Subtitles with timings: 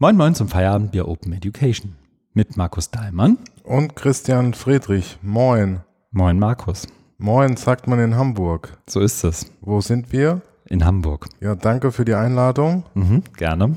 [0.00, 1.96] Moin Moin zum Feierabendbier Open Education
[2.32, 5.18] mit Markus Dahlmann und Christian Friedrich.
[5.22, 5.80] Moin.
[6.12, 6.86] Moin Markus.
[7.16, 8.78] Moin sagt man in Hamburg.
[8.88, 9.50] So ist es.
[9.60, 10.40] Wo sind wir?
[10.66, 11.28] In Hamburg.
[11.40, 12.84] Ja, danke für die Einladung.
[12.94, 13.74] Mhm, gerne.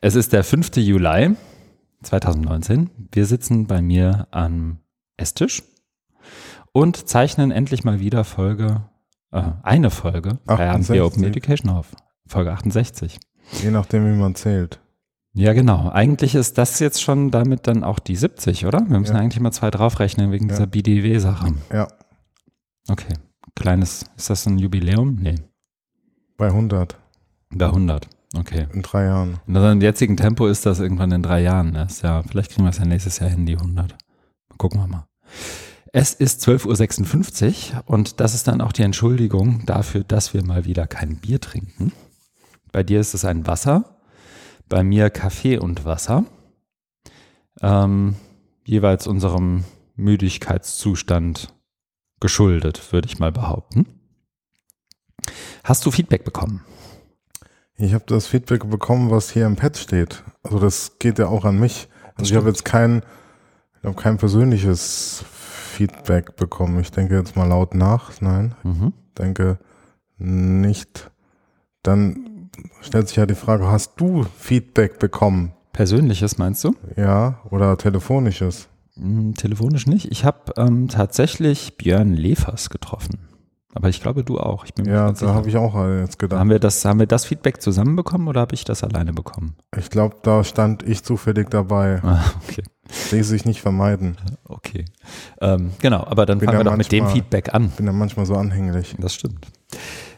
[0.00, 0.74] Es ist der 5.
[0.78, 1.36] Juli
[2.02, 2.90] 2019.
[3.12, 4.78] Wir sitzen bei mir am
[5.16, 5.62] Esstisch
[6.72, 8.82] und zeichnen endlich mal wieder Folge,
[9.30, 11.94] äh, eine Folge Feierabendbier Open Education auf.
[12.26, 13.20] Folge 68.
[13.62, 14.80] Je nachdem, wie man zählt.
[15.36, 15.90] Ja, genau.
[15.90, 18.80] Eigentlich ist das jetzt schon damit dann auch die 70, oder?
[18.88, 19.20] Wir müssen ja.
[19.20, 20.54] eigentlich mal zwei draufrechnen wegen ja.
[20.54, 21.52] dieser BDW-Sache.
[21.70, 21.88] Ja.
[22.88, 23.12] Okay.
[23.54, 25.18] Kleines, ist das ein Jubiläum?
[25.20, 25.34] Nee.
[26.38, 26.96] Bei 100.
[27.50, 28.08] Bei 100.
[28.34, 28.66] Okay.
[28.72, 29.38] In drei Jahren.
[29.46, 32.02] In unserem jetzigen Tempo ist das irgendwann in drei Jahren erst.
[32.02, 33.94] Ja, vielleicht kriegen wir es ja nächstes Jahr hin, die 100.
[34.56, 35.06] Gucken wir mal.
[35.92, 40.64] Es ist 12.56 Uhr und das ist dann auch die Entschuldigung dafür, dass wir mal
[40.64, 41.92] wieder kein Bier trinken.
[42.72, 43.95] Bei dir ist es ein Wasser
[44.68, 46.24] bei mir Kaffee und Wasser.
[47.62, 48.16] Ähm,
[48.64, 49.64] jeweils unserem
[49.94, 51.54] Müdigkeitszustand
[52.20, 53.86] geschuldet, würde ich mal behaupten.
[55.64, 56.64] Hast du Feedback bekommen?
[57.78, 60.22] Ich habe das Feedback bekommen, was hier im Pad steht.
[60.42, 61.88] Also das geht ja auch an mich.
[62.14, 63.02] Also ich habe jetzt kein,
[63.78, 66.80] ich habe kein persönliches Feedback bekommen.
[66.80, 68.20] Ich denke jetzt mal laut nach.
[68.20, 68.92] Nein, mhm.
[69.18, 69.58] denke
[70.16, 71.10] nicht.
[71.82, 72.35] Dann
[72.80, 75.52] stellt sich ja die Frage, hast du Feedback bekommen?
[75.72, 76.74] Persönliches meinst du?
[76.96, 78.68] Ja, oder telefonisches?
[78.94, 80.10] Hm, telefonisch nicht.
[80.10, 83.28] Ich habe ähm, tatsächlich Björn Lefers getroffen.
[83.74, 84.64] Aber ich glaube, du auch.
[84.86, 86.40] ja, da habe ich auch jetzt gedacht.
[86.40, 89.54] Haben wir das, haben wir das Feedback zusammen bekommen oder habe ich das alleine bekommen?
[89.76, 92.00] Ich glaube, da stand ich zufällig dabei.
[92.02, 92.62] Ah, okay.
[93.10, 94.16] Ließ sich nicht vermeiden.
[94.44, 94.84] Okay.
[95.40, 97.70] Ähm, genau, aber dann bin fangen wir doch mit dem Feedback an.
[97.70, 98.94] Bin ja manchmal so anhänglich.
[98.98, 99.46] Das stimmt.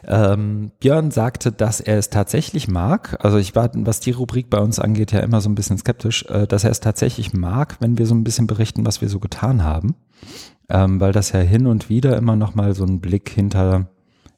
[0.07, 3.17] Ähm, Björn sagte, dass er es tatsächlich mag.
[3.23, 6.25] Also ich war, was die Rubrik bei uns angeht, ja immer so ein bisschen skeptisch,
[6.25, 9.19] äh, dass er es tatsächlich mag, wenn wir so ein bisschen berichten, was wir so
[9.19, 9.95] getan haben.
[10.69, 13.87] Ähm, weil das ja hin und wieder immer noch mal so einen Blick hinter,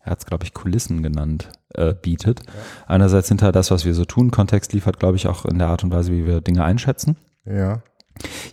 [0.02, 2.42] er hat es, glaube ich, Kulissen genannt, äh, bietet.
[2.46, 2.54] Ja.
[2.88, 4.32] Einerseits hinter das, was wir so tun.
[4.32, 7.18] Kontext liefert, glaube ich, auch in der Art und Weise, wie wir Dinge einschätzen.
[7.46, 7.82] Ja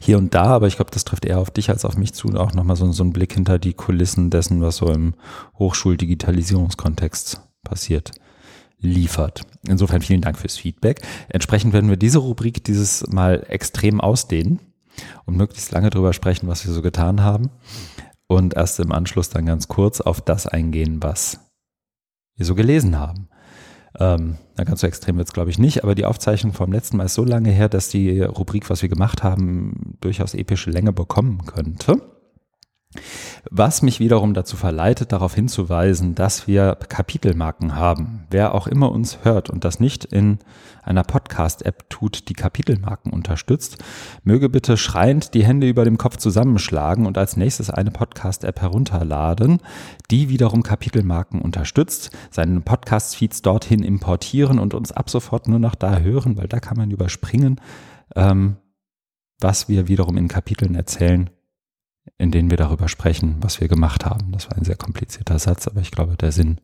[0.01, 2.29] hier und da, aber ich glaube, das trifft eher auf dich als auf mich zu,
[2.37, 5.15] auch nochmal so, so ein Blick hinter die Kulissen dessen, was so im
[5.59, 8.12] Hochschuldigitalisierungskontext passiert,
[8.81, 9.43] liefert.
[9.67, 11.03] Insofern vielen Dank fürs Feedback.
[11.29, 14.61] Entsprechend werden wir diese Rubrik dieses Mal extrem ausdehnen
[15.25, 17.50] und möglichst lange drüber sprechen, was wir so getan haben
[18.29, 21.41] und erst im Anschluss dann ganz kurz auf das eingehen, was
[22.37, 23.29] wir so gelesen haben.
[23.99, 26.96] Ähm, na, ganz so extrem wird es, glaube ich, nicht, aber die Aufzeichnung vom letzten
[26.96, 30.92] Mal ist so lange her, dass die Rubrik, was wir gemacht haben, durchaus epische Länge
[30.92, 32.02] bekommen könnte.
[33.50, 38.26] Was mich wiederum dazu verleitet, darauf hinzuweisen, dass wir Kapitelmarken haben.
[38.31, 40.38] Wer auch immer uns hört und das nicht in
[40.82, 43.76] einer Podcast-App tut, die Kapitelmarken unterstützt,
[44.25, 49.60] möge bitte schreiend die Hände über dem Kopf zusammenschlagen und als nächstes eine Podcast-App herunterladen,
[50.10, 55.99] die wiederum Kapitelmarken unterstützt, seinen Podcast-Feeds dorthin importieren und uns ab sofort nur noch da
[55.99, 57.60] hören, weil da kann man überspringen,
[58.16, 58.56] ähm,
[59.41, 61.28] was wir wiederum in Kapiteln erzählen
[62.16, 64.32] in denen wir darüber sprechen, was wir gemacht haben.
[64.32, 66.58] Das war ein sehr komplizierter Satz, aber ich glaube, der Sinn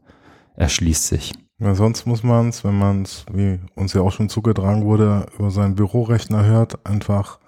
[0.56, 1.32] erschließt sich.
[1.58, 5.26] Ja, sonst muss man es, wenn man es, wie uns ja auch schon zugetragen wurde,
[5.38, 7.38] über seinen Bürorechner hört, einfach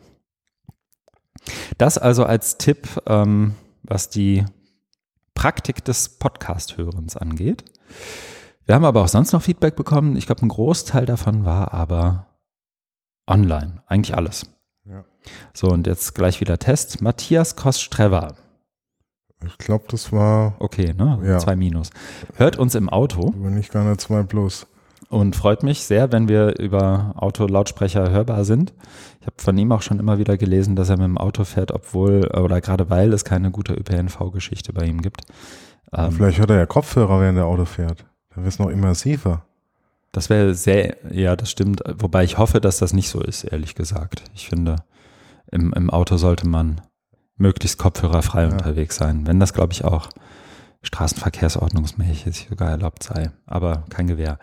[1.78, 4.44] Das also als Tipp, ähm, was die
[5.34, 7.64] Praktik des Podcast-Hörens angeht.
[8.66, 10.16] Wir haben aber auch sonst noch Feedback bekommen.
[10.16, 12.26] Ich glaube, ein Großteil davon war aber
[13.26, 13.82] online.
[13.86, 14.46] Eigentlich alles.
[14.84, 15.04] Ja.
[15.54, 17.00] So, und jetzt gleich wieder Test.
[17.00, 18.36] Matthias Koststrever.
[19.46, 20.56] Ich glaube, das war.
[20.58, 21.18] Okay, ne?
[21.24, 21.38] Ja.
[21.38, 21.90] Zwei Minus.
[22.36, 23.28] Hört uns im Auto.
[23.28, 24.66] Aber nicht gerne zwei plus
[25.10, 28.72] und freut mich sehr, wenn wir über Autolautsprecher hörbar sind.
[29.30, 32.26] Habe von ihm auch schon immer wieder gelesen, dass er mit dem Auto fährt, obwohl
[32.26, 35.22] oder gerade weil es keine gute ÖPNV-Geschichte bei ihm gibt.
[35.92, 38.04] Ähm, Vielleicht hört er ja Kopfhörer, während er Auto fährt.
[38.34, 39.44] Dann wird es noch immersiver.
[40.12, 41.82] Das wäre sehr, ja, das stimmt.
[41.98, 44.24] Wobei ich hoffe, dass das nicht so ist, ehrlich gesagt.
[44.34, 44.76] Ich finde,
[45.52, 46.80] im, im Auto sollte man
[47.36, 48.48] möglichst kopfhörerfrei ja.
[48.50, 49.26] unterwegs sein.
[49.26, 50.08] Wenn das, glaube ich, auch
[50.82, 53.30] straßenverkehrsordnungsmäßig sogar erlaubt sei.
[53.46, 54.38] Aber kein Gewehr.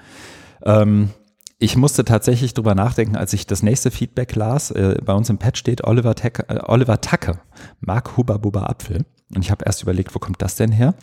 [0.63, 1.09] Ähm,
[1.59, 4.71] ich musste tatsächlich drüber nachdenken, als ich das nächste Feedback las.
[4.71, 7.39] Äh, bei uns im Pad steht Oliver, Tacke, äh, Oliver Tacke,
[7.79, 9.05] Mark Huber Buber Apfel.
[9.33, 10.93] Und ich habe erst überlegt, wo kommt das denn her?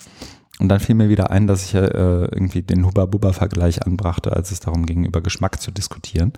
[0.61, 4.61] Und dann fiel mir wieder ein, dass ich äh, irgendwie den Hubba-Bubba-Vergleich anbrachte, als es
[4.61, 6.33] darum ging, über Geschmack zu diskutieren.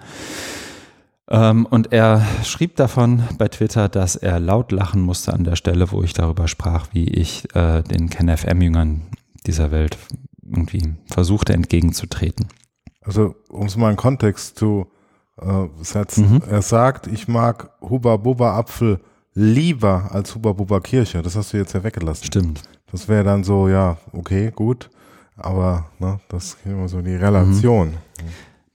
[1.28, 5.92] Ähm, und er schrieb davon bei Twitter, dass er laut lachen musste an der Stelle,
[5.92, 9.02] wo ich darüber sprach, wie ich äh, den KenFM-Jüngern
[9.46, 9.98] dieser Welt
[10.42, 12.46] irgendwie versuchte entgegenzutreten.
[13.06, 14.86] Also, um es mal in Kontext zu
[15.40, 16.34] äh, setzen.
[16.34, 16.42] Mhm.
[16.50, 19.00] Er sagt, ich mag Huba Buba Apfel
[19.34, 21.22] lieber als Huba Buba Kirche.
[21.22, 22.24] Das hast du jetzt ja weggelassen.
[22.24, 22.62] Stimmt.
[22.90, 24.90] Das wäre dann so, ja, okay, gut.
[25.36, 27.88] Aber ne, das ist immer so die Relation.
[27.88, 27.94] Mhm.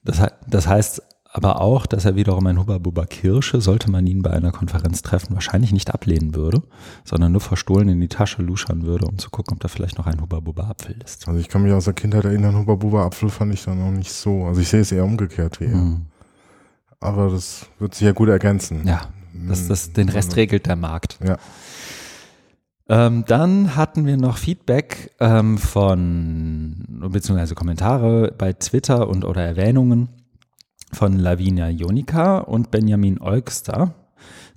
[0.03, 1.01] Das, das heißt
[1.33, 5.01] aber auch, dass er wiederum ein Huba Buba Kirsche, sollte man ihn bei einer Konferenz
[5.01, 6.61] treffen, wahrscheinlich nicht ablehnen würde,
[7.05, 10.07] sondern nur verstohlen in die Tasche luschern würde, um zu gucken, ob da vielleicht noch
[10.07, 11.29] ein Huba Buba Apfel ist.
[11.29, 13.91] Also ich kann mich aus der Kindheit erinnern, Huba Buba Apfel fand ich dann auch
[13.91, 14.43] nicht so.
[14.43, 15.75] Also ich sehe es eher umgekehrt wie er.
[15.75, 16.01] Mhm.
[16.99, 18.85] Aber das wird sich ja gut ergänzen.
[18.85, 19.01] Ja,
[19.33, 21.17] das, das, den Rest regelt der Markt.
[21.23, 21.37] Ja.
[22.89, 30.09] Ähm, dann hatten wir noch Feedback ähm, von, beziehungsweise Kommentare bei Twitter und oder Erwähnungen
[30.95, 33.93] von Lavinia Jonica und Benjamin Olkster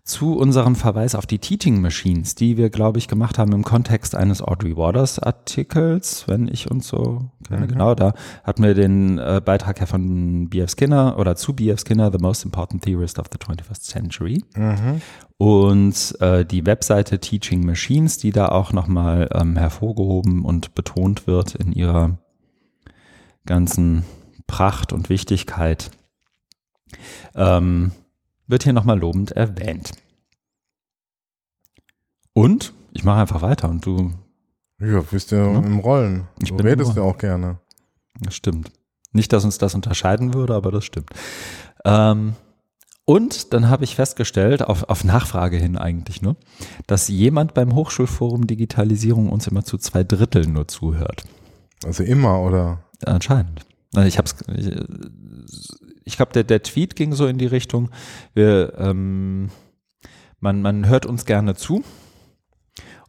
[0.04, 4.14] zu unserem Verweis auf die Teaching Machines, die wir, glaube ich, gemacht haben im Kontext
[4.14, 7.30] eines Audrey Waters Artikels, wenn ich uns so.
[7.48, 7.68] Mhm.
[7.68, 8.12] Genau, da
[8.44, 10.70] hatten wir den äh, Beitrag ja von B.F.
[10.70, 11.80] Skinner oder zu B.F.
[11.80, 14.44] Skinner, The Most Important Theorist of the 21st Century.
[14.54, 15.00] Mhm.
[15.38, 21.54] Und äh, die Webseite Teaching Machines, die da auch nochmal ähm, hervorgehoben und betont wird
[21.54, 22.18] in ihrer
[23.46, 24.04] ganzen
[24.46, 25.90] Pracht und Wichtigkeit.
[27.34, 27.92] Ähm,
[28.46, 29.92] wird hier nochmal lobend erwähnt.
[32.32, 34.12] Und ich mache einfach weiter und du.
[34.80, 35.58] Ja, bist ja, ja?
[35.58, 36.26] im Rollen.
[36.42, 37.58] Ich du redest ja auch gerne.
[38.20, 38.70] Das stimmt.
[39.12, 41.10] Nicht, dass uns das unterscheiden würde, aber das stimmt.
[41.84, 42.34] Ähm,
[43.04, 46.36] und dann habe ich festgestellt, auf, auf Nachfrage hin eigentlich nur,
[46.86, 51.24] dass jemand beim Hochschulforum Digitalisierung uns immer zu zwei Dritteln nur zuhört.
[51.84, 52.82] Also immer, oder?
[53.04, 53.66] Anscheinend.
[54.06, 54.34] Ich habe es
[56.04, 57.90] ich glaube, der, der Tweet ging so in die Richtung,
[58.34, 59.50] wir, ähm,
[60.40, 61.82] man, man hört uns gerne zu.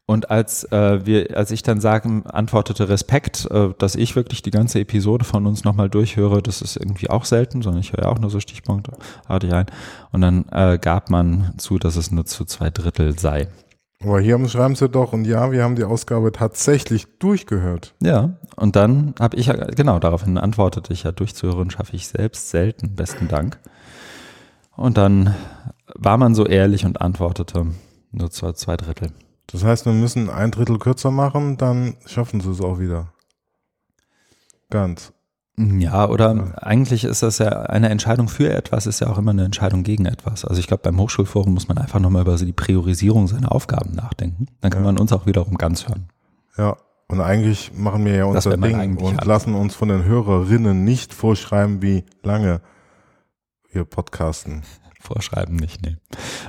[0.07, 4.51] Und als äh, wir, als ich dann sagen, antwortete Respekt, äh, dass ich wirklich die
[4.51, 8.19] ganze Episode von uns nochmal durchhöre, das ist irgendwie auch selten, sondern ich höre auch
[8.19, 9.65] nur so stichpunktartig ein.
[10.11, 13.47] Und dann äh, gab man zu, dass es nur zu zwei Drittel sei.
[14.05, 17.95] Aber hier schreiben sie doch, und ja, wir haben die Ausgabe tatsächlich durchgehört.
[18.03, 22.95] Ja, und dann habe ich, genau, daraufhin antwortete ich ja, durchzuhören schaffe ich selbst selten,
[22.95, 23.59] besten Dank.
[24.75, 25.33] Und dann
[25.95, 27.65] war man so ehrlich und antwortete
[28.11, 29.11] nur zu zwei Drittel.
[29.47, 33.11] Das heißt, wir müssen ein Drittel kürzer machen, dann schaffen sie es auch wieder.
[34.69, 35.13] Ganz.
[35.57, 36.57] Ja, oder ja.
[36.57, 40.05] eigentlich ist das ja eine Entscheidung für etwas, ist ja auch immer eine Entscheidung gegen
[40.05, 40.43] etwas.
[40.43, 44.47] Also ich glaube, beim Hochschulforum muss man einfach nochmal über die Priorisierung seiner Aufgaben nachdenken.
[44.59, 44.91] Dann kann ja.
[44.91, 46.09] man uns auch wiederum ganz hören.
[46.57, 46.75] Ja,
[47.07, 49.27] und eigentlich machen wir ja unser Ding und alle.
[49.27, 52.61] lassen uns von den Hörerinnen nicht vorschreiben, wie lange
[53.71, 54.63] wir podcasten.
[54.99, 55.97] Vorschreiben nicht, nee.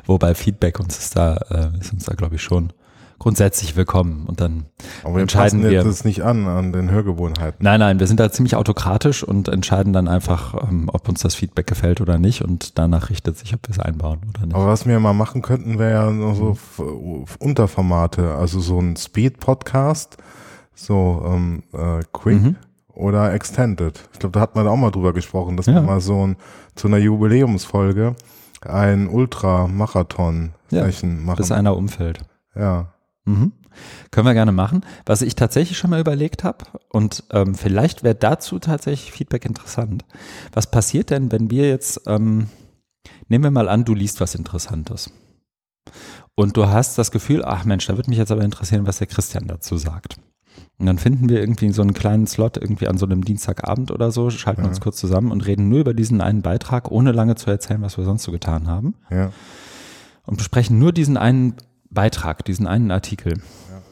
[0.07, 2.73] Wobei Feedback uns ist da, äh, ist uns da, glaube ich, schon
[3.19, 4.67] grundsätzlich willkommen und dann
[5.03, 7.63] Aber wir entscheiden wir das nicht an an den Hörgewohnheiten.
[7.63, 11.35] Nein, nein, wir sind da ziemlich autokratisch und entscheiden dann einfach, ähm, ob uns das
[11.35, 14.55] Feedback gefällt oder nicht und danach richtet sich, ob wir es einbauen oder nicht.
[14.55, 17.25] Aber was wir mal machen könnten, wäre ja so mhm.
[17.39, 20.17] Unterformate, also so ein Speed-Podcast,
[20.75, 22.57] so ähm, äh, Quick mhm.
[22.93, 24.09] oder Extended.
[24.13, 25.75] Ich glaube, da hat man auch mal drüber gesprochen, dass ja.
[25.75, 26.37] man mal so ein,
[26.75, 28.15] zu einer Jubiläumsfolge
[28.65, 31.37] ein Ultramarathon-Session ja, machen.
[31.37, 32.21] Bis einer umfällt.
[32.55, 32.93] Ja.
[33.27, 33.53] Mhm.
[34.11, 34.81] Können wir gerne machen.
[35.05, 40.05] Was ich tatsächlich schon mal überlegt habe, und ähm, vielleicht wäre dazu tatsächlich Feedback interessant.
[40.53, 42.49] Was passiert denn, wenn wir jetzt, ähm,
[43.29, 45.11] nehmen wir mal an, du liest was Interessantes.
[46.35, 49.07] Und du hast das Gefühl, ach Mensch, da würde mich jetzt aber interessieren, was der
[49.07, 50.17] Christian dazu sagt.
[50.79, 54.11] Und dann finden wir irgendwie so einen kleinen Slot irgendwie an so einem Dienstagabend oder
[54.11, 54.69] so, schalten ja.
[54.69, 57.97] uns kurz zusammen und reden nur über diesen einen Beitrag, ohne lange zu erzählen, was
[57.97, 58.95] wir sonst so getan haben.
[59.11, 59.33] Ja.
[60.27, 61.55] Und besprechen nur diesen einen
[61.91, 63.35] Beitrag, diesen einen Artikel.
[63.35, 63.83] Ja.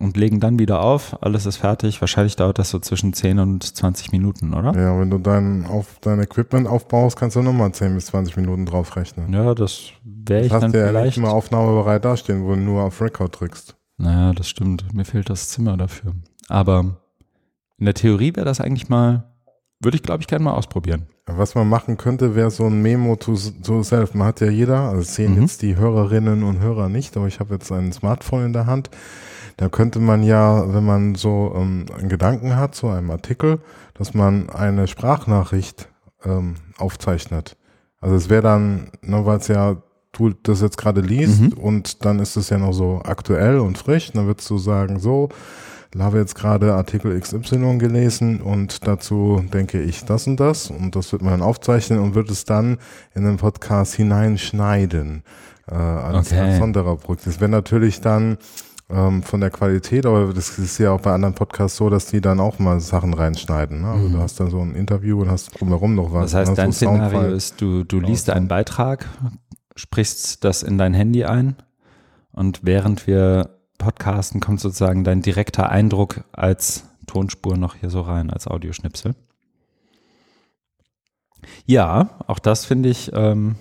[0.00, 2.00] Und legen dann wieder auf, alles ist fertig.
[2.00, 4.74] Wahrscheinlich dauert das so zwischen 10 und 20 Minuten, oder?
[4.74, 8.66] Ja, wenn du dein, auf, dein Equipment aufbaust, kannst du nochmal 10 bis 20 Minuten
[8.66, 9.32] draufrechnen.
[9.32, 11.16] Ja, das wäre ich dann ja vielleicht.
[11.16, 13.76] nicht mal aufnahmebereit dastehen, wo du nur auf Record drückst.
[13.96, 14.92] Naja, das stimmt.
[14.92, 16.14] Mir fehlt das Zimmer dafür.
[16.48, 16.96] Aber
[17.78, 19.32] in der Theorie wäre das eigentlich mal,
[19.80, 21.06] würde ich glaube ich gerne mal ausprobieren.
[21.26, 24.12] Was man machen könnte, wäre so ein Memo to, to self.
[24.12, 25.42] Man hat ja jeder, also sehen mhm.
[25.42, 28.90] jetzt die Hörerinnen und Hörer nicht, aber ich habe jetzt ein Smartphone in der Hand.
[29.56, 33.60] Da könnte man ja, wenn man so ähm, einen Gedanken hat zu einem Artikel,
[33.94, 35.88] dass man eine Sprachnachricht
[36.24, 37.56] ähm, aufzeichnet.
[38.00, 39.76] Also es wäre dann, ne, weil es ja
[40.12, 41.52] du das jetzt gerade liest mhm.
[41.54, 45.28] und dann ist es ja noch so aktuell und frisch, dann würdest du sagen, so,
[46.02, 51.12] habe jetzt gerade Artikel XY gelesen und dazu denke ich das und das und das
[51.12, 52.78] wird man dann aufzeichnen und wird es dann
[53.14, 55.22] in den Podcast hineinschneiden
[55.70, 56.40] äh, als, Okay.
[56.40, 57.20] als Sondererbrück.
[57.24, 58.38] Das wäre natürlich dann
[58.90, 62.20] ähm, von der Qualität, aber das ist ja auch bei anderen Podcasts so, dass die
[62.20, 63.80] dann auch mal Sachen reinschneiden.
[63.82, 63.88] Ne?
[63.88, 66.32] Also du hast dann so ein Interview und hast drumherum noch was.
[66.32, 67.32] Das heißt, dein so Szenario Soundfall.
[67.32, 69.06] ist, du, du liest einen Beitrag,
[69.76, 71.56] sprichst das in dein Handy ein
[72.32, 78.30] und während wir podcasten, kommt sozusagen dein direkter Eindruck als Tonspur noch hier so rein,
[78.30, 79.14] als Audioschnipsel.
[81.66, 83.56] Ja, auch das finde ich, ähm,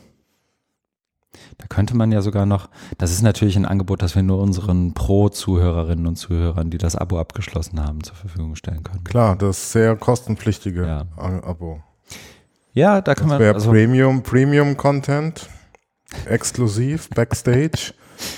[1.58, 4.94] da könnte man ja sogar noch, das ist natürlich ein Angebot, das wir nur unseren
[4.94, 9.04] Pro-Zuhörerinnen und Zuhörern, die das Abo abgeschlossen haben, zur Verfügung stellen können.
[9.04, 11.06] Klar, das sehr kostenpflichtige Ja.
[11.18, 11.82] Abo.
[12.74, 15.50] Ja, da kann Das man, also, Premium, Premium Content,
[16.26, 17.94] exklusiv, Backstage,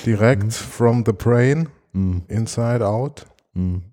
[0.06, 2.22] direkt from the brain, mh.
[2.28, 3.26] inside out.
[3.54, 3.84] Hm.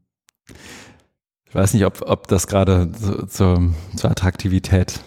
[1.46, 5.00] Ich weiß nicht, ob, ob das gerade zu, zur, zur Attraktivität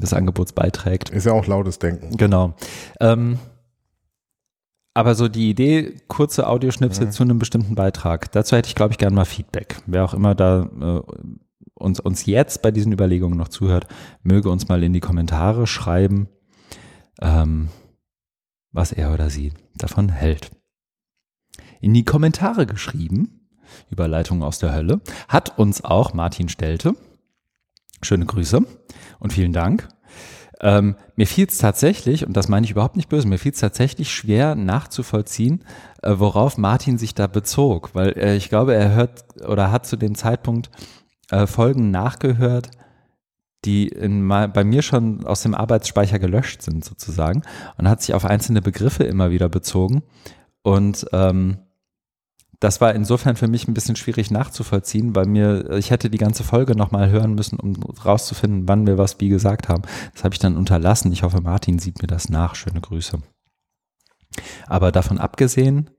[0.00, 1.10] des Angebots beiträgt.
[1.10, 2.16] Ist ja auch lautes Denken.
[2.16, 2.54] Genau.
[3.00, 3.38] Ähm,
[4.94, 7.10] aber so die Idee, kurze Audioschnipsel Mhm.
[7.12, 9.80] zu einem bestimmten Beitrag, dazu hätte ich, glaube ich, gerne mal Feedback.
[9.86, 11.02] Wer auch immer da äh,
[11.74, 13.86] uns, uns jetzt bei diesen Überlegungen noch zuhört,
[14.22, 16.28] möge uns mal in die Kommentare schreiben,
[17.20, 17.68] ähm,
[18.72, 20.50] was er oder sie davon hält.
[21.80, 23.48] In die Kommentare geschrieben,
[23.90, 26.94] Überleitung aus der Hölle, hat uns auch Martin Stelte.
[28.02, 28.60] Schöne Grüße
[29.18, 29.88] und vielen Dank.
[30.60, 33.60] Ähm, mir fiel es tatsächlich, und das meine ich überhaupt nicht böse, mir fiel es
[33.60, 35.64] tatsächlich schwer nachzuvollziehen,
[36.02, 39.96] äh, worauf Martin sich da bezog, weil äh, ich glaube, er hört oder hat zu
[39.96, 40.70] dem Zeitpunkt
[41.30, 42.70] äh, Folgen nachgehört,
[43.64, 47.42] die in, bei mir schon aus dem Arbeitsspeicher gelöscht sind sozusagen
[47.76, 50.02] und hat sich auf einzelne Begriffe immer wieder bezogen
[50.62, 51.58] und ähm,
[52.60, 56.42] das war insofern für mich ein bisschen schwierig nachzuvollziehen, weil mir, ich hätte die ganze
[56.42, 59.82] Folge nochmal hören müssen, um rauszufinden, wann wir was wie gesagt haben.
[60.12, 61.12] Das habe ich dann unterlassen.
[61.12, 62.56] Ich hoffe, Martin sieht mir das nach.
[62.56, 63.18] Schöne Grüße.
[64.66, 65.90] Aber davon abgesehen,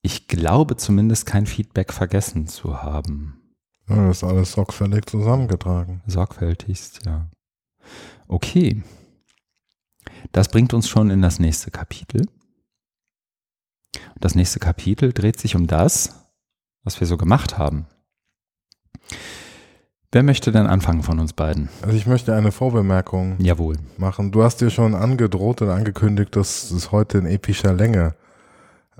[0.00, 3.43] ich glaube zumindest kein Feedback vergessen zu haben.
[3.88, 6.02] Ja, das ist alles sorgfältig zusammengetragen.
[6.06, 7.28] Sorgfältigst, ja.
[8.28, 8.82] Okay.
[10.32, 12.26] Das bringt uns schon in das nächste Kapitel.
[14.20, 16.26] Das nächste Kapitel dreht sich um das,
[16.82, 17.86] was wir so gemacht haben.
[20.12, 21.68] Wer möchte denn anfangen von uns beiden?
[21.82, 23.76] Also ich möchte eine Vorbemerkung Jawohl.
[23.98, 24.30] machen.
[24.30, 28.14] Du hast dir schon angedroht und angekündigt, dass es heute in epischer Länge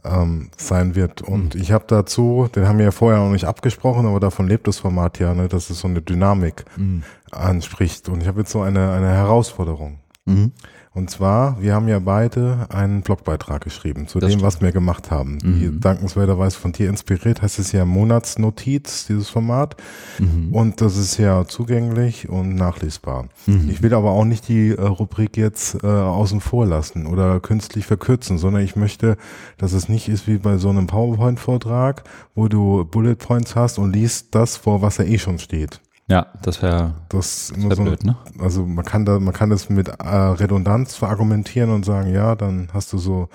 [0.04, 1.23] ähm, sein wird.
[1.23, 4.66] Und ich habe dazu, den haben wir ja vorher noch nicht abgesprochen, aber davon lebt
[4.68, 7.02] das Format ja, ne, dass es so eine Dynamik Mhm.
[7.30, 8.08] anspricht.
[8.08, 9.99] Und ich habe jetzt so eine, eine Herausforderung.
[10.26, 10.52] Mhm.
[10.94, 14.42] Und zwar, wir haben ja beide einen Blogbeitrag geschrieben zu Das dem, stimmt.
[14.44, 15.38] was wir gemacht haben.
[15.40, 15.80] Die Mhm.
[15.80, 19.76] dankenswerterweise von dir inspiriert, heißt es ja Monatsnotiz, dieses Format.
[20.20, 20.54] Mhm.
[20.54, 23.26] Und das ist ja zugänglich und nachlesbar.
[23.46, 23.68] Mhm.
[23.70, 27.86] Ich will aber auch nicht die äh, Rubrik jetzt äh, außen vor lassen oder künstlich
[27.86, 29.16] verkürzen, sondern ich möchte,
[29.58, 32.04] dass es nicht ist wie bei so einem PowerPoint-Vortrag,
[32.36, 35.80] wo du Bullet Points hast und liest das vor, was ja eh schon steht.
[36.06, 38.16] Ja, das wäre Das ist wär so, blöd, ne?
[38.38, 42.68] also man kann da, man kann das mit äh, Redundanz verargumentieren und sagen, ja, dann
[42.75, 43.28] hast du so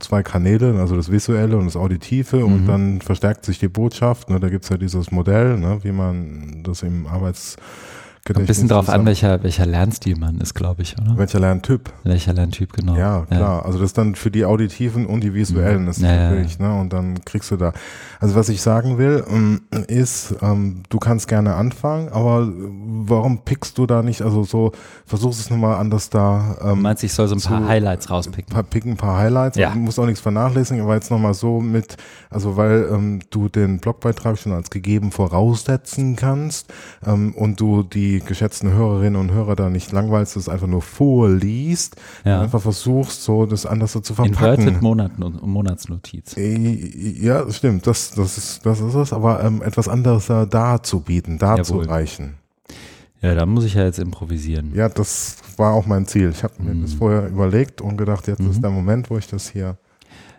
[0.00, 2.66] zwei Kanäle, also das Visuelle und das Auditive und Mhm.
[2.66, 4.28] dann verstärkt sich die Botschaft.
[4.30, 7.56] Ne, da gibt's ja dieses Modell, ne, wie man das im Arbeitsgedächtnis
[8.26, 11.16] Kommt ein bisschen drauf an, welcher, welcher Lernstil man ist, glaube ich, oder?
[11.16, 11.90] welcher Lerntyp.
[12.04, 12.94] Welcher Lerntyp, genau.
[12.94, 13.64] Ja, klar.
[13.64, 16.78] Also das dann für die auditiven und die visuellen ist Ja, ja, natürlich, ne?
[16.78, 17.72] Und dann kriegst du da.
[18.20, 23.78] Also was ich sagen will, ähm, ist, ähm, du kannst gerne anfangen, aber warum pickst
[23.78, 24.72] du da nicht, also so,
[25.06, 28.10] versuchst es nochmal anders da, Du ähm, meinst, ich soll so ein paar zu- Highlights
[28.10, 28.52] rauspicken?
[28.52, 29.70] paar, picken ein paar Highlights, Ja.
[29.72, 31.96] du musst auch nichts vernachlässigen, aber jetzt nochmal so mit,
[32.28, 36.70] also weil ähm, du den Blogbeitrag schon als gegeben voraussetzen kannst
[37.06, 41.94] ähm, und du die geschätzten Hörerinnen und Hörer da nicht langweilst, das einfach nur vorliest,
[42.24, 42.40] Ja.
[42.40, 44.66] einfach versuchst, so das anders so zu verpacken.
[44.66, 46.36] Inverted Monatsnotiz.
[46.36, 51.38] Äh, Ja, stimmt, das, das, ist, das ist es, aber ähm, etwas anderes da darzubieten,
[51.38, 52.34] darzureichen.
[53.22, 54.72] Ja, da muss ich ja jetzt improvisieren.
[54.74, 56.30] Ja, das war auch mein Ziel.
[56.30, 56.82] Ich habe mir Mhm.
[56.82, 58.50] das vorher überlegt und gedacht, jetzt Mhm.
[58.50, 59.76] ist der Moment, wo ich das hier.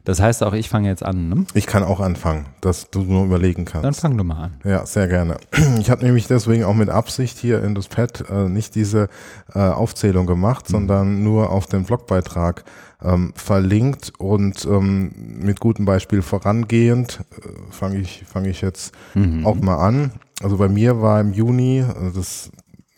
[0.03, 1.45] Das heißt auch, ich fange jetzt an, ne?
[1.53, 4.01] Ich kann auch anfangen, dass du nur überlegen Dann kannst.
[4.01, 4.53] fang du mal an.
[4.63, 5.37] Ja, sehr gerne.
[5.79, 9.09] Ich habe nämlich deswegen auch mit Absicht hier in das Pad äh, nicht diese
[9.53, 10.71] äh, Aufzählung gemacht, Mhm.
[10.73, 12.63] sondern nur auf den Blogbeitrag
[13.03, 19.45] ähm, verlinkt und ähm, mit gutem Beispiel vorangehend äh, fange ich, fang ich jetzt Mhm.
[19.45, 20.11] auch mal an.
[20.41, 22.51] Also bei mir war im Juni, also das,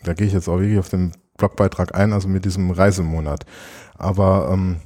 [0.04, 3.46] da gehe ich jetzt auch wirklich auf den Blogbeitrag ein, also mit diesem Reisemonat.
[3.98, 4.78] Aber ähm,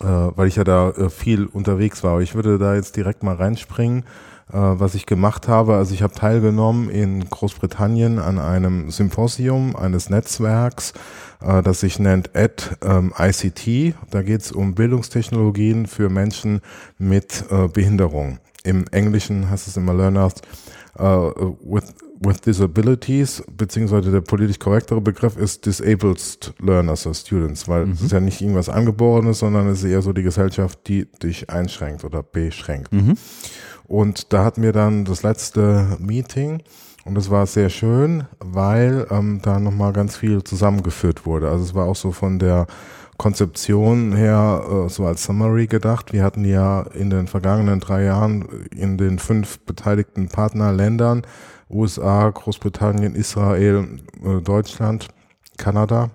[0.00, 2.12] äh, weil ich ja da äh, viel unterwegs war.
[2.12, 4.04] Aber ich würde da jetzt direkt mal reinspringen,
[4.52, 5.74] äh, was ich gemacht habe.
[5.74, 10.92] Also ich habe teilgenommen in Großbritannien an einem Symposium eines Netzwerks,
[11.40, 13.94] äh, das sich nennt AD ähm, ICT.
[14.10, 16.60] Da geht es um Bildungstechnologien für Menschen
[16.98, 18.38] mit äh, Behinderung.
[18.64, 20.34] Im Englischen heißt es immer Learners
[20.98, 27.86] uh, with, with Disabilities, beziehungsweise der politisch korrektere Begriff ist Disabled Learners or Students, weil
[27.86, 27.92] mhm.
[27.92, 31.50] es ist ja nicht irgendwas Angeborenes, sondern es ist eher so die Gesellschaft, die dich
[31.50, 32.92] einschränkt oder beschränkt.
[32.92, 33.14] Mhm.
[33.86, 36.62] Und da hatten wir dann das letzte Meeting
[37.04, 41.50] und es war sehr schön, weil ähm, da nochmal ganz viel zusammengeführt wurde.
[41.50, 42.66] Also es war auch so von der
[43.18, 46.12] Konzeption her äh, so als Summary gedacht.
[46.12, 51.22] Wir hatten ja in den vergangenen drei Jahren in den fünf beteiligten Partnerländern
[51.70, 55.08] USA, Großbritannien, Israel, äh, Deutschland,
[55.56, 56.10] Kanada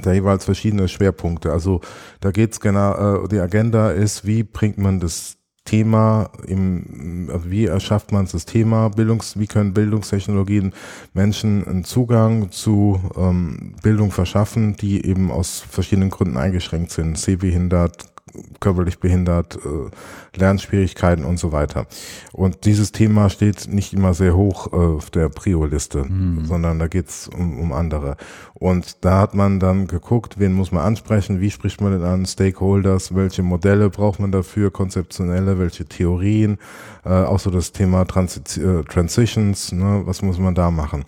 [0.00, 1.52] da jeweils verschiedene Schwerpunkte.
[1.52, 1.80] Also
[2.20, 8.10] da geht's genau, äh, die Agenda ist, wie bringt man das Thema, im, wie erschafft
[8.10, 10.72] man das Thema Bildungs, wie können Bildungstechnologien
[11.12, 18.11] Menschen einen Zugang zu ähm, Bildung verschaffen, die eben aus verschiedenen Gründen eingeschränkt sind, sehbehindert,
[18.60, 21.86] körperlich behindert, äh, Lernschwierigkeiten und so weiter.
[22.32, 26.44] Und dieses Thema steht nicht immer sehr hoch äh, auf der Prio-Liste, mhm.
[26.46, 28.16] sondern da geht's um, um andere.
[28.54, 32.26] Und da hat man dann geguckt, wen muss man ansprechen, wie spricht man denn an
[32.26, 36.58] Stakeholders, welche Modelle braucht man dafür, konzeptionelle, welche Theorien,
[37.04, 41.04] äh, auch so das Thema Transi äh, Transitions, ne, was muss man da machen.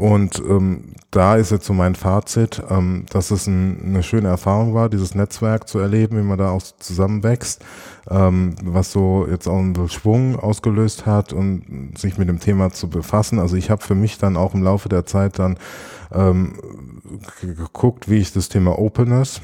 [0.00, 4.72] Und ähm, da ist jetzt so mein Fazit, ähm, dass es ein, eine schöne Erfahrung
[4.72, 7.62] war, dieses Netzwerk zu erleben, wie man da auch zusammenwächst,
[8.08, 12.88] ähm, was so jetzt auch einen Schwung ausgelöst hat und sich mit dem Thema zu
[12.88, 13.38] befassen.
[13.38, 15.58] Also ich habe für mich dann auch im Laufe der Zeit dann
[16.12, 16.54] ähm,
[17.42, 19.42] geguckt, wie ich das Thema Openness,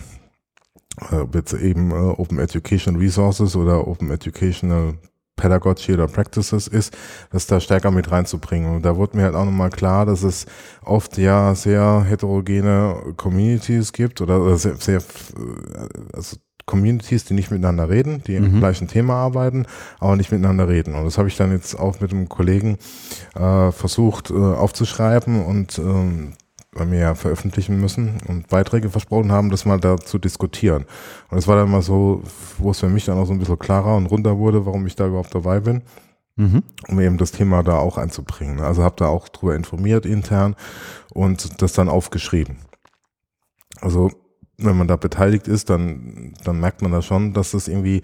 [1.10, 4.94] äh, jetzt eben äh, Open Education Resources oder Open Educational
[5.37, 6.97] Pedagogy oder Practices ist,
[7.31, 8.75] das da stärker mit reinzubringen.
[8.75, 10.47] Und da wurde mir halt auch nochmal klar, dass es
[10.85, 15.02] oft ja sehr heterogene Communities gibt oder sehr, sehr
[16.12, 18.47] also Communities, die nicht miteinander reden, die mhm.
[18.47, 19.67] im gleichen Thema arbeiten,
[20.00, 20.95] aber nicht miteinander reden.
[20.95, 22.78] Und das habe ich dann jetzt auch mit einem Kollegen
[23.34, 26.32] äh, versucht äh, aufzuschreiben und ähm,
[26.76, 30.84] weil wir ja veröffentlichen müssen und Beiträge versprochen haben, das mal da zu diskutieren.
[31.30, 32.23] Und es war dann mal so,
[32.58, 34.97] wo es für mich dann auch so ein bisschen klarer und runter wurde, warum ich
[34.97, 35.82] da überhaupt dabei bin.
[36.39, 36.62] Mhm.
[36.89, 38.60] um eben das Thema da auch einzubringen.
[38.60, 40.54] Also habe da auch drüber informiert intern
[41.15, 42.58] und das dann aufgeschrieben.
[43.80, 44.10] Also
[44.58, 48.02] wenn man da beteiligt ist, dann, dann merkt man da schon, dass das irgendwie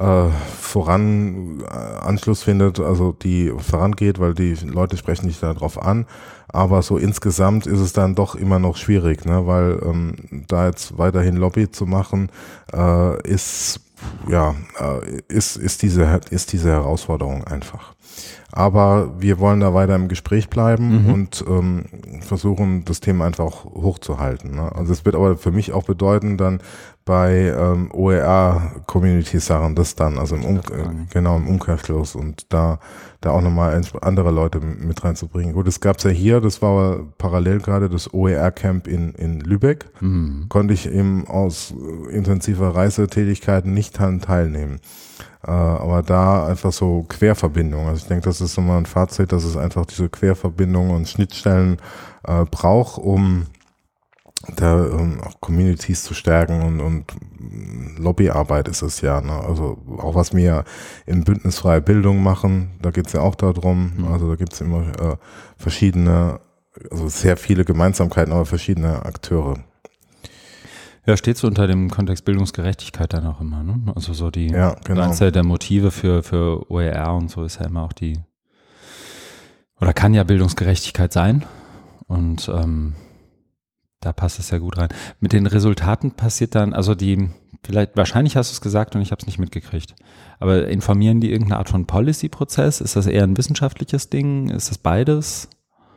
[0.00, 6.06] äh, voran äh, Anschluss findet, also die vorangeht, weil die Leute sprechen nicht darauf an.
[6.48, 9.46] Aber so insgesamt ist es dann doch immer noch schwierig, ne?
[9.46, 10.16] weil ähm,
[10.48, 12.30] da jetzt weiterhin Lobby zu machen,
[12.72, 13.80] äh, ist
[14.26, 17.94] ja äh, ist ist diese ist diese Herausforderung einfach.
[18.52, 21.12] Aber wir wollen da weiter im Gespräch bleiben mhm.
[21.12, 21.84] und ähm,
[22.20, 24.56] versuchen, das Thema einfach hochzuhalten.
[24.56, 24.72] Ne?
[24.74, 26.60] Also es wird aber für mich auch bedeuten, dann
[27.10, 30.60] bei ähm, OER-Community-Sachen das dann, also im, um,
[31.10, 32.78] genau, im Umkehrschluss und da,
[33.20, 35.52] da auch nochmal andere Leute mit reinzubringen.
[35.52, 39.86] Gut, das gab's ja hier, das war parallel gerade das OER-Camp in, in Lübeck.
[40.00, 40.46] Mhm.
[40.48, 41.74] Konnte ich eben aus
[42.12, 44.78] intensiver Reisetätigkeiten nicht teilnehmen.
[45.44, 47.88] Äh, aber da einfach so Querverbindungen.
[47.88, 51.78] Also ich denke, das ist immer ein Fazit, dass es einfach diese Querverbindungen und Schnittstellen
[52.22, 53.46] äh, braucht, um
[54.56, 57.04] da ähm, auch Communities zu stärken und, und
[57.98, 59.20] Lobbyarbeit ist es ja.
[59.20, 59.32] Ne?
[59.32, 60.64] Also auch was wir
[61.06, 63.92] in bündnisfreie Bildung machen, da geht es ja auch darum.
[63.96, 64.04] Mhm.
[64.06, 65.16] Also da gibt es immer äh,
[65.56, 66.40] verschiedene,
[66.90, 69.58] also sehr viele Gemeinsamkeiten, aber verschiedene Akteure.
[71.06, 73.80] Ja, steht so unter dem Kontext Bildungsgerechtigkeit dann auch immer, ne?
[73.94, 75.02] Also so die ja, genau.
[75.02, 78.18] eins der Motive für, für OER und so ist ja immer auch die,
[79.80, 81.44] oder kann ja Bildungsgerechtigkeit sein.
[82.06, 82.94] Und ähm,
[84.00, 84.88] da passt es ja gut rein.
[85.20, 87.28] Mit den Resultaten passiert dann, also die,
[87.62, 89.94] vielleicht, wahrscheinlich hast du es gesagt und ich habe es nicht mitgekriegt.
[90.38, 92.80] Aber informieren die irgendeine Art von Policy-Prozess?
[92.80, 94.48] Ist das eher ein wissenschaftliches Ding?
[94.48, 95.48] Ist das beides?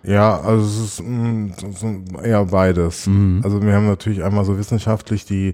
[0.06, 3.08] Ja, also es ist, mh, mm, eher beides.
[3.08, 3.40] Mhm.
[3.42, 5.54] Also wir haben natürlich einmal so wissenschaftlich die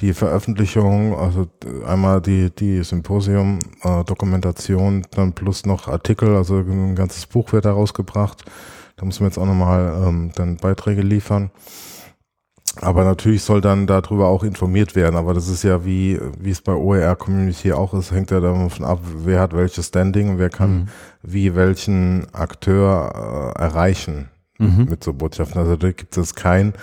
[0.00, 1.46] die Veröffentlichung, also
[1.86, 7.72] einmal die die Symposium äh, dann plus noch Artikel, also ein ganzes Buch wird da
[7.72, 8.44] rausgebracht.
[8.96, 11.50] Da müssen wir jetzt auch nochmal ähm, dann Beiträge liefern.
[12.80, 15.16] Aber natürlich soll dann darüber auch informiert werden.
[15.16, 18.84] Aber das ist ja wie, wie es bei OER Community auch ist, hängt ja davon
[18.84, 20.88] ab, wer hat welches Standing und wer kann mhm.
[21.22, 24.28] wie welchen Akteur äh, erreichen
[24.58, 24.86] mhm.
[24.90, 25.60] mit so Botschaften.
[25.60, 26.74] Also da gibt es kein,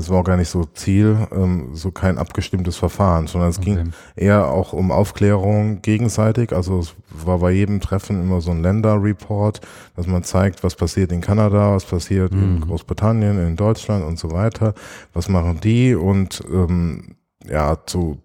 [0.00, 3.74] das war auch gar nicht so Ziel, ähm, so kein abgestimmtes Verfahren, sondern es okay.
[3.74, 6.54] ging eher auch um Aufklärung gegenseitig.
[6.54, 6.94] Also es
[7.26, 9.60] war bei jedem Treffen immer so ein Länderreport,
[9.96, 12.42] dass man zeigt, was passiert in Kanada, was passiert mhm.
[12.42, 14.72] in Großbritannien, in Deutschland und so weiter.
[15.12, 17.16] Was machen die und ähm,
[17.48, 18.18] ja, zu,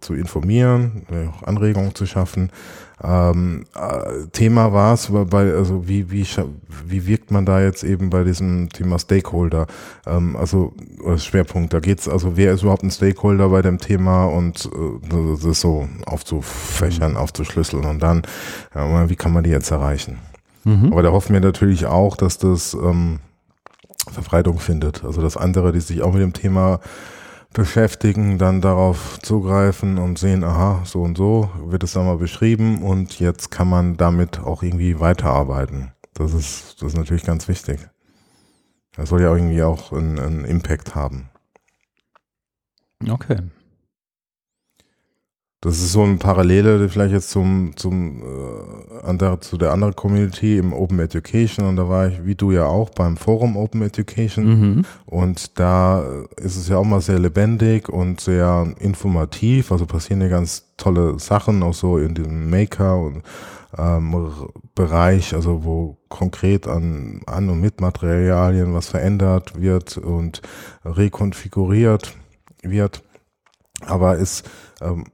[0.00, 2.50] zu informieren, auch Anregungen zu schaffen.
[3.02, 6.26] Ähm, äh, Thema war es, bei, also wie, wie,
[6.86, 9.66] wie wirkt man da jetzt eben bei diesem Thema Stakeholder?
[10.04, 10.74] Ähm, also
[11.16, 15.44] Schwerpunkt, da geht's also, wer ist überhaupt ein Stakeholder bei dem Thema und äh, das
[15.44, 17.18] ist so aufzufächern, mhm.
[17.18, 18.22] aufzuschlüsseln und dann,
[18.74, 20.18] äh, wie kann man die jetzt erreichen?
[20.64, 20.92] Mhm.
[20.92, 23.20] Aber da hoffen wir natürlich auch, dass das ähm,
[24.10, 25.04] Verbreitung findet.
[25.04, 26.80] Also dass andere, die sich auch mit dem Thema
[27.52, 32.82] beschäftigen, dann darauf zugreifen und sehen, aha, so und so wird es da mal beschrieben
[32.82, 35.92] und jetzt kann man damit auch irgendwie weiterarbeiten.
[36.14, 37.88] Das ist, das ist natürlich ganz wichtig.
[38.96, 41.30] Das soll ja irgendwie auch einen, einen Impact haben.
[43.08, 43.38] Okay.
[45.60, 50.56] Das ist so eine Parallele vielleicht jetzt zum, zum äh, andere, zu der anderen Community
[50.56, 51.66] im Open Education.
[51.66, 54.44] Und da war ich, wie du ja auch, beim Forum Open Education.
[54.44, 54.84] Mhm.
[55.06, 56.04] und da
[56.36, 61.18] ist es ja auch mal sehr lebendig und sehr informativ, also passieren ja ganz tolle
[61.18, 63.22] Sachen, auch so in diesem Maker und
[63.76, 64.32] ähm,
[64.76, 70.40] Bereich, also wo konkret an, an und mit Materialien was verändert wird und
[70.84, 72.14] rekonfiguriert
[72.62, 73.02] wird,
[73.84, 74.48] aber ist
[74.80, 75.04] ähm,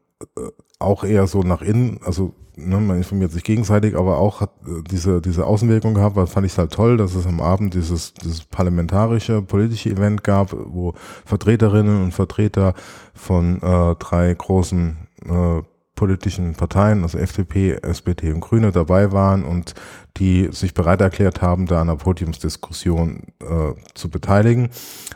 [0.79, 4.83] auch eher so nach innen, also ne, man informiert sich gegenseitig, aber auch hat äh,
[4.91, 8.45] diese, diese Außenwirkung gehabt, weil fand ich halt toll, dass es am Abend dieses, dieses
[8.45, 12.75] parlamentarische, politische Event gab, wo Vertreterinnen und Vertreter
[13.15, 14.97] von äh, drei großen
[15.27, 15.63] äh,
[15.95, 19.75] politischen Parteien, also FDP, SPD und Grüne dabei waren und
[20.17, 24.71] die sich bereit erklärt haben, da an der Podiumsdiskussion äh, zu beteiligen,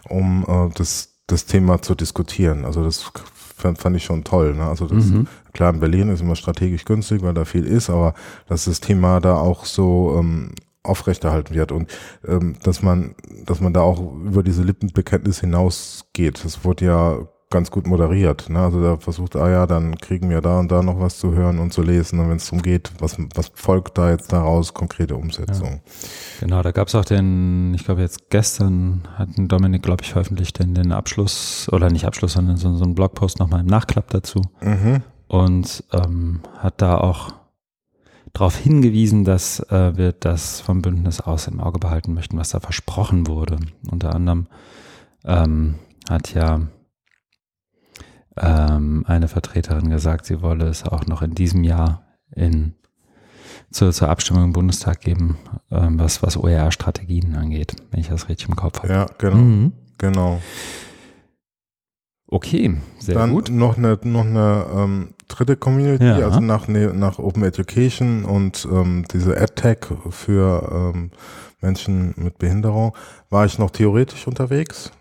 [0.09, 2.65] um äh, das, das Thema zu diskutieren.
[2.65, 3.13] Also das
[3.59, 4.55] fand, fand ich schon toll.
[4.55, 4.65] Ne?
[4.65, 5.27] Also das, mhm.
[5.53, 8.15] klar, in Berlin ist immer strategisch günstig, weil da viel ist, aber
[8.49, 11.91] dass das Thema da auch so ähm, aufrechterhalten wird und
[12.27, 16.45] ähm, dass man, dass man da auch über diese Lippenbekenntnis hinausgeht.
[16.45, 17.19] Das wurde ja
[17.51, 18.51] ganz gut moderiert.
[18.51, 18.59] Ne?
[18.59, 21.59] Also da versucht, ah ja, dann kriegen wir da und da noch was zu hören
[21.59, 22.21] und zu lesen.
[22.21, 25.67] Und wenn es darum geht, was, was folgt da jetzt daraus, konkrete Umsetzung.
[25.67, 25.81] Ja.
[26.41, 30.59] Genau, da gab es auch den, ich glaube jetzt gestern hatten Dominik, glaube ich, veröffentlicht
[30.59, 34.43] den, den Abschluss, oder nicht Abschluss, sondern so, so einen Blogpost nochmal im Nachklapp dazu.
[34.61, 35.03] Mhm.
[35.27, 37.33] Und ähm, hat da auch
[38.35, 42.61] darauf hingewiesen, dass äh, wir das vom Bündnis aus im Auge behalten möchten, was da
[42.61, 43.59] versprochen wurde.
[43.91, 44.49] Unter anderem
[45.25, 45.77] ähm,
[46.09, 46.61] hat ja
[48.41, 52.03] ähm, eine Vertreterin gesagt, sie wolle es auch noch in diesem Jahr
[52.35, 52.75] in,
[53.71, 55.39] zur, zur Abstimmung im Bundestag geben,
[55.71, 58.93] ähm, was, was OER-Strategien angeht, wenn ich das richtig im Kopf habe.
[58.93, 59.37] Ja, genau.
[59.37, 59.73] Mhm.
[59.99, 60.41] Genau.
[62.31, 63.51] Okay, sehr Dann gut.
[63.51, 66.19] Noch eine, noch eine ähm, dritte Community, ja.
[66.19, 69.79] also nach, ne, nach Open Education und ähm, diese AdTech
[70.11, 71.11] für ähm,
[71.61, 72.95] Menschen mit Behinderung,
[73.31, 74.93] war ich noch theoretisch unterwegs.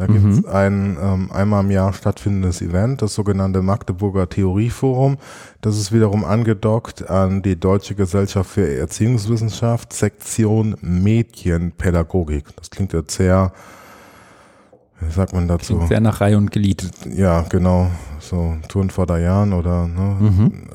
[0.00, 0.48] Da gibt es mhm.
[0.48, 5.18] ein ähm, einmal im Jahr stattfindendes Event, das sogenannte Magdeburger Theorieforum.
[5.60, 12.46] Das ist wiederum angedockt an die Deutsche Gesellschaft für Erziehungswissenschaft, Sektion Medienpädagogik.
[12.56, 13.52] Das klingt jetzt sehr,
[15.00, 15.74] wie sagt man dazu?
[15.74, 16.90] Klingt sehr nach Reihe und Glied.
[17.14, 17.90] Ja, genau.
[18.20, 20.68] So Touren vor der Jahren oder ne, mhm.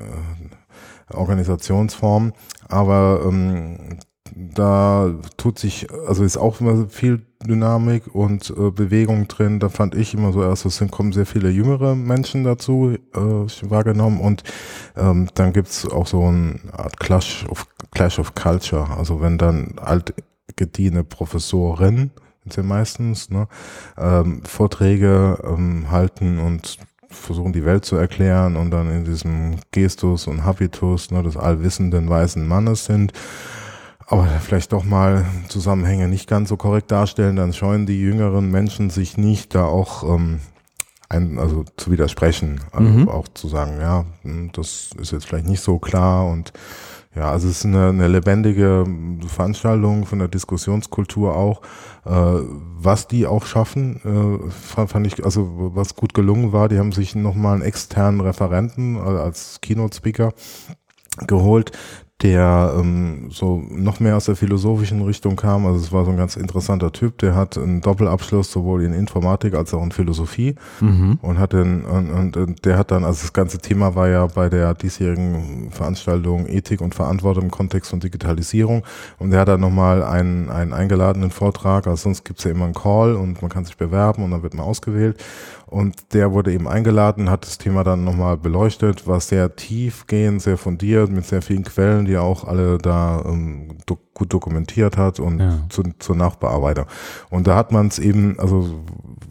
[1.10, 2.32] äh, Organisationsform.
[2.70, 3.98] Aber ähm,
[4.34, 9.60] da tut sich, also ist auch immer viel Dynamik und äh, Bewegung drin.
[9.60, 14.20] Da fand ich immer so erst, es kommen sehr viele jüngere Menschen dazu, äh, wahrgenommen.
[14.20, 14.44] Und
[14.96, 18.88] ähm, dann gibt's auch so eine Art Clash of, Clash of Culture.
[18.98, 22.12] Also wenn dann altgediene Professoren,
[22.44, 23.48] sind ja meistens, ne,
[23.98, 26.78] ähm, Vorträge ähm, halten und
[27.10, 32.10] versuchen die Welt zu erklären und dann in diesem Gestus und Habitus ne, des allwissenden
[32.10, 33.14] weißen Mannes sind
[34.08, 38.90] aber vielleicht doch mal Zusammenhänge nicht ganz so korrekt darstellen, dann scheuen die jüngeren Menschen
[38.90, 40.40] sich nicht, da auch ähm,
[41.10, 43.10] ein, also zu widersprechen, also mhm.
[43.10, 46.54] auch zu sagen, ja, hm, das ist jetzt vielleicht nicht so klar und
[47.16, 48.86] ja, also es ist eine, eine lebendige
[49.26, 51.62] Veranstaltung von der Diskussionskultur auch.
[52.06, 56.78] Äh, was die auch schaffen, äh, fand, fand ich, also was gut gelungen war, die
[56.78, 60.34] haben sich nochmal einen externen Referenten also als Keynote-Speaker
[61.26, 61.72] geholt,
[62.22, 65.66] der ähm, so noch mehr aus der philosophischen Richtung kam.
[65.66, 69.54] Also es war so ein ganz interessanter Typ, der hat einen Doppelabschluss sowohl in Informatik
[69.54, 71.20] als auch in Philosophie mhm.
[71.22, 74.26] und hat den, und, und, und, der hat dann, also das ganze Thema war ja
[74.28, 78.84] bei der diesjährigen Veranstaltung Ethik und Verantwortung im Kontext von Digitalisierung
[79.20, 82.74] und der hat dann nochmal einen, einen eingeladenen Vortrag, also sonst gibt's ja immer einen
[82.74, 85.22] Call und man kann sich bewerben und dann wird man ausgewählt
[85.76, 90.58] und der wurde eben eingeladen, hat das Thema dann nochmal beleuchtet, war sehr tiefgehend, sehr
[90.58, 95.40] fundiert, mit sehr vielen Quellen, die auch alle da ähm, do gut dokumentiert hat und
[95.40, 95.60] ja.
[95.70, 96.86] zu, zur Nachbearbeitung.
[97.30, 98.82] Und da hat man es eben, also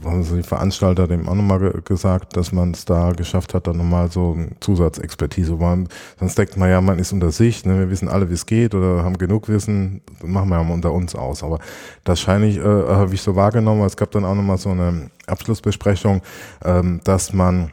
[0.04, 3.78] haben die Veranstalter dem auch nochmal ge gesagt, dass man es da geschafft hat, dann
[3.78, 5.54] nochmal so eine Zusatzexpertise.
[5.54, 5.88] Man,
[6.20, 8.74] sonst denkt man ja, man ist unter sich, ne, wir wissen alle, wie es geht
[8.74, 11.42] oder haben genug Wissen, machen wir ja unter uns aus.
[11.42, 11.58] Aber
[12.04, 13.82] das scheine ich, äh, habe ich so wahrgenommen.
[13.84, 16.20] Es gab dann auch nochmal so eine Abschlussbesprechung,
[16.62, 17.70] ähm, dass man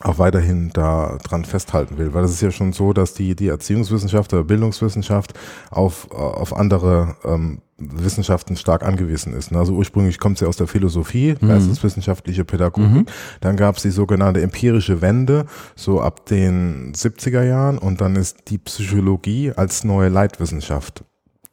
[0.00, 2.12] auch weiterhin da dran festhalten will.
[2.12, 5.34] Weil es ist ja schon so, dass die, die Erziehungswissenschaft oder Bildungswissenschaft
[5.70, 9.52] auf, auf andere ähm, Wissenschaften stark angewiesen ist.
[9.52, 11.48] Also ursprünglich kommt sie aus der Philosophie, mhm.
[11.48, 12.90] geisteswissenschaftliche Pädagogik.
[12.90, 13.06] Mhm.
[13.40, 17.78] Dann gab es die sogenannte empirische Wende, so ab den 70er Jahren.
[17.78, 21.04] Und dann ist die Psychologie als neue Leitwissenschaft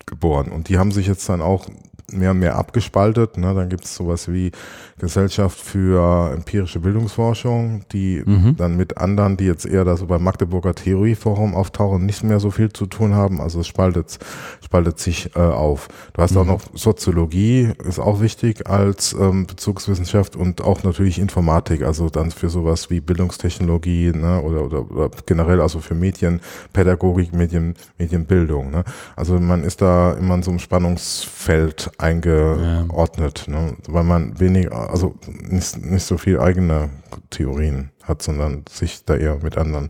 [0.06, 0.52] geboren.
[0.52, 1.68] Und die haben sich jetzt dann auch
[2.12, 3.38] mehr und mehr abgespaltet.
[3.38, 3.54] Ne?
[3.54, 4.52] Dann gibt es sowas wie
[5.00, 8.56] Gesellschaft für empirische Bildungsforschung, die mhm.
[8.58, 12.52] dann mit anderen, die jetzt eher da so beim Magdeburger Theorieforum auftauchen, nicht mehr so
[12.52, 13.42] viel zu tun haben.
[13.42, 14.20] Also es spaltet,
[14.64, 15.88] spaltet sich äh, auf.
[16.14, 16.38] Du hast mhm.
[16.40, 22.32] auch noch Soziologie, ist auch wichtig als ähm, Bezugswissenschaft und auch natürlich Informatik, also dann
[22.32, 24.42] für sowas wie Bildungstechnologie ne?
[24.42, 28.72] oder, oder, oder generell also für Medienpädagogik, Medien, Medienbildung.
[28.72, 28.84] Ne?
[29.16, 33.54] Also man ist da immer in so einem Spannungsfeld eingeordnet, ja.
[33.54, 33.74] ne?
[33.88, 36.90] weil man weniger, also nicht, nicht so viel eigene
[37.30, 39.88] Theorien hat, sondern sich da eher mit anderen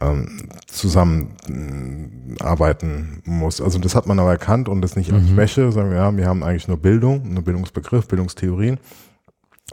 [0.00, 3.60] ähm, zusammenarbeiten muss.
[3.60, 5.34] Also das hat man aber erkannt und das nicht als mhm.
[5.34, 8.78] Schwäche, sagen wir, ja, wir haben eigentlich nur Bildung, nur Bildungsbegriff, Bildungstheorien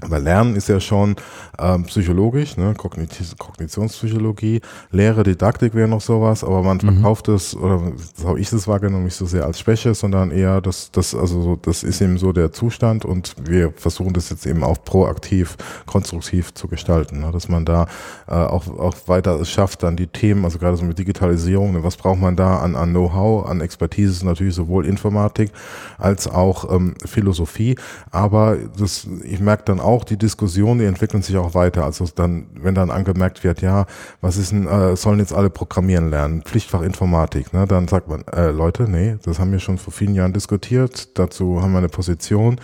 [0.01, 1.15] weil Lernen ist ja schon
[1.59, 2.73] ähm, psychologisch, ne?
[2.75, 6.93] Kognitiv Kognitionspsychologie, Lehre, Didaktik wäre noch sowas, aber man mhm.
[6.93, 7.79] verkauft es, oder
[8.15, 11.41] so habe ich es wahrgenommen, nicht so sehr als Schwäche, sondern eher, das, das, also
[11.43, 15.57] so, das ist eben so der Zustand und wir versuchen das jetzt eben auch proaktiv,
[15.85, 17.31] konstruktiv zu gestalten, ne?
[17.31, 17.85] dass man da
[18.27, 21.83] äh, auch, auch weiter es schafft, dann die Themen, also gerade so mit Digitalisierung, ne?
[21.83, 25.51] was braucht man da an, an Know-how, an Expertise, natürlich sowohl Informatik
[25.99, 27.75] als auch ähm, Philosophie,
[28.09, 31.83] aber das, ich merke dann auch, die Diskussion, die entwickeln sich auch weiter.
[31.83, 33.85] Also dann, wenn dann angemerkt wird, ja,
[34.21, 36.41] was ist denn, äh, sollen jetzt alle programmieren lernen?
[36.41, 37.67] Pflichtfach Informatik, ne?
[37.67, 41.61] Dann sagt man, äh, Leute, nee, das haben wir schon vor vielen Jahren diskutiert, dazu
[41.61, 42.59] haben wir eine Position,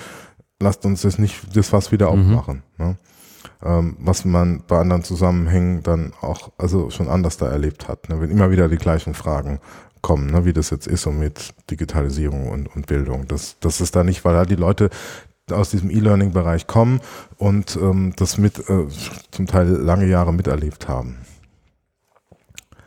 [0.62, 2.36] lasst uns das nicht, das was wieder mhm.
[2.36, 2.64] aufmachen.
[2.78, 2.98] Ne?
[3.64, 8.20] Ähm, was man bei anderen Zusammenhängen dann auch, also schon anders da erlebt hat, ne?
[8.22, 9.60] wenn immer wieder die gleichen Fragen
[10.02, 13.28] kommen, ne, wie das jetzt ist und mit Digitalisierung und, und Bildung.
[13.28, 14.90] Das, das ist da nicht, weil da die Leute
[15.54, 17.02] aus diesem E-Learning-Bereich kommen
[17.38, 18.88] und ähm, das mit äh,
[19.32, 21.18] zum Teil lange Jahre miterlebt haben.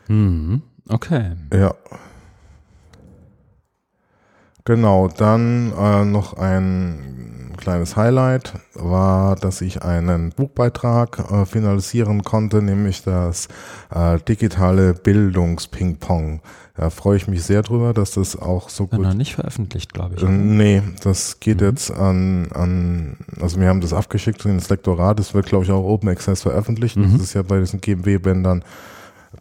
[0.07, 0.61] Mhm.
[0.89, 1.33] Okay.
[1.53, 1.73] Ja.
[4.65, 12.61] Genau, dann äh, noch ein kleines Highlight war, dass ich einen Buchbeitrag äh, finalisieren konnte,
[12.61, 13.47] nämlich das
[13.93, 16.41] äh, digitale Bildungsping-Pong.
[16.75, 18.99] Da freue ich mich sehr drüber, dass das auch so gut.
[18.99, 20.23] Noch nicht veröffentlicht, glaube ich.
[20.23, 21.67] Äh, nee, das geht mhm.
[21.67, 25.83] jetzt an, an, also wir haben das abgeschickt ins Lektorat, das wird, glaube ich, auch
[25.83, 26.97] Open Access veröffentlicht.
[26.97, 27.11] Mhm.
[27.13, 28.63] Das ist ja bei diesen GMW-Bändern,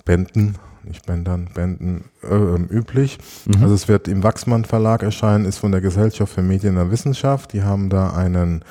[0.05, 3.19] Bänden, nicht Bändern, Bänden äh, üblich.
[3.47, 3.63] Mhm.
[3.63, 7.55] Also es wird im Wachsmann Verlag erscheinen, ist von der Gesellschaft für Medien und Wissenschaft.
[7.55, 8.63] Die haben da einen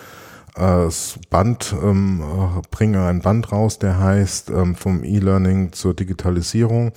[0.55, 0.87] äh,
[1.31, 2.21] Band, ähm,
[2.69, 6.91] bringen ein Band raus, der heißt ähm, vom E-Learning zur Digitalisierung.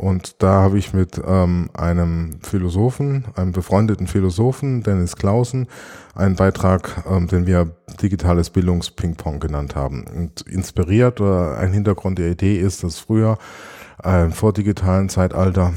[0.00, 5.68] Und da habe ich mit ähm, einem Philosophen, einem befreundeten Philosophen, Dennis Clausen,
[6.14, 10.06] einen Beitrag, ähm, den wir digitales Bildungsping-Pong genannt haben.
[10.06, 13.36] Und inspiriert oder ein Hintergrund der Idee ist, dass früher
[14.02, 15.74] äh, vor digitalen Zeitalter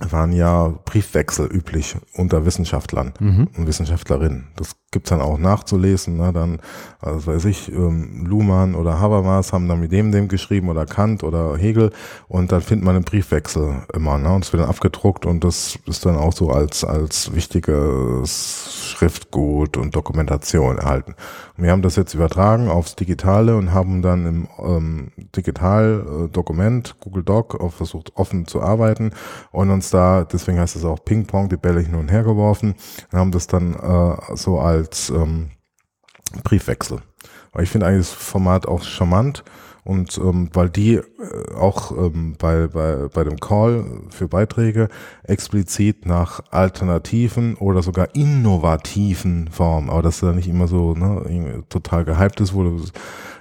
[0.00, 3.48] waren ja Briefwechsel üblich unter Wissenschaftlern mhm.
[3.56, 4.48] und Wissenschaftlerinnen.
[4.56, 6.16] Das gibt's dann auch nachzulesen.
[6.16, 6.32] Ne?
[6.32, 6.60] Dann,
[7.00, 11.22] also weiß ich, ähm, Luhmann oder Habermas haben dann mit dem dem geschrieben oder Kant
[11.22, 11.90] oder Hegel
[12.28, 14.16] und dann findet man einen Briefwechsel immer.
[14.16, 14.32] Ne?
[14.32, 19.76] Und es wird dann abgedruckt und das ist dann auch so als, als wichtiges Schriftgut
[19.76, 21.14] und Dokumentation erhalten.
[21.56, 27.24] Und wir haben das jetzt übertragen aufs Digitale und haben dann im ähm, Digital-Dokument, Google
[27.24, 29.10] Doc, versucht offen zu arbeiten
[29.50, 32.74] und uns da, deswegen heißt es auch Ping-Pong, die Bälle hin und her geworfen
[33.10, 35.50] und haben das dann äh, so als ähm,
[36.42, 37.00] Briefwechsel.
[37.52, 39.44] Aber ich finde eigentlich das Format auch charmant
[39.84, 41.02] Und ähm, weil die äh,
[41.54, 44.88] auch ähm, bei, bei, bei dem Call für Beiträge
[45.24, 51.62] explizit nach alternativen oder sogar innovativen Formen, aber das ist ja nicht immer so ne,
[51.68, 52.80] total gehypt ist, wo du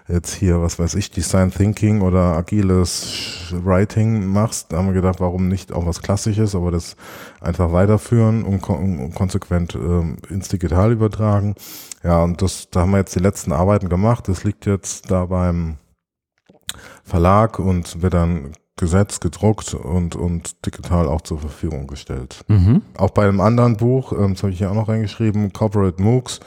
[0.09, 5.21] jetzt hier, was weiß ich, Design Thinking oder agiles Writing machst, da haben wir gedacht,
[5.21, 6.97] warum nicht auch was Klassisches, aber das
[7.39, 11.55] einfach weiterführen und, kon und konsequent ähm, ins Digital übertragen.
[12.03, 14.27] Ja, und das, da haben wir jetzt die letzten Arbeiten gemacht.
[14.27, 15.77] Das liegt jetzt da beim
[17.03, 22.43] Verlag und wird dann gesetzt, gedruckt und, und digital auch zur Verfügung gestellt.
[22.47, 22.81] Mhm.
[22.97, 26.39] Auch bei einem anderen Buch, ähm, das habe ich hier auch noch reingeschrieben, Corporate MOOCs,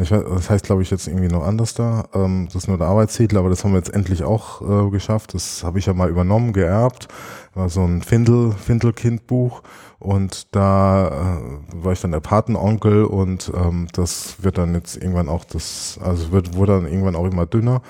[0.00, 2.04] ich das heißt, glaube ich, jetzt irgendwie noch anders da.
[2.14, 5.34] Ähm, das ist nur der Arbeitstitel, aber das haben wir jetzt endlich auch äh, geschafft.
[5.34, 7.08] Das habe ich ja mal übernommen, geerbt.
[7.54, 9.62] War so ein Findel, Findelkind-Buch.
[9.98, 15.28] Und da äh, war ich dann der Patenonkel und ähm, das wird dann jetzt irgendwann
[15.28, 17.82] auch das, also wird, wurde dann irgendwann auch immer dünner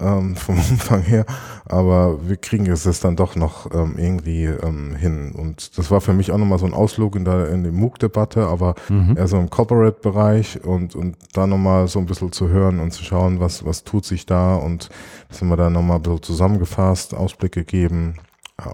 [0.00, 1.24] ähm, vom Umfang her,
[1.66, 5.32] aber wir kriegen es dann doch noch ähm, irgendwie ähm, hin.
[5.32, 8.46] Und das war für mich auch nochmal so ein Ausflug in, der, in die MOOC-Debatte,
[8.46, 9.16] aber mhm.
[9.16, 13.04] eher so im Corporate-Bereich und, und da nochmal so ein bisschen zu hören und zu
[13.04, 14.88] schauen, was, was tut sich da und
[15.28, 18.16] das haben wir da nochmal ein bisschen zusammengefasst, Ausblicke geben.
[18.58, 18.72] Ja.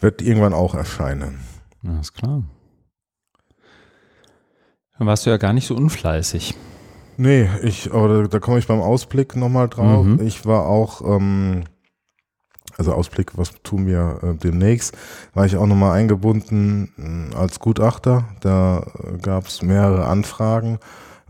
[0.00, 1.40] Wird irgendwann auch erscheinen.
[1.86, 2.42] Alles klar.
[4.98, 6.54] Dann warst du ja gar nicht so unfleißig.
[7.22, 10.06] Nee, ich, aber da, da komme ich beim Ausblick nochmal drauf.
[10.06, 10.22] Mhm.
[10.22, 11.64] Ich war auch, ähm,
[12.78, 14.96] also Ausblick, was tun wir äh, demnächst,
[15.34, 18.24] war ich auch nochmal eingebunden äh, als Gutachter.
[18.40, 20.78] Da äh, gab es mehrere Anfragen,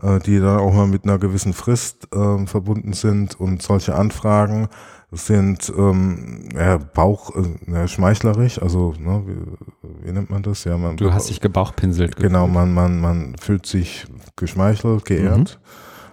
[0.00, 4.68] äh, die dann auch mal mit einer gewissen Frist äh, verbunden sind und solche Anfragen
[5.12, 10.64] sind ähm, ja, Bauch, äh, ja, schmeichlerisch, also ne, wie, wie nennt man das?
[10.64, 12.16] Ja, man, du hast dich gebauchpinselt.
[12.16, 15.58] Genau, man, man, man fühlt sich geschmeichelt, geehrt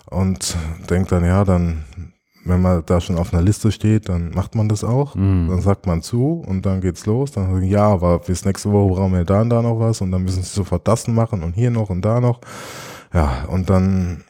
[0.09, 0.17] mhm.
[0.17, 0.57] und
[0.89, 1.85] denkt dann, ja, dann,
[2.43, 5.13] wenn man da schon auf einer Liste steht, dann macht man das auch.
[5.13, 5.49] Mhm.
[5.49, 7.31] Dann sagt man zu und dann geht's los.
[7.31, 10.11] Dann sagen, ja, aber bis nächste Woche brauchen wir da und da noch was und
[10.11, 12.39] dann müssen sie sofort das machen und hier noch und da noch.
[13.13, 14.23] Ja, und dann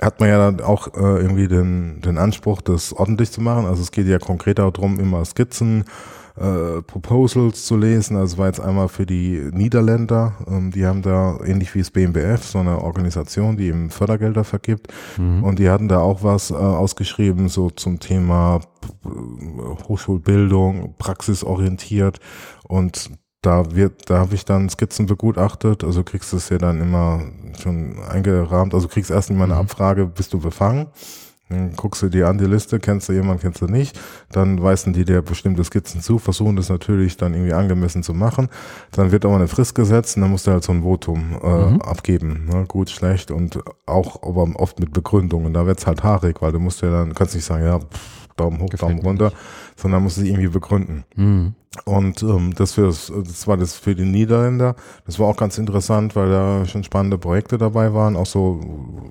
[0.00, 3.66] hat man ja dann auch äh, irgendwie den, den Anspruch, das ordentlich zu machen.
[3.66, 5.84] Also es geht ja konkreter darum, immer Skizzen,
[6.36, 8.16] äh, Proposals zu lesen.
[8.16, 12.42] Also war jetzt einmal für die Niederländer, ähm, die haben da ähnlich wie das BMBF
[12.42, 14.92] so eine Organisation, die eben Fördergelder vergibt.
[15.16, 15.44] Mhm.
[15.44, 18.60] Und die hatten da auch was äh, ausgeschrieben, so zum Thema
[19.88, 22.18] Hochschulbildung, praxisorientiert.
[22.66, 23.10] Und
[23.44, 27.22] da wird, da habe ich dann Skizzen begutachtet, also kriegst du es ja dann immer
[27.60, 29.60] schon eingerahmt, also kriegst erst mal eine mhm.
[29.60, 30.86] Abfrage, bist du befangen?
[31.50, 34.00] Dann guckst du dir an die Liste, kennst du jemanden, kennst du nicht,
[34.32, 38.48] dann weisen die dir bestimmte Skizzen zu, versuchen das natürlich dann irgendwie angemessen zu machen.
[38.92, 41.66] Dann wird aber eine Frist gesetzt und dann musst du halt so ein Votum äh,
[41.66, 41.82] mhm.
[41.82, 42.64] abgeben, ne?
[42.66, 45.52] gut, schlecht und auch aber oft mit Begründungen.
[45.52, 48.60] Da wird's halt haarig, weil du musst ja dann, kannst nicht sagen, ja, pff, Daumen
[48.60, 49.32] hoch, Gefällt Daumen runter,
[49.76, 51.04] sondern muss sie irgendwie begründen.
[51.16, 51.54] Mhm.
[51.84, 54.76] Und ähm, das, für das, das war das für die Niederländer.
[55.06, 58.16] Das war auch ganz interessant, weil da schon spannende Projekte dabei waren.
[58.16, 58.60] Auch so,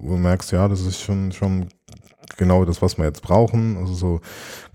[0.01, 1.67] du merkst, ja, das ist schon schon
[2.37, 3.77] genau das, was wir jetzt brauchen.
[3.77, 4.21] Also so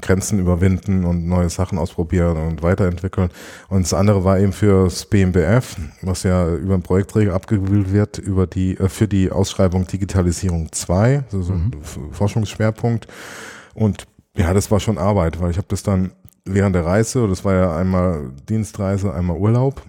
[0.01, 3.31] Grenzen überwinden und neue Sachen ausprobieren und weiterentwickeln.
[3.69, 8.19] Und das andere war eben für das BMBF, was ja über einen Projektträger abgebildet wird,
[8.19, 11.73] über die, äh, für die Ausschreibung Digitalisierung 2, also mhm.
[12.13, 13.09] Forschungsschwerpunkt.
[13.75, 14.07] Und
[14.39, 16.13] ja, das war schon Arbeit, weil ich habe das dann
[16.45, 19.83] während der Reise, das war ja einmal Dienstreise, einmal Urlaub,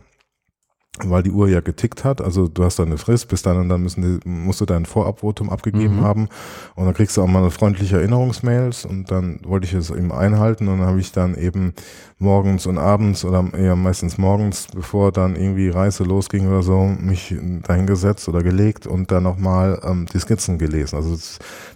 [1.06, 2.22] weil die Uhr ja getickt hat.
[2.22, 4.86] Also du hast dann eine Frist, bis dann und dann müssen die, musst du dein
[4.86, 6.04] Vorabvotum abgegeben mhm.
[6.04, 6.30] haben
[6.76, 10.12] und dann kriegst du auch mal eine freundliche Erinnerungsmails und dann wollte ich es eben
[10.12, 11.74] einhalten und dann habe ich dann eben
[12.18, 17.36] morgens und abends oder eher meistens morgens, bevor dann irgendwie Reise losging oder so, mich
[17.64, 20.96] dahingesetzt oder gelegt und dann nochmal ähm, die Skizzen gelesen.
[20.98, 21.18] Also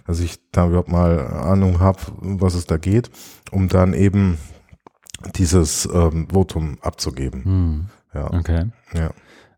[0.06, 3.10] dass ich da überhaupt mal Ahnung habe, was es da geht,
[3.50, 4.38] um dann eben
[5.36, 7.44] dieses ähm, Votum abzugeben.
[7.44, 7.86] Hm.
[8.14, 8.32] Ja.
[8.32, 8.66] Okay.
[8.94, 9.10] Ja.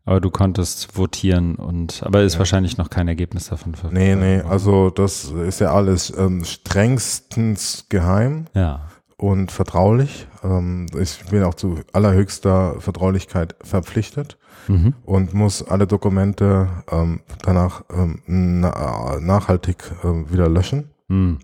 [0.04, 2.38] Aber du konntest votieren und aber ist ja.
[2.38, 4.00] wahrscheinlich noch kein Ergebnis davon verfügbar.
[4.00, 8.86] Nee, nee, also das ist ja alles ähm, strengstens geheim ja.
[9.16, 10.28] und vertraulich.
[10.44, 14.38] Ähm, ich bin auch zu allerhöchster Vertraulichkeit verpflichtet
[14.68, 14.94] mhm.
[15.04, 20.90] und muss alle Dokumente ähm, danach ähm, na nachhaltig äh, wieder löschen.
[21.08, 21.40] Mhm.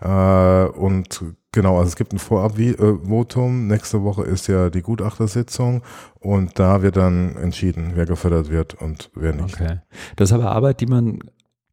[0.00, 3.66] Äh, und genau, also es gibt ein Vorabvotum.
[3.66, 5.82] Nächste Woche ist ja die Gutachtersitzung
[6.18, 9.60] und da wird dann entschieden, wer gefördert wird und wer nicht.
[9.60, 9.78] Okay.
[10.16, 11.20] Das ist aber Arbeit, die man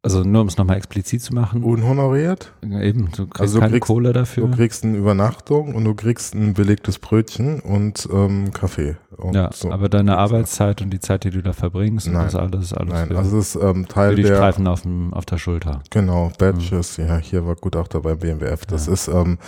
[0.00, 1.64] Also nur um es nochmal explizit zu machen.
[1.64, 2.52] Unhonoriert?
[2.62, 4.46] Eben, du kriegst Also du keine kriegst- Kohle dafür.
[4.46, 8.96] Du kriegst eine Übernachtung und du kriegst ein belegtes Brötchen und ähm, Kaffee.
[9.16, 9.72] Und ja, so.
[9.72, 12.22] aber deine Arbeitszeit und die Zeit, die du da verbringst, Nein.
[12.26, 14.82] das alles, alles Nein, für, also es ist ähm, für Teil die der Streifen auf,
[14.82, 15.82] dem, auf der Schulter.
[15.90, 18.66] Genau, Badges, ja, hier war Gutachter beim BMWF.
[18.66, 18.92] Das Ja.
[18.92, 19.38] ist ähm,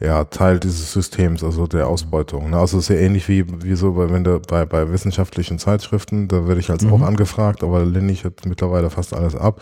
[0.00, 2.48] ja Teil dieses Systems, also der Ausbeutung.
[2.48, 2.56] Ne?
[2.58, 6.60] Also sehr ähnlich wie, wie so bei, wenn du bei, bei wissenschaftlichen Zeitschriften, da werde
[6.60, 6.94] ich als Mhm.
[6.94, 9.60] auch angefragt, aber lehne ich jetzt mittlerweile fast alles ab.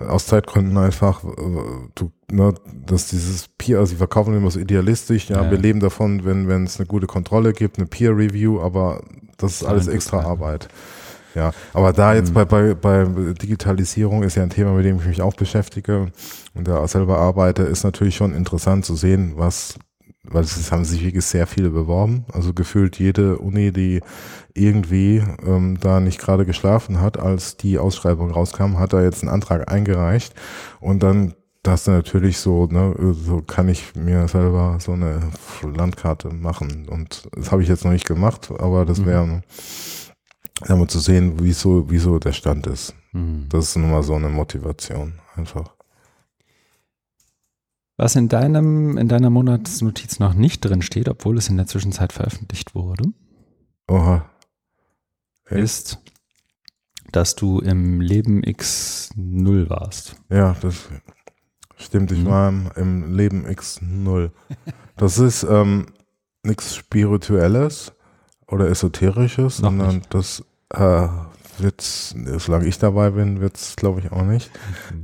[0.00, 1.28] Aus Zeitgründen einfach, äh,
[1.94, 2.54] du, ne,
[2.86, 5.50] dass dieses Peer, also sie verkaufen immer so idealistisch, ja, Ja.
[5.50, 9.02] wir leben davon, wenn wenn es eine gute Kontrolle gibt, eine Peer Review, aber
[9.36, 10.20] das ist alles extra.
[10.20, 10.68] Arbeit.
[11.34, 12.34] Ja, aber da jetzt Mhm.
[12.34, 16.10] bei, bei, bei Digitalisierung ist ja ein Thema, mit dem ich mich auch beschäftige
[16.54, 19.74] und da selber arbeite, ist natürlich schon interessant zu sehen, was,
[20.22, 22.24] weil es haben sich wirklich sehr viele beworben.
[22.32, 24.00] Also gefühlt jede Uni, die
[24.54, 29.32] irgendwie ähm, da nicht gerade geschlafen hat, als die Ausschreibung rauskam, hat da jetzt einen
[29.32, 30.34] Antrag eingereicht
[30.80, 35.20] und dann das natürlich so, ne, so kann ich mir selber so eine
[35.62, 36.88] Landkarte machen.
[36.88, 39.06] Und das habe ich jetzt noch nicht gemacht, aber das Mhm.
[39.06, 39.42] wäre,
[40.66, 42.94] ja, mal zu sehen, wieso, wieso der Stand ist.
[43.12, 43.46] Mhm.
[43.50, 45.74] Das ist nun mal so eine Motivation, einfach.
[48.02, 52.14] Was in deinem, in deiner Monatsnotiz noch nicht drin steht, obwohl es in der Zwischenzeit
[52.14, 53.04] veröffentlicht wurde,
[53.88, 54.24] Oha.
[55.50, 55.98] Ist,
[57.12, 60.14] dass du im Leben X0 warst.
[60.30, 60.88] Ja, das
[61.76, 62.10] stimmt.
[62.12, 62.26] Ich Mhm.
[62.26, 64.30] war im, im Leben X0.
[64.96, 65.86] Das ist ähm,
[66.42, 67.92] nichts Spirituelles
[68.46, 70.14] oder Esoterisches, Noch sondern nicht.
[70.14, 71.08] das äh,
[71.62, 74.50] wird's, solange ich dabei bin, wird's glaube ich auch nicht.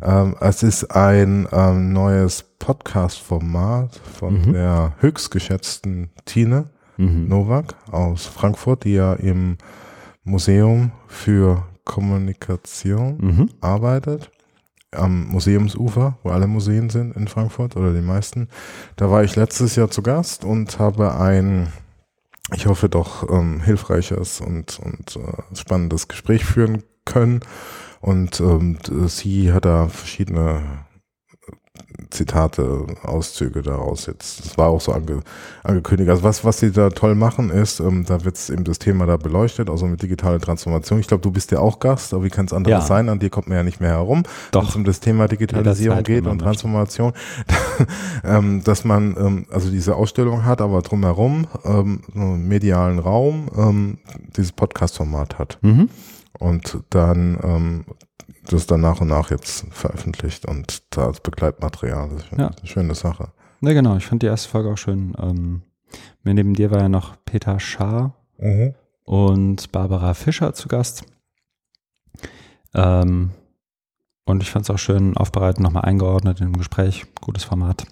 [0.02, 4.52] Ähm, es ist ein ähm, neues Podcast-Format von Mhm.
[4.52, 7.28] der höchst geschätzten Tine Mhm.
[7.28, 9.58] Nowak aus Frankfurt, die ja im
[10.24, 13.50] Museum für Kommunikation Mhm.
[13.60, 14.30] arbeitet.
[14.92, 18.48] Am Museumsufer, wo alle Museen sind in Frankfurt oder die meisten.
[18.96, 21.70] Da war ich letztes Jahr zu Gast und habe ein,
[22.54, 27.40] ich hoffe doch, ähm, hilfreiches und, und äh, spannendes Gespräch führen können.
[28.00, 30.85] Und ähm, sie hat da verschiedene
[32.10, 34.44] Zitate, Auszüge daraus jetzt.
[34.44, 35.20] Das war auch so ange,
[35.64, 36.08] angekündigt.
[36.10, 39.16] Also was, was sie da toll machen ist, ähm, da wird eben das Thema da
[39.16, 41.00] beleuchtet, also mit digitaler Transformation.
[41.00, 42.86] Ich glaube, du bist ja auch Gast, aber wie kann es anderes Ja.
[42.86, 43.08] sein?
[43.08, 44.22] An dir kommt man ja nicht mehr herum.
[44.52, 46.38] Wenn es um das Thema Digitalisierung Jederzeit, wenn geht man und.
[46.40, 47.12] Transformation,
[48.24, 53.48] ähm, dass man ähm, also diese Ausstellung hat, aber drumherum ähm, so einen medialen Raum
[53.56, 53.98] ähm,
[54.36, 55.88] dieses Podcast-Format hat Mhm.
[56.38, 57.84] und dann ähm,
[58.48, 62.08] das dann nach und nach jetzt veröffentlicht und da als Begleitmaterial.
[62.10, 62.48] Das ist Ja.
[62.48, 63.28] eine schöne Sache.
[63.60, 63.96] Ja, genau.
[63.96, 65.14] Ich fand die erste Folge auch schön.
[65.20, 65.62] Ähm,
[66.22, 68.14] mir neben dir war ja noch Peter Schaar
[69.04, 71.04] und Barbara Fischer zu Gast.
[72.74, 73.30] Ähm,
[74.26, 77.06] und ich fand es auch schön aufbereitet, nochmal eingeordnet im Gespräch.
[77.20, 77.86] Gutes Format.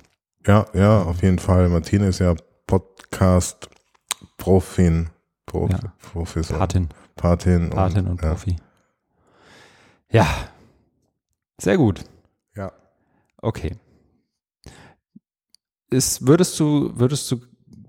[0.47, 1.69] Ja, ja, auf jeden Fall.
[1.71, 2.35] Martine ist ja
[2.67, 5.09] Podcast-Profin.
[5.47, 5.79] Prof, Ja.
[6.13, 6.59] Professor.
[6.59, 7.71] Patin, Patin.
[7.71, 8.29] Patin und ja.
[8.31, 8.57] Profi.
[10.15, 10.27] Ja,
[11.61, 12.05] sehr gut.
[12.57, 12.73] Ja.
[13.43, 13.73] Okay.
[15.91, 17.41] Ist, würdest du, würdest du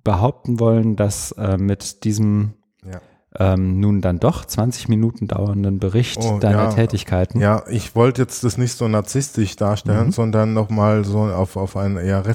[0.04, 2.54] behaupten wollen, dass äh, mit diesem
[2.84, 3.02] Ja.
[3.40, 6.70] ähm, nun dann doch 20 Minuten dauernden Bericht Oh, deiner ja.
[6.74, 7.40] Tätigkeiten?
[7.40, 10.12] Ja, ich wollte jetzt das nicht so narzisstisch darstellen, Mhm.
[10.12, 12.26] sondern nochmal so auf, auf ein eher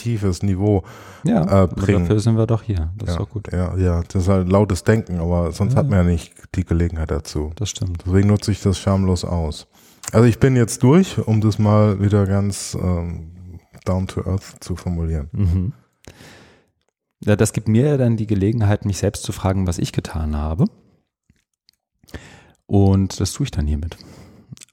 [0.00, 0.82] reflektives Niveau.
[1.24, 2.00] Ja, Äh, bringen.
[2.00, 2.92] dafür sind wir doch hier.
[2.96, 3.52] Das ja, ist doch gut.
[3.52, 5.80] Ja, ja, das ist halt lautes Denken, aber sonst Ja.
[5.80, 7.52] hat man ja nicht die Gelegenheit dazu.
[7.56, 8.02] Das stimmt.
[8.06, 9.66] Deswegen nutze ich das schamlos aus.
[10.12, 13.32] Also ich bin jetzt durch, um das mal wieder ganz ähm,
[13.84, 15.28] down to earth zu formulieren.
[15.32, 15.72] Mhm.
[17.22, 20.36] Ja, das gibt mir ja dann die Gelegenheit, mich selbst zu fragen, was ich getan
[20.36, 20.64] habe.
[22.66, 23.98] Und das tue ich dann hiermit.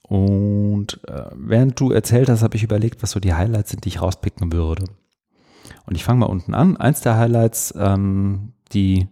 [0.02, 3.88] Und äh, während du erzählt hast, habe ich überlegt, was so die Highlights sind, die
[3.90, 4.84] ich rauspicken würde.
[5.88, 6.76] Und ich fange mal unten an.
[6.76, 9.08] Eins der Highlights, ähm, die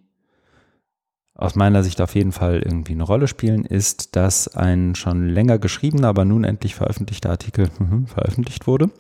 [1.34, 5.58] aus meiner Sicht auf jeden Fall irgendwie eine Rolle spielen, ist, dass ein schon länger
[5.58, 7.70] geschriebener, aber nun endlich veröffentlichter Artikel
[8.06, 8.90] veröffentlicht wurde,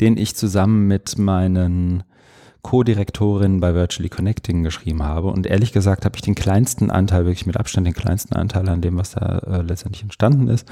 [0.00, 2.02] den ich zusammen mit meinen
[2.62, 5.28] Co-Direktorinnen bei Virtually Connecting geschrieben habe.
[5.28, 8.80] Und ehrlich gesagt habe ich den kleinsten Anteil, wirklich mit Abstand den kleinsten Anteil an
[8.80, 10.66] dem, was da äh, letztendlich entstanden ist.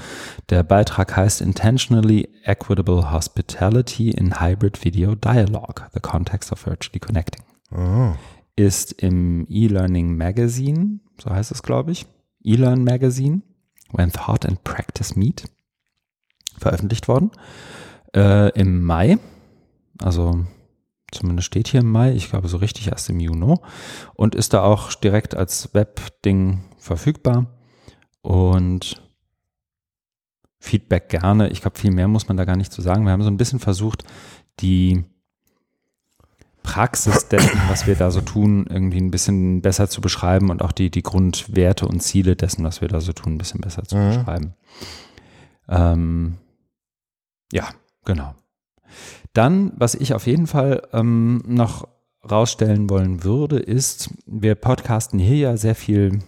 [0.51, 7.43] Der Beitrag heißt Intentionally Equitable Hospitality in Hybrid Video Dialogue, The Context of Virtually Connecting
[7.73, 8.13] Oh.
[8.57, 12.07] ist im E-Learning Magazine, so heißt es, glaube ich,
[12.43, 13.43] E-Learn Magazine,
[13.93, 15.45] When Thought and Practice Meet,
[16.59, 17.31] veröffentlicht worden.
[18.15, 19.19] Äh, Im Mai,
[20.01, 20.45] also
[21.13, 23.57] zumindest steht hier im Mai, ich glaube so richtig erst im Juni,
[24.15, 27.47] und ist da auch direkt als Web-Ding verfügbar.
[28.23, 29.03] Und
[30.59, 31.49] Feedback gerne.
[31.49, 33.05] Ich glaube, viel mehr muss man da gar nicht zu sagen.
[33.05, 34.05] Wir haben so ein bisschen versucht,
[34.61, 35.05] die
[36.63, 40.73] Praxis dessen, was wir da so tun, irgendwie ein bisschen besser zu beschreiben und auch
[40.73, 43.97] die, die Grundwerte und Ziele dessen, was wir da so tun, ein bisschen besser zu
[43.97, 44.09] mhm.
[44.09, 44.55] beschreiben.
[45.69, 46.37] Ähm,
[47.53, 47.69] ja,
[48.05, 48.35] genau.
[49.33, 51.89] Dann, was ich auf jeden Fall ähm, noch
[52.29, 56.21] rausstellen wollen würde, ist, wir podcasten hier ja sehr viel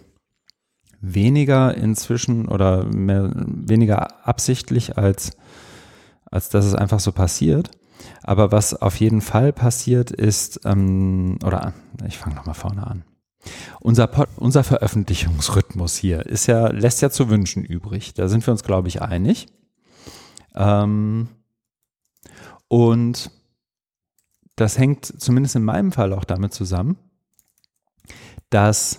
[1.01, 5.33] weniger inzwischen oder mehr, weniger absichtlich, als,
[6.25, 7.71] als dass es einfach so passiert.
[8.23, 11.75] Aber was auf jeden Fall passiert ist, ähm, oder
[12.07, 13.05] ich fange nochmal vorne an.
[13.81, 18.15] Unser, Pod, unser Veröffentlichungsrhythmus hier ist ja, lässt ja zu wünschen übrig.
[18.15, 19.49] Da sind wir uns, glaube ich, einig.
[20.55, 21.29] Ähm,
[22.73, 23.31] und
[24.57, 26.97] das hängt zumindest in meinem Fall auch damit zusammen,
[28.49, 28.99] dass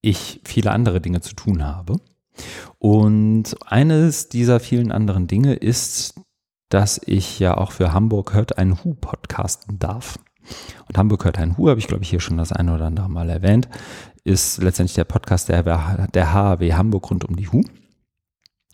[0.00, 2.00] ich viele andere Dinge zu tun habe.
[2.80, 6.20] Und eines dieser vielen anderen Dinge ist,
[6.68, 10.18] dass ich ja auch für Hamburg hört ein Hu podcasten darf.
[10.88, 13.08] Und Hamburg hört ein Hu, habe ich glaube ich hier schon das eine oder andere
[13.08, 13.68] Mal erwähnt,
[14.24, 17.62] ist letztendlich der Podcast der, der HAW Hamburg rund um die Hu.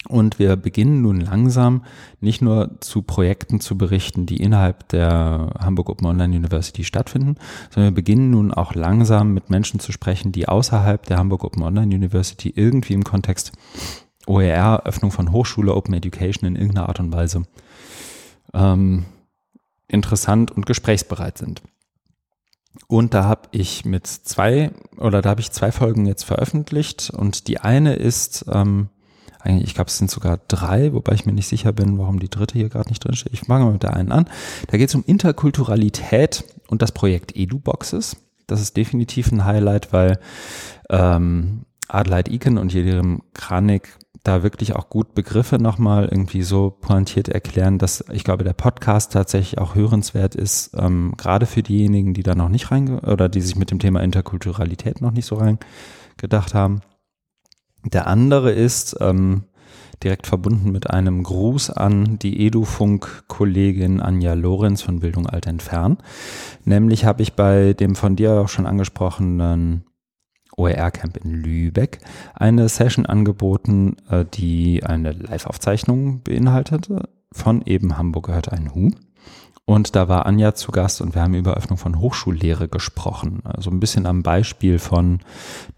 [0.08, 1.84] Und wir beginnen nun langsam
[2.20, 7.36] nicht nur zu Projekten zu berichten, die innerhalb der Hamburg Open Online University stattfinden,
[7.70, 11.62] sondern wir beginnen nun auch langsam mit Menschen zu sprechen, die außerhalb der Hamburg Open
[11.62, 13.52] Online University irgendwie im Kontext
[14.26, 17.44] OER, Öffnung von Hochschule, Open Education in irgendeiner Art und Weise
[18.52, 19.04] ähm,
[19.88, 21.62] interessant und gesprächsbereit sind.
[22.88, 27.48] Und da habe ich mit zwei oder da habe ich zwei Folgen jetzt veröffentlicht und
[27.48, 28.88] die eine ist ähm,
[29.44, 32.30] eigentlich, ich glaube, es sind sogar drei, wobei ich mir nicht sicher bin, warum die
[32.30, 33.32] dritte hier gerade nicht drin steht.
[33.32, 34.26] Ich fange mal mit der einen an.
[34.68, 38.16] Da geht es um Interkulturalität und das Projekt EduBoxes.
[38.46, 40.18] Das ist definitiv ein Highlight, weil
[40.90, 47.28] ähm, Adelheid Iken und Jelim Kranik da wirklich auch gut Begriffe nochmal irgendwie so pointiert
[47.28, 52.22] erklären, dass ich glaube, der Podcast tatsächlich auch hörenswert ist, ähm, gerade für diejenigen, die
[52.22, 56.54] da noch nicht rein oder die sich mit dem Thema Interkulturalität noch nicht so reingedacht
[56.54, 56.80] haben.
[57.84, 59.44] Der andere ist ähm,
[60.02, 66.02] direkt verbunden mit einem Gruß an die Edufunk-Kollegin Anja Lorenz von Bildung alt entfernt.
[66.64, 69.84] Nämlich habe ich bei dem von dir auch schon angesprochenen
[70.56, 71.98] OER-Camp in Lübeck
[72.34, 78.90] eine Session angeboten, äh, die eine Live-Aufzeichnung beinhaltete von eben Hamburg gehört ein Hu.
[79.66, 83.40] Und da war Anja zu Gast und wir haben über Öffnung von Hochschullehre gesprochen.
[83.44, 85.20] Also ein bisschen am Beispiel von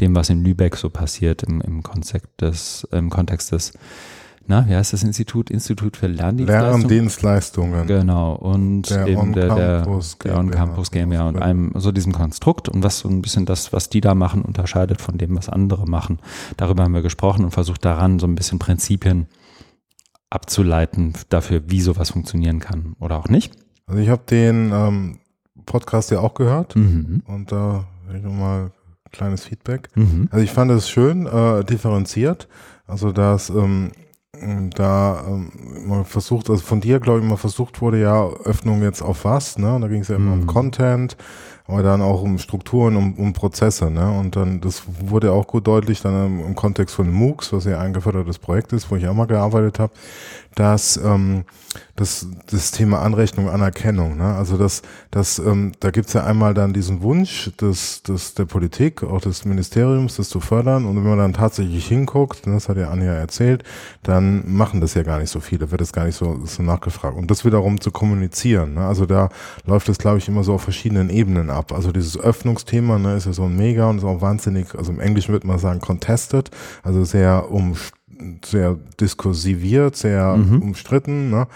[0.01, 3.75] dem, was in Lübeck so passiert im, im, Konzept des, im Kontext des
[4.49, 5.51] na, wie heißt das Institut?
[5.51, 6.81] Institut für Lerndienstleistungen?
[6.81, 7.87] Lerndienstleistungen.
[7.89, 8.35] Genau.
[8.35, 9.83] Und der eben der, der,
[10.25, 13.89] der On-Campus GmbH und einem, so diesem Konstrukt und was so ein bisschen das, was
[13.89, 16.21] die da machen, unterscheidet von dem, was andere machen.
[16.57, 19.27] Darüber haben wir gesprochen und versucht daran so ein bisschen Prinzipien
[20.31, 23.53] abzuleiten dafür, wie sowas funktionieren kann oder auch nicht.
[23.87, 25.19] Also ich habe den ähm,
[25.65, 27.23] Podcast ja auch gehört mhm.
[27.27, 28.71] und da äh, ich nochmal
[29.13, 29.89] kleines Feedback.
[29.95, 30.29] Mhm.
[30.31, 32.49] Also ich fand es schön äh, differenziert.
[32.87, 33.91] Also dass ähm,
[34.75, 35.51] da ähm,
[35.87, 39.59] man versucht, also von dir, glaube ich, mal versucht wurde, ja, Öffnung jetzt auf was,
[39.59, 39.75] ne?
[39.75, 40.43] Und da ging es ja immer mhm.
[40.43, 41.17] um Content,
[41.67, 44.11] aber dann auch um Strukturen, um, um Prozesse, ne?
[44.11, 47.79] Und dann, das wurde auch gut deutlich dann im, im Kontext von MOOCs, was ja
[47.81, 49.93] ein gefördertes Projekt ist, wo ich auch mal gearbeitet habe,
[50.55, 51.45] dass ähm,
[51.97, 54.35] das, das Thema Anrechnung, Anerkennung, ne?
[54.35, 59.03] also das, das, ähm, da gibt's ja einmal dann diesen Wunsch des, des, der Politik,
[59.03, 62.77] auch des Ministeriums, das zu fördern und wenn man dann tatsächlich hinguckt, ne, das hat
[62.77, 63.65] ja Anja erzählt,
[64.03, 67.17] dann machen das ja gar nicht so viele, wird das gar nicht so, so nachgefragt
[67.17, 68.87] und das wiederum zu kommunizieren, ne?
[68.87, 69.31] also da
[69.65, 73.25] läuft es glaube ich immer so auf verschiedenen Ebenen ab, also dieses Öffnungsthema ne, ist
[73.25, 76.51] ja so ein Mega und ist auch wahnsinnig, also im Englischen würde man sagen contested,
[76.83, 77.97] also sehr umstritten
[78.45, 80.63] sehr diskursiviert, sehr mhm.
[80.63, 81.31] umstritten.
[81.31, 81.47] Ne?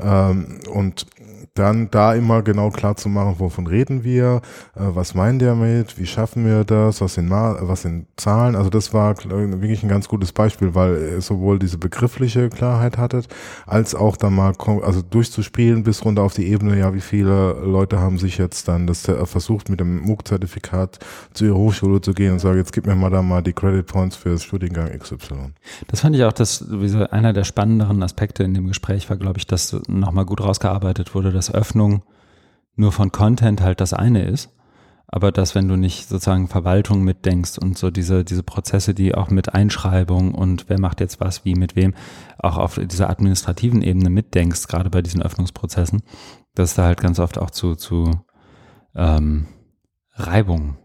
[0.00, 1.06] Ähm, und
[1.54, 4.40] dann da immer genau klar zu machen, wovon reden wir,
[4.74, 8.56] äh, was meinen der mit, wie schaffen wir das, was sind, was sind Zahlen.
[8.56, 13.28] Also das war wirklich ein ganz gutes Beispiel, weil ihr sowohl diese begriffliche Klarheit hattet,
[13.66, 17.98] als auch dann mal also durchzuspielen bis runter auf die Ebene, ja, wie viele Leute
[17.98, 21.00] haben sich jetzt dann das äh, versucht, mit dem MOOC-Zertifikat
[21.34, 23.86] zu ihrer Hochschule zu gehen und sagen, jetzt gib mir mal da mal die Credit
[23.86, 25.52] Points für das Studiengang XY.
[25.88, 26.64] Das fand ich auch, dass
[27.10, 31.30] einer der spannenderen Aspekte in dem Gespräch war, glaube ich, dass nochmal gut rausgearbeitet wurde,
[31.42, 32.02] dass Öffnung
[32.76, 34.50] nur von Content halt das eine ist,
[35.08, 39.28] aber dass wenn du nicht sozusagen Verwaltung mitdenkst und so diese, diese Prozesse, die auch
[39.28, 41.94] mit Einschreibung und wer macht jetzt was, wie, mit wem,
[42.38, 46.02] auch auf dieser administrativen Ebene mitdenkst, gerade bei diesen Öffnungsprozessen,
[46.54, 48.10] dass da halt ganz oft auch zu, zu
[48.94, 49.48] ähm,
[50.14, 50.76] Reibung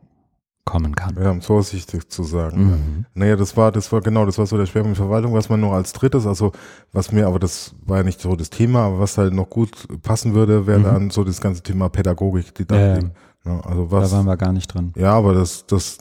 [0.68, 1.18] kommen kann.
[1.20, 2.66] Ja, um vorsichtig zu sagen.
[2.66, 3.06] Mhm.
[3.16, 5.72] Naja, das war, das war genau, das war so der Schwerpunkt Verwaltung, was man noch
[5.72, 6.52] als drittes, also
[6.92, 9.88] was mir, aber das war ja nicht so das Thema, aber was halt noch gut
[10.04, 10.84] passen würde, wäre mhm.
[10.84, 13.12] dann so das ganze Thema Pädagogik, Didaktik.
[13.46, 13.62] Ja, ja.
[13.62, 14.92] also was, da waren wir gar nicht drin.
[14.98, 16.00] Ja, aber das, das,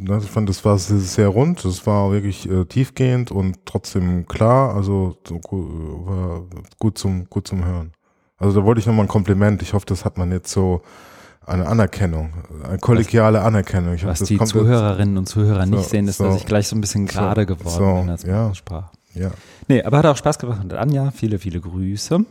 [0.00, 4.74] das ich fand, das war sehr rund, das war wirklich äh, tiefgehend und trotzdem klar,
[4.74, 5.40] also so,
[6.06, 6.42] war
[6.78, 7.92] gut zum, gut zum Hören.
[8.38, 9.62] Also da wollte ich nochmal ein Kompliment.
[9.62, 10.82] Ich hoffe, das hat man jetzt so
[11.46, 12.32] eine Anerkennung,
[12.64, 13.94] eine kollegiale Anerkennung.
[13.94, 16.68] Ich was hoffe, die Zuhörerinnen und Zuhörer so, nicht sehen, ist, so, dass ich gleich
[16.68, 18.90] so ein bisschen gerade so, geworden bin, als ja, sprach.
[19.14, 19.30] Ja.
[19.68, 20.62] Nee, aber hat auch Spaß gemacht.
[20.62, 22.24] Und Anja, viele, viele Grüße.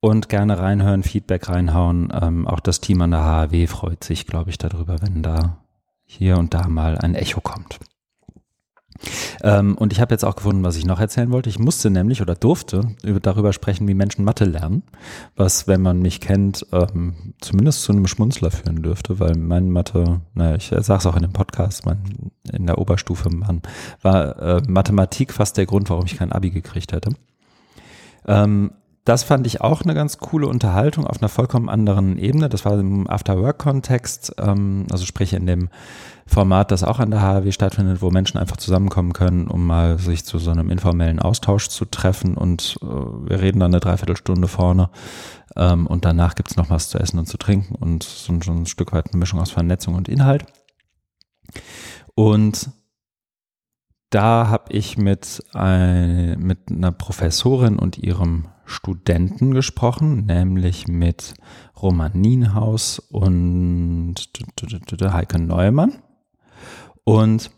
[0.00, 2.12] Und gerne reinhören, Feedback reinhauen.
[2.20, 5.58] Ähm, auch das Team an der HAW freut sich, glaube ich, darüber, wenn da
[6.04, 7.78] hier und da mal ein Echo kommt.
[9.42, 11.50] Ähm, und ich habe jetzt auch gefunden, was ich noch erzählen wollte.
[11.50, 14.82] Ich musste nämlich oder durfte über, darüber sprechen, wie Menschen Mathe lernen,
[15.36, 20.20] was, wenn man mich kennt, ähm, zumindest zu einem Schmunzler führen dürfte, weil mein Mathe,
[20.34, 21.98] naja, ich sage es auch in dem Podcast, mein,
[22.52, 23.62] in der Oberstufe Mann,
[24.02, 27.10] war äh, Mathematik fast der Grund, warum ich kein Abi gekriegt hätte.
[28.26, 28.70] Ähm,
[29.04, 32.48] das fand ich auch eine ganz coole Unterhaltung auf einer vollkommen anderen Ebene.
[32.48, 35.68] Das war im After-Work-Kontext, ähm, also sprich in dem
[36.26, 40.24] Format, das auch an der HAW stattfindet, wo Menschen einfach zusammenkommen können, um mal sich
[40.24, 42.36] zu so einem informellen Austausch zu treffen.
[42.36, 44.90] Und äh, wir reden dann eine Dreiviertelstunde vorne.
[45.56, 48.66] Ähm, und danach gibt's noch was zu essen und zu trinken und so, so ein
[48.66, 50.46] Stück weit eine Mischung aus Vernetzung und Inhalt.
[52.14, 52.70] Und
[54.08, 61.34] da habe ich mit, ein, mit einer Professorin und ihrem Studenten gesprochen, nämlich mit
[61.82, 64.14] Roman Nienhaus und
[65.02, 66.03] Heike Neumann
[67.04, 67.50] und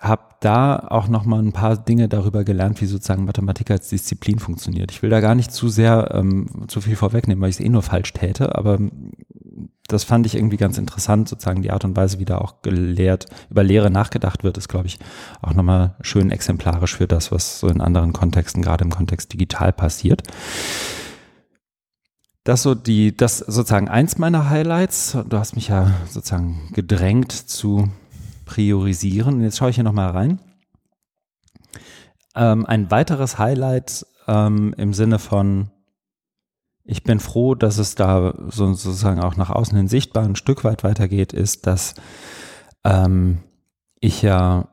[0.00, 4.38] habe da auch noch mal ein paar Dinge darüber gelernt, wie sozusagen Mathematik als Disziplin
[4.38, 4.92] funktioniert.
[4.92, 7.68] Ich will da gar nicht zu sehr ähm, zu viel vorwegnehmen, weil ich es eh
[7.68, 8.78] nur falsch täte, aber
[9.88, 13.26] das fand ich irgendwie ganz interessant, sozusagen die Art und Weise, wie da auch gelehrt,
[13.50, 14.98] über Lehre nachgedacht wird, ist, glaube ich,
[15.40, 19.72] auch nochmal schön exemplarisch für das, was so in anderen Kontexten, gerade im Kontext digital
[19.72, 20.22] passiert
[22.48, 25.18] das so die, das sozusagen eins meiner Highlights.
[25.28, 27.90] Du hast mich ja sozusagen gedrängt zu
[28.46, 29.42] priorisieren.
[29.42, 30.40] Jetzt schaue ich hier nochmal rein.
[32.34, 35.70] Ähm, ein weiteres Highlight ähm, im Sinne von,
[36.84, 40.64] ich bin froh, dass es da so, sozusagen auch nach außen hin sichtbar ein Stück
[40.64, 41.96] weit weitergeht, ist, dass
[42.82, 43.40] ähm,
[44.00, 44.68] ich ja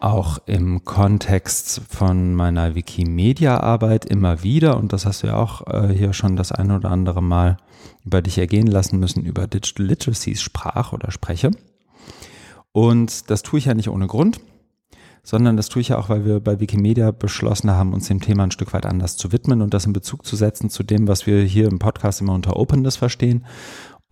[0.00, 5.92] auch im Kontext von meiner Wikimedia-Arbeit immer wieder, und das hast du ja auch äh,
[5.94, 7.58] hier schon das eine oder andere Mal
[8.04, 11.50] über dich ergehen lassen müssen, über Digital Literacies sprach oder spreche.
[12.72, 14.40] Und das tue ich ja nicht ohne Grund,
[15.22, 18.44] sondern das tue ich ja auch, weil wir bei Wikimedia beschlossen haben, uns dem Thema
[18.44, 21.26] ein Stück weit anders zu widmen und das in Bezug zu setzen zu dem, was
[21.26, 23.44] wir hier im Podcast immer unter Openness verstehen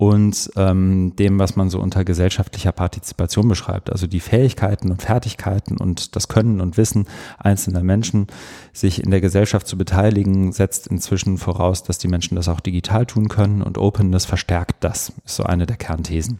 [0.01, 3.91] und ähm, dem, was man so unter gesellschaftlicher Partizipation beschreibt.
[3.91, 7.05] Also die Fähigkeiten und Fertigkeiten und das Können und Wissen
[7.37, 8.27] einzelner Menschen,
[8.71, 13.05] sich in der Gesellschaft zu beteiligen, setzt inzwischen voraus, dass die Menschen das auch digital
[13.07, 16.39] tun können und Openness verstärkt das, ist so eine der Kernthesen.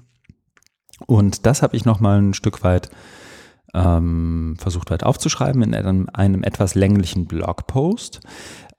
[1.05, 2.89] Und das habe ich nochmal ein Stück weit
[3.74, 8.22] ähm, versucht weit aufzuschreiben in einem, einem etwas länglichen Blogpost.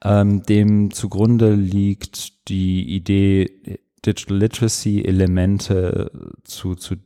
[0.03, 6.11] Ähm, dem zugrunde liegt die Idee, Digital Literacy Elemente
[6.45, 6.97] zu, zu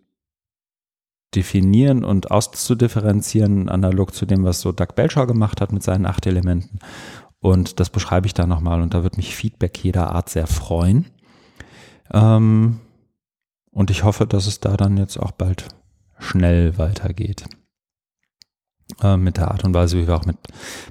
[1.35, 6.27] definieren und auszudifferenzieren, analog zu dem, was so Doug Belcher gemacht hat mit seinen acht
[6.27, 6.79] Elementen.
[7.41, 11.07] Und das beschreibe ich da nochmal und da wird mich Feedback jeder Art sehr freuen.
[12.13, 12.81] Ähm,
[13.71, 15.69] und ich hoffe, dass es da dann jetzt auch bald
[16.19, 17.45] schnell weitergeht.
[19.03, 20.37] Äh, mit der Art und Weise, wie wir auch mit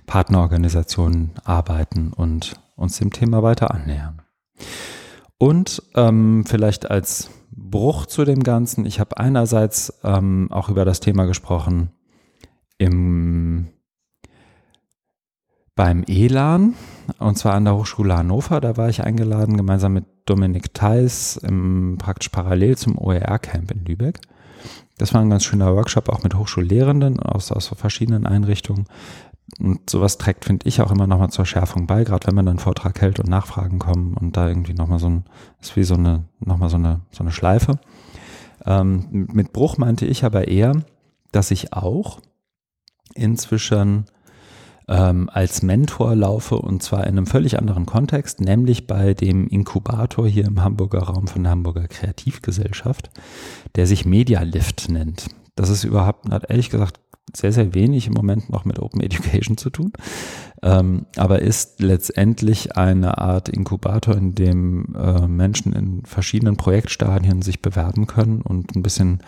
[0.05, 4.21] Partnerorganisationen arbeiten und uns dem Thema weiter annähern.
[5.37, 10.99] Und ähm, vielleicht als Bruch zu dem Ganzen, ich habe einerseits ähm, auch über das
[10.99, 11.91] Thema gesprochen
[12.77, 13.69] im,
[15.75, 16.75] beim ELAN,
[17.19, 18.61] und zwar an der Hochschule Hannover.
[18.61, 24.19] Da war ich eingeladen, gemeinsam mit Dominik Theis, im, praktisch parallel zum OER-Camp in Lübeck.
[24.97, 28.85] Das war ein ganz schöner Workshop, auch mit Hochschullehrenden aus, aus verschiedenen Einrichtungen.
[29.59, 32.59] Und sowas trägt, finde ich, auch immer nochmal zur Schärfung bei, gerade wenn man einen
[32.59, 35.25] Vortrag hält und Nachfragen kommen und da irgendwie nochmal so ein,
[35.61, 37.79] ist wie so eine, nochmal so eine, so eine Schleife.
[38.65, 40.83] Ähm, mit Bruch meinte ich aber eher,
[41.31, 42.19] dass ich auch
[43.13, 44.05] inzwischen
[44.87, 50.27] ähm, als Mentor laufe und zwar in einem völlig anderen Kontext, nämlich bei dem Inkubator
[50.27, 53.09] hier im Hamburger Raum von der Hamburger Kreativgesellschaft,
[53.75, 55.27] der sich Media Lift nennt.
[55.55, 56.99] Das ist überhaupt, hat ehrlich gesagt
[57.35, 59.93] sehr, sehr wenig im Moment noch mit Open Education zu tun.
[60.61, 67.61] ähm, aber ist letztendlich eine Art Inkubator, in dem äh, Menschen in verschiedenen Projektstadien sich
[67.61, 69.19] bewerben können und ein bisschen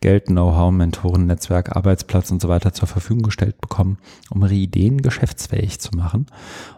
[0.00, 3.98] Geld, Know-how, Mentoren, Netzwerk, Arbeitsplatz und so weiter zur Verfügung gestellt bekommen,
[4.30, 6.26] um ihre Ideen geschäftsfähig zu machen.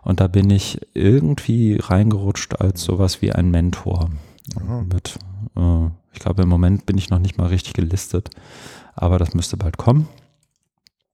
[0.03, 4.11] Und da bin ich irgendwie reingerutscht als sowas wie ein Mentor.
[4.93, 5.18] Mit,
[5.57, 8.30] äh, ich glaube, im Moment bin ich noch nicht mal richtig gelistet,
[8.95, 10.07] aber das müsste bald kommen.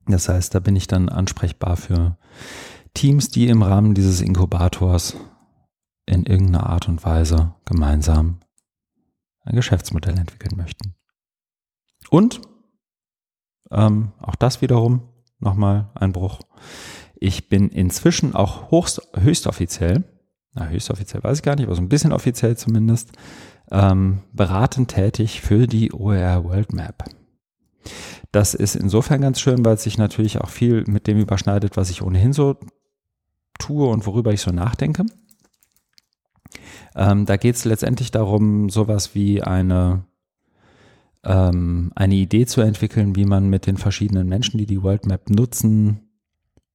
[0.07, 2.17] Das heißt, da bin ich dann ansprechbar für
[2.95, 5.17] Teams, die im Rahmen dieses Inkubators
[6.07, 8.41] in irgendeiner Art und Weise gemeinsam
[9.43, 10.95] ein Geschäftsmodell entwickeln möchten.
[12.11, 12.41] Und
[13.71, 16.41] ähm, auch das wiederum nochmal ein Bruch.
[17.15, 20.05] Ich bin inzwischen auch hochst, höchst offiziell,
[20.55, 23.13] na höchst offiziell weiß ich gar nicht, aber so ein bisschen offiziell zumindest,
[23.71, 27.05] ähm, beratend tätig für die OER World Map.
[28.33, 31.91] Das ist insofern ganz schön, weil es sich natürlich auch viel mit dem überschneidet, was
[31.91, 32.57] ich ohnehin so
[33.59, 35.05] tue und worüber ich so nachdenke.
[36.95, 40.05] Ähm, da geht es letztendlich darum, sowas wie eine,
[41.25, 45.29] ähm, eine Idee zu entwickeln, wie man mit den verschiedenen Menschen, die die World Map
[45.31, 46.09] nutzen,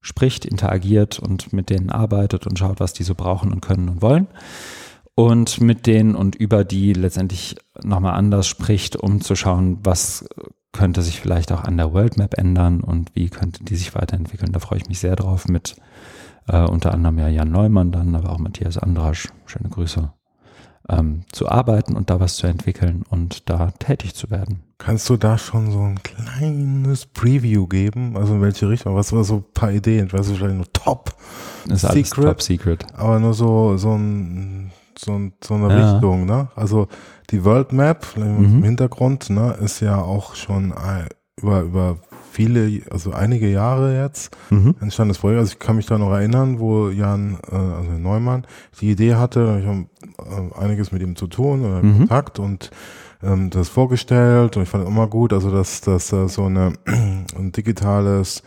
[0.02, 4.02] spricht, interagiert und mit denen arbeitet und schaut, was die so brauchen und können und
[4.02, 4.28] wollen.
[5.16, 10.26] Und mit denen und über die letztendlich nochmal anders spricht, um zu schauen, was
[10.74, 14.52] könnte sich vielleicht auch an der World Map ändern und wie könnte die sich weiterentwickeln.
[14.52, 15.78] Da freue ich mich sehr drauf mit
[16.48, 20.12] äh, unter anderem ja Jan Neumann dann, aber auch Matthias Andrasch, schöne Grüße,
[20.90, 24.62] ähm, zu arbeiten und da was zu entwickeln und da tätig zu werden.
[24.78, 28.18] Kannst du da schon so ein kleines Preview geben?
[28.18, 28.96] Also in welche Richtung?
[28.96, 30.08] Was war so ein paar Ideen?
[30.08, 31.16] Ich weiß nicht, vielleicht nur Top.
[31.70, 32.86] Ist alles Top Secret.
[32.94, 34.65] Aber nur so, so ein,
[34.98, 35.92] so, so eine ja.
[35.92, 36.50] Richtung, ne?
[36.56, 36.88] Also
[37.30, 38.46] die World Map mhm.
[38.46, 40.74] im Hintergrund, ne, ist ja auch schon
[41.38, 41.98] über, über
[42.32, 44.76] viele, also einige Jahre jetzt mhm.
[44.82, 45.40] entstand das Projekt.
[45.40, 48.46] Also ich kann mich da noch erinnern, wo Jan, äh, also Neumann,
[48.80, 49.86] die Idee hatte, ich habe
[50.20, 52.00] äh, einiges mit ihm zu tun oder mhm.
[52.00, 52.72] Kontakt und
[53.24, 56.74] ähm, das vorgestellt und ich fand es immer gut, also dass, dass äh, so eine,
[56.86, 58.44] ein digitales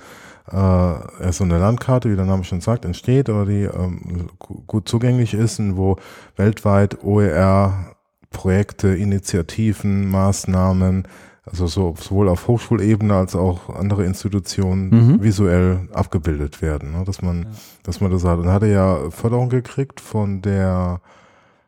[0.51, 5.35] äh, so eine Landkarte, wie der Name schon sagt, entsteht oder die ähm, gut zugänglich
[5.35, 5.97] ist und wo
[6.37, 7.95] weltweit OER
[8.31, 11.09] Projekte, Initiativen, Maßnahmen
[11.51, 15.23] also so, sowohl auf Hochschulebene als auch andere Institutionen mhm.
[15.23, 17.05] visuell abgebildet werden, ne?
[17.05, 17.49] dass man, ja.
[17.85, 18.39] dass man das hat.
[18.39, 21.01] Und hat er ja Förderung gekriegt von der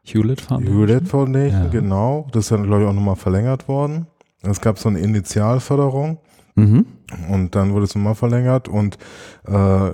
[0.03, 0.77] Hewlett Foundation.
[0.77, 1.69] Hewlett Foundation, ja.
[1.69, 2.27] genau.
[2.33, 4.07] Das ist dann, glaube ich, auch nochmal verlängert worden.
[4.43, 6.19] Es gab so eine Initialförderung
[6.61, 6.87] Mhm.
[7.29, 8.97] Und dann wurde es nochmal verlängert und
[9.47, 9.91] äh,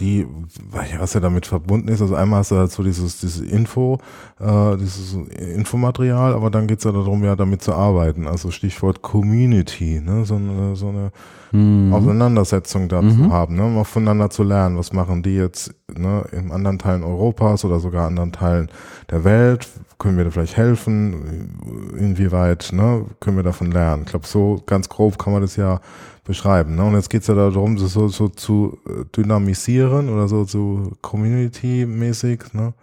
[0.00, 0.26] die,
[0.70, 3.98] was ja damit verbunden ist, also einmal hast du halt so dieses, dieses Info,
[4.40, 8.26] äh, dieses Infomaterial, aber dann geht's ja darum, ja damit zu arbeiten.
[8.26, 10.24] Also Stichwort Community, ne?
[10.24, 11.12] so eine, so eine
[11.52, 11.92] mhm.
[11.92, 13.32] Auseinandersetzung dazu mhm.
[13.32, 13.62] haben, ne?
[13.62, 16.24] mal voneinander zu lernen, was machen die jetzt ne?
[16.32, 18.68] in anderen Teilen Europas oder sogar anderen Teilen
[19.10, 21.50] der Welt, können wir da vielleicht helfen?
[21.98, 24.04] Inwieweit ne, können wir davon lernen?
[24.04, 25.80] Ich glaube, so ganz grob kann man das ja
[26.28, 26.76] beschreiben.
[26.76, 26.84] Ne?
[26.84, 30.92] Und jetzt geht es ja darum, das so, so zu äh, dynamisieren oder so zu
[31.02, 32.52] Community-mäßig.
[32.52, 32.74] Ne?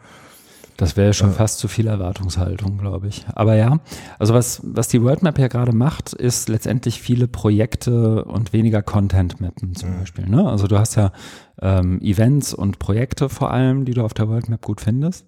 [0.77, 1.35] Das wäre schon ja.
[1.35, 3.25] fast zu viel Erwartungshaltung, glaube ich.
[3.33, 3.79] Aber ja,
[4.19, 9.39] also was, was die Worldmap ja gerade macht, ist letztendlich viele Projekte und weniger Content
[9.39, 9.99] mappen zum mhm.
[9.99, 10.27] Beispiel.
[10.27, 10.45] Ne?
[10.45, 11.13] Also du hast ja
[11.61, 15.25] ähm, Events und Projekte vor allem, die du auf der Worldmap gut findest.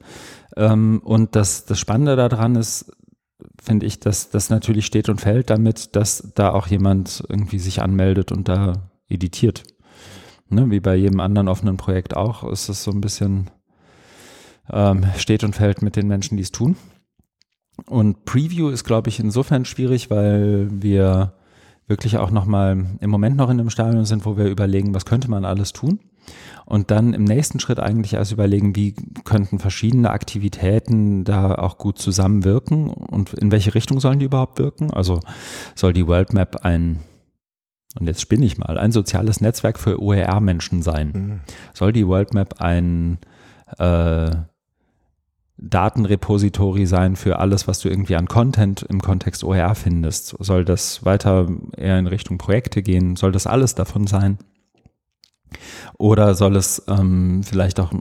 [0.57, 2.91] Ähm, und das, das Spannende daran ist,
[3.61, 7.81] finde ich, dass das natürlich steht und fällt damit, dass da auch jemand irgendwie sich
[7.81, 9.63] anmeldet und da editiert.
[10.49, 13.49] Ne, wie bei jedem anderen offenen Projekt auch, ist es so ein bisschen
[14.71, 16.77] ähm, steht und fällt mit den Menschen, die es tun.
[17.85, 21.33] Und Preview ist, glaube ich, insofern schwierig, weil wir
[21.85, 25.29] wirklich auch nochmal im Moment noch in einem Stadion sind, wo wir überlegen, was könnte
[25.29, 25.99] man alles tun
[26.65, 31.97] und dann im nächsten Schritt eigentlich erst überlegen, wie könnten verschiedene Aktivitäten da auch gut
[31.97, 34.91] zusammenwirken und in welche Richtung sollen die überhaupt wirken?
[34.91, 35.19] Also
[35.75, 36.99] soll die World Map ein
[37.99, 41.11] und jetzt spinne ich mal, ein soziales Netzwerk für OER-Menschen sein?
[41.13, 41.39] Mhm.
[41.73, 43.17] Soll die World Map ein
[43.79, 44.29] äh,
[45.57, 50.35] Datenrepository sein für alles, was du irgendwie an Content im Kontext OER findest?
[50.39, 53.15] Soll das weiter eher in Richtung Projekte gehen?
[53.15, 54.37] Soll das alles davon sein?
[55.97, 57.91] Oder soll es ähm, vielleicht auch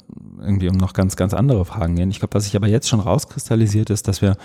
[0.40, 2.10] irgendwie um noch ganz, ganz andere Fragen gehen?
[2.10, 4.36] Ich glaube, was sich aber jetzt schon rauskristallisiert ist, dass wir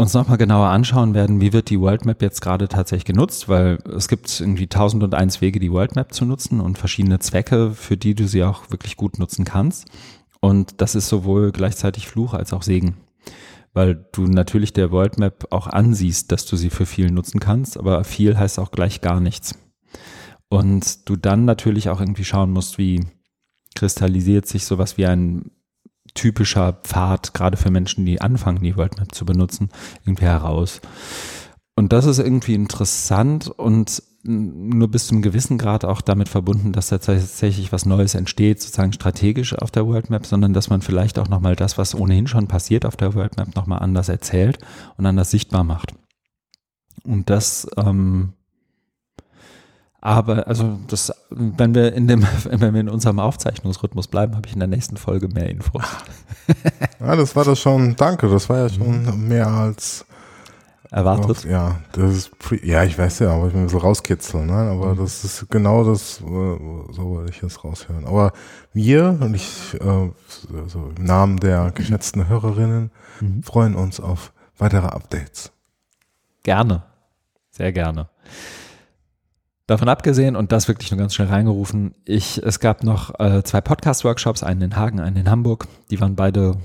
[0.00, 3.78] uns nochmal genauer anschauen werden, wie wird die World Map jetzt gerade tatsächlich genutzt, weil
[3.94, 7.72] es gibt irgendwie tausend und eins Wege, die World Map zu nutzen und verschiedene Zwecke,
[7.72, 9.86] für die du sie auch wirklich gut nutzen kannst.
[10.40, 12.96] Und das ist sowohl gleichzeitig Fluch als auch Segen.
[13.74, 17.78] Weil du natürlich der World Map auch ansiehst, dass du sie für viel nutzen kannst,
[17.78, 19.54] aber viel heißt auch gleich gar nichts.
[20.50, 23.06] Und du dann natürlich auch irgendwie schauen musst, wie,
[23.74, 25.50] kristallisiert sich sowas wie ein
[26.14, 29.70] typischer Pfad, gerade für Menschen, die anfangen, die World Map zu benutzen,
[30.04, 30.80] irgendwie heraus.
[31.76, 36.88] Und das ist irgendwie interessant und nur bis zum gewissen Grad auch damit verbunden, dass
[36.88, 41.18] da tatsächlich was Neues entsteht, sozusagen strategisch auf der World Map, sondern dass man vielleicht
[41.18, 44.58] auch nochmal das, was ohnehin schon passiert auf der World Map, nochmal anders erzählt
[44.98, 45.94] und anders sichtbar macht.
[47.02, 48.34] Und das, ähm,
[50.00, 54.54] aber also das, wenn wir in dem, wenn wir in unserem Aufzeichnungsrhythmus bleiben, habe ich
[54.54, 55.84] in der nächsten Folge mehr Infos.
[56.98, 60.04] Ja, das war das schon, danke, das war ja schon mehr als
[60.90, 61.44] erwartet.
[61.44, 62.30] Ja, das ist,
[62.62, 64.52] ja, ich weiß ja, aber ich will so rauskitzeln, ne?
[64.52, 64.98] aber mhm.
[64.98, 66.24] das ist genau das, so
[66.96, 68.04] wollte ich jetzt raushören.
[68.04, 68.32] Aber
[68.72, 70.10] wir, und ich, äh,
[70.66, 72.90] so im Namen der geschätzten Hörerinnen,
[73.20, 73.42] mhm.
[73.42, 75.52] freuen uns auf weitere Updates.
[76.42, 76.82] Gerne,
[77.50, 78.08] sehr gerne.
[79.70, 83.60] Davon abgesehen, und das wirklich nur ganz schnell reingerufen, ich, es gab noch äh, zwei
[83.60, 85.68] Podcast-Workshops, einen in Hagen, einen in Hamburg.
[85.92, 86.56] Die waren beide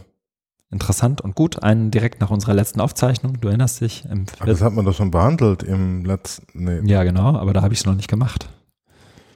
[0.71, 1.61] interessant und gut.
[1.61, 4.05] Einen direkt nach unserer letzten Aufzeichnung, du erinnerst dich.
[4.39, 6.47] Ach, das hat man doch schon behandelt im letzten.
[6.55, 6.79] Nee.
[6.91, 8.49] Ja, genau, aber da habe ich es noch nicht gemacht.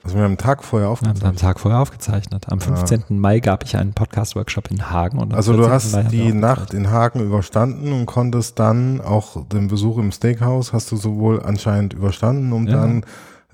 [0.01, 1.21] Also wir haben einen Tag vorher aufgezeichnet.
[1.21, 2.45] Wir haben einen Tag vorher aufgezeichnet.
[2.49, 2.99] Am 15.
[3.01, 3.05] Ja.
[3.09, 5.19] Mai gab ich einen Podcast-Workshop in Hagen.
[5.19, 9.99] Und also du hast die Nacht in Hagen überstanden und konntest dann auch den Besuch
[9.99, 12.77] im Steakhouse hast du sowohl anscheinend überstanden, um ja.
[12.77, 13.03] dann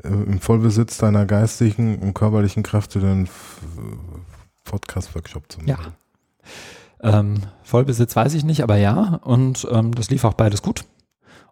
[0.04, 3.30] im Vollbesitz deiner geistigen und körperlichen Kräfte den
[4.64, 5.94] Podcast-Workshop zu machen.
[7.02, 7.20] Ja.
[7.20, 9.20] Ähm, Vollbesitz weiß ich nicht, aber ja.
[9.24, 10.86] Und ähm, das lief auch beides gut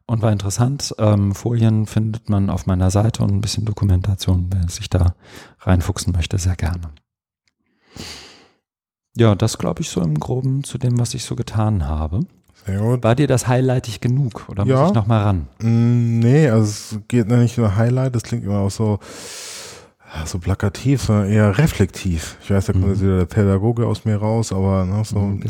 [0.06, 0.94] und war interessant.
[0.98, 5.16] Ähm, Folien findet man auf meiner Seite und ein bisschen Dokumentation, wer sich da
[5.60, 6.92] reinfuchsen möchte, sehr gerne.
[9.16, 12.22] Ja, das glaube ich so im Groben zu dem, was ich so getan habe.
[12.66, 13.04] Sehr gut.
[13.04, 14.80] War dir das highlightig genug oder ja.
[14.80, 15.48] muss ich nochmal ran?
[15.62, 19.00] Mm, nee, also es geht nicht nur Highlight, das klingt immer auch so
[20.26, 22.38] so plakativ, sondern eher reflektiv.
[22.44, 22.92] Ich weiß, da kommt mhm.
[22.92, 25.44] jetzt wieder der Pädagoge aus mir raus, aber ne, so mhm,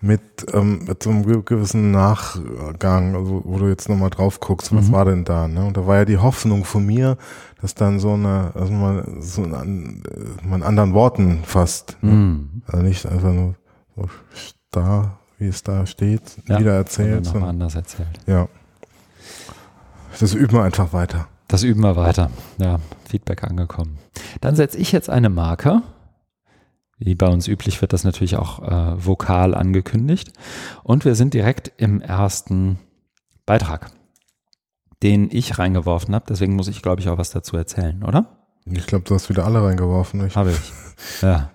[0.00, 0.20] mit,
[0.52, 4.92] ähm, mit so einem gewissen Nachgang, also, wo du jetzt nochmal drauf guckst, was mhm.
[4.92, 5.48] war denn da?
[5.48, 5.64] Ne?
[5.64, 7.16] Und da war ja die Hoffnung von mir,
[7.60, 10.02] dass dann so eine, also man so einen,
[10.46, 11.96] man anderen Worten fasst.
[12.02, 12.12] Ne?
[12.12, 12.62] Mhm.
[12.66, 13.54] Also nicht einfach nur
[13.96, 14.08] so
[14.70, 17.24] da, wie es da steht, ja, wieder erzählt.
[17.24, 18.20] Nochmal anders erzählt.
[18.26, 18.48] Ja.
[20.20, 21.28] Das üben wir einfach weiter.
[21.48, 22.30] Das üben wir weiter.
[22.58, 23.98] Ja, Feedback angekommen.
[24.40, 25.82] Dann setze ich jetzt eine Marke.
[26.98, 30.32] Wie bei uns üblich wird das natürlich auch äh, vokal angekündigt.
[30.84, 32.78] Und wir sind direkt im ersten
[33.46, 33.90] Beitrag,
[35.02, 36.24] den ich reingeworfen habe.
[36.28, 38.26] Deswegen muss ich, glaube ich, auch was dazu erzählen, oder?
[38.66, 40.34] Ich glaube, du hast wieder alle reingeworfen.
[40.34, 40.72] Habe ich.
[41.22, 41.50] Ja.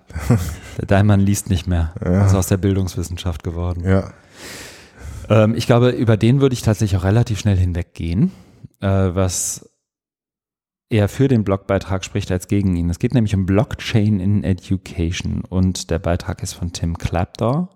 [0.78, 1.94] Der Daimann liest nicht mehr.
[2.04, 2.26] Ja.
[2.26, 3.84] Ist aus der Bildungswissenschaft geworden.
[3.84, 4.12] Ja.
[5.28, 8.32] Ähm, ich glaube, über den würde ich tatsächlich auch relativ schnell hinweggehen,
[8.80, 9.70] äh, was
[10.90, 12.90] eher für den Blogbeitrag spricht als gegen ihn.
[12.90, 17.70] Es geht nämlich um Blockchain in Education und der Beitrag ist von Tim Clapdoor,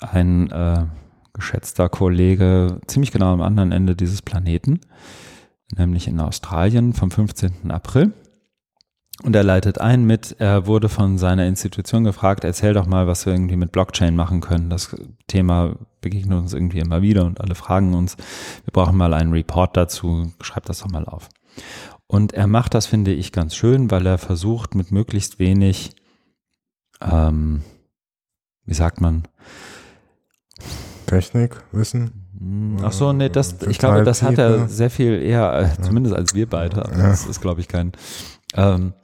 [0.00, 0.86] ein äh,
[1.32, 4.80] geschätzter Kollege ziemlich genau am anderen Ende dieses Planeten,
[5.76, 7.70] nämlich in Australien vom 15.
[7.70, 8.12] April.
[9.24, 13.24] Und er leitet ein mit, er wurde von seiner Institution gefragt, erzähl doch mal, was
[13.24, 14.68] wir irgendwie mit Blockchain machen können.
[14.68, 14.96] Das
[15.28, 18.16] Thema begegnet uns irgendwie immer wieder und alle fragen uns,
[18.64, 21.28] wir brauchen mal einen Report dazu, schreib das doch mal auf.
[22.08, 25.94] Und er macht das, finde ich, ganz schön, weil er versucht, mit möglichst wenig,
[27.00, 27.62] ähm,
[28.64, 29.22] wie sagt man?
[31.06, 32.78] Technik, Wissen?
[32.82, 36.34] Ach so, nee, das, ich glaube, das hat er sehr viel eher, äh, zumindest als
[36.34, 36.82] wir beide.
[36.96, 37.92] Das ist, glaube ich, kein.
[38.54, 38.94] Ähm,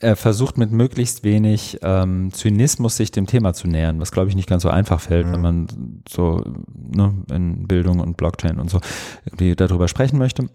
[0.00, 4.36] er versucht mit möglichst wenig ähm, Zynismus sich dem Thema zu nähern, was glaube ich
[4.36, 6.42] nicht ganz so einfach fällt, wenn man so
[6.74, 8.80] ne, in Bildung und Blockchain und so
[9.24, 10.48] irgendwie darüber sprechen möchte.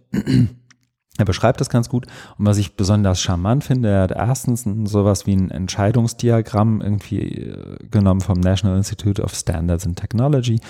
[1.17, 2.05] Er beschreibt das ganz gut.
[2.37, 7.77] Und was ich besonders charmant finde, er hat erstens sowas wie ein Entscheidungsdiagramm irgendwie äh,
[7.91, 10.61] genommen vom National Institute of Standards and Technology,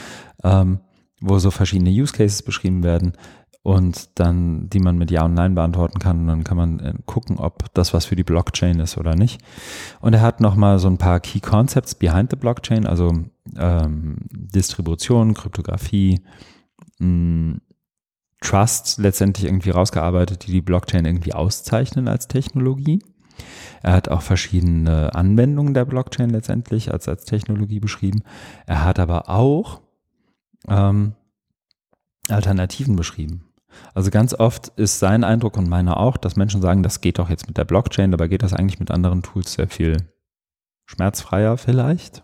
[0.43, 0.79] ähm,
[1.21, 3.13] wo so verschiedene Use Cases beschrieben werden
[3.61, 6.21] und dann, die man mit Ja und Nein beantworten kann.
[6.21, 9.41] Und dann kann man äh, gucken, ob das was für die Blockchain ist oder nicht.
[9.99, 13.11] Und er hat nochmal so ein paar Key Concepts behind the Blockchain, also
[13.57, 16.21] ähm, Distribution, Kryptographie,
[16.99, 17.57] mh,
[18.41, 23.03] Trust letztendlich irgendwie rausgearbeitet, die die Blockchain irgendwie auszeichnen als Technologie.
[23.81, 28.23] Er hat auch verschiedene Anwendungen der Blockchain letztendlich als, als Technologie beschrieben.
[28.65, 29.81] Er hat aber auch
[30.67, 31.13] ähm,
[32.29, 33.48] Alternativen beschrieben.
[33.93, 37.29] Also ganz oft ist sein Eindruck und meiner auch, dass Menschen sagen, das geht doch
[37.29, 39.97] jetzt mit der Blockchain, dabei geht das eigentlich mit anderen Tools sehr viel
[40.85, 42.21] schmerzfreier vielleicht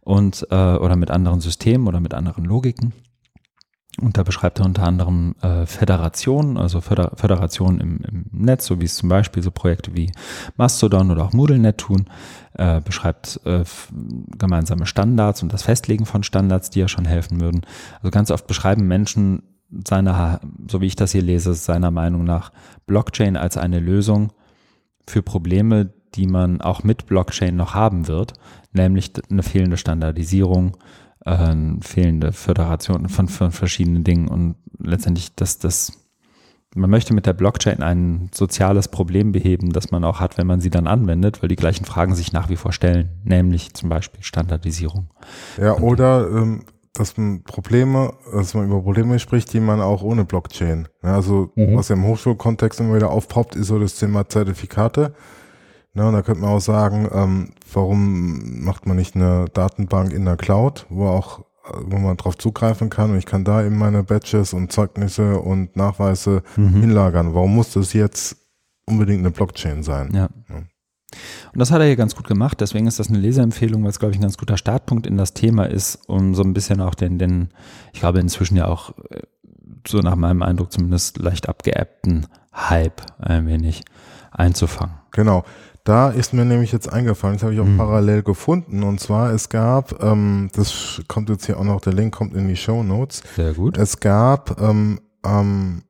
[0.00, 2.92] und äh, oder mit anderen Systemen oder mit anderen Logiken.
[4.00, 8.80] Und da beschreibt er unter anderem äh, Föderationen, also Föder Föderationen im, im, Netz, so
[8.80, 10.12] wie es zum Beispiel so Projekte wie
[10.56, 12.06] Mastodon oder auch MoodleNet tun,
[12.54, 13.64] äh, beschreibt äh,
[14.38, 17.62] gemeinsame Standards und das Festlegen von Standards, die ja schon helfen würden.
[17.96, 19.42] Also ganz oft beschreiben Menschen
[19.86, 20.40] seiner,
[20.70, 22.52] so wie ich das hier lese, seiner Meinung nach
[22.86, 24.32] Blockchain als eine Lösung
[25.06, 28.32] für Probleme, die man auch mit Blockchain noch haben wird,
[28.72, 30.76] nämlich eine fehlende Standardisierung,
[31.24, 36.08] äh, fehlende Föderation von, von verschiedenen Dingen und letztendlich, dass das
[36.74, 40.60] man möchte mit der Blockchain ein soziales Problem beheben, das man auch hat, wenn man
[40.60, 44.22] sie dann anwendet, weil die gleichen Fragen sich nach wie vor stellen, nämlich zum Beispiel
[44.22, 45.08] Standardisierung.
[45.58, 46.64] Ja, oder ähm,
[46.94, 50.88] dass man Probleme, dass man über Probleme spricht, die man auch ohne Blockchain.
[51.02, 51.76] Ja, also mhm.
[51.76, 55.14] was ja im Hochschulkontext immer wieder aufpoppt, ist so das Thema Zertifikate.
[55.94, 60.24] Ja, und da könnte man auch sagen, ähm, warum macht man nicht eine Datenbank in
[60.24, 64.02] der Cloud, wo auch wo man drauf zugreifen kann und ich kann da eben meine
[64.02, 66.80] Badges und Zeugnisse und Nachweise mhm.
[66.80, 67.34] hinlagern.
[67.34, 68.36] Warum muss das jetzt
[68.86, 70.10] unbedingt eine Blockchain sein?
[70.14, 70.28] Ja.
[70.48, 70.62] ja.
[71.52, 73.98] Und das hat er hier ganz gut gemacht, deswegen ist das eine Leseempfehlung, weil es,
[73.98, 76.94] glaube ich, ein ganz guter Startpunkt in das Thema ist, um so ein bisschen auch
[76.94, 77.48] den, den
[77.92, 79.22] ich glaube inzwischen ja auch äh,
[79.86, 83.82] so nach meinem Eindruck zumindest leicht abgeebbten Hype ein wenig
[84.30, 84.96] einzufangen.
[85.12, 85.44] Genau.
[85.84, 87.78] Da ist mir nämlich jetzt eingefallen, das habe ich auch mhm.
[87.78, 88.82] parallel gefunden.
[88.82, 92.46] Und zwar, es gab, ähm, das kommt jetzt hier auch noch, der Link kommt in
[92.46, 93.22] die Show Notes.
[93.36, 93.78] Sehr gut.
[93.78, 95.82] Es gab ähm, am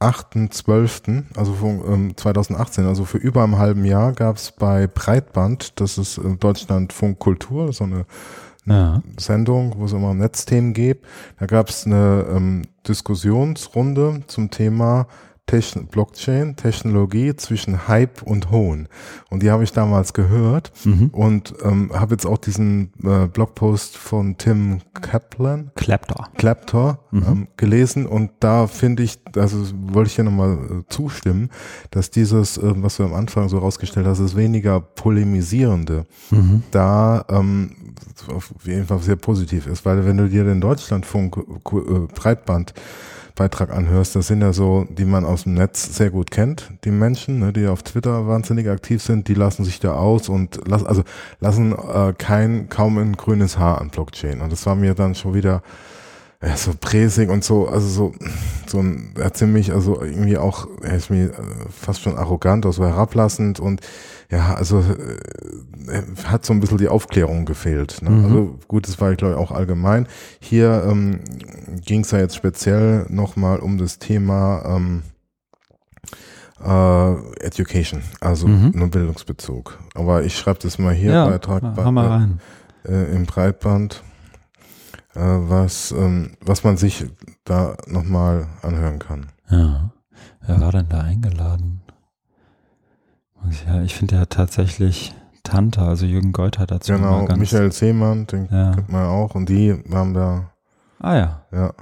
[0.00, 5.78] 8.12., also von, ähm, 2018, also für über einem halben Jahr, gab es bei Breitband,
[5.78, 8.06] das ist in Deutschland Funk Kultur, so eine
[8.64, 9.02] ja.
[9.18, 11.06] Sendung, wo es immer Netzthemen gibt.
[11.38, 15.06] Da gab es eine ähm, Diskussionsrunde zum Thema
[15.50, 18.86] Techn Blockchain, Technologie zwischen Hype und Hohn.
[19.30, 21.08] Und die habe ich damals gehört mhm.
[21.08, 27.24] und ähm, habe jetzt auch diesen äh, Blogpost von Tim Kaplan, Claptor, Claptor mhm.
[27.26, 31.50] ähm, gelesen und da finde ich, also wollte ich ja nochmal äh, zustimmen,
[31.90, 36.62] dass dieses, äh, was du am Anfang so rausgestellt hast, ist weniger polemisierende, mhm.
[36.70, 37.72] da ähm,
[38.32, 42.72] auf jeden Fall sehr positiv ist, weil wenn du dir den Deutschlandfunk äh, Breitband
[43.34, 46.90] Beitrag anhörst, das sind ja so, die man aus dem Netz sehr gut kennt, die
[46.90, 50.86] Menschen, ne, die auf Twitter wahnsinnig aktiv sind, die lassen sich da aus und lassen,
[50.86, 51.02] also
[51.40, 54.40] lassen äh, kein, kaum ein grünes Haar an Blockchain.
[54.40, 55.62] Und das war mir dann schon wieder
[56.42, 58.12] ja, so präsig und so, also so,
[58.66, 61.32] so ein, er ziemlich, also irgendwie auch, er ist mir
[61.70, 63.82] fast schon arrogant, also herablassend und
[64.30, 68.00] ja, also äh, hat so ein bisschen die Aufklärung gefehlt.
[68.00, 68.10] Ne?
[68.10, 68.24] Mhm.
[68.24, 70.06] Also gut, das war, glaube ich, auch allgemein.
[70.38, 71.20] Hier ähm,
[71.84, 75.02] ging es ja jetzt speziell nochmal um das Thema ähm,
[76.64, 78.72] äh, Education, also mhm.
[78.74, 79.78] nur Bildungsbezug.
[79.94, 82.40] Aber ich schreibe das mal hier ja, Beitrag bei, mal rein.
[82.86, 84.02] Äh, im Breitband,
[85.14, 87.06] was, ähm, was man sich
[87.44, 89.26] da nochmal anhören kann.
[89.48, 89.90] Ja.
[90.46, 91.82] Wer war denn da eingeladen?
[93.66, 96.92] Ja, ich finde ja tatsächlich Tante, also Jürgen Geuter dazu.
[96.92, 98.72] Genau, Michael Seemann, den ja.
[98.74, 99.34] kennt man auch.
[99.34, 100.50] Und die haben da.
[100.98, 101.42] Ah ja.
[101.50, 101.72] Ja.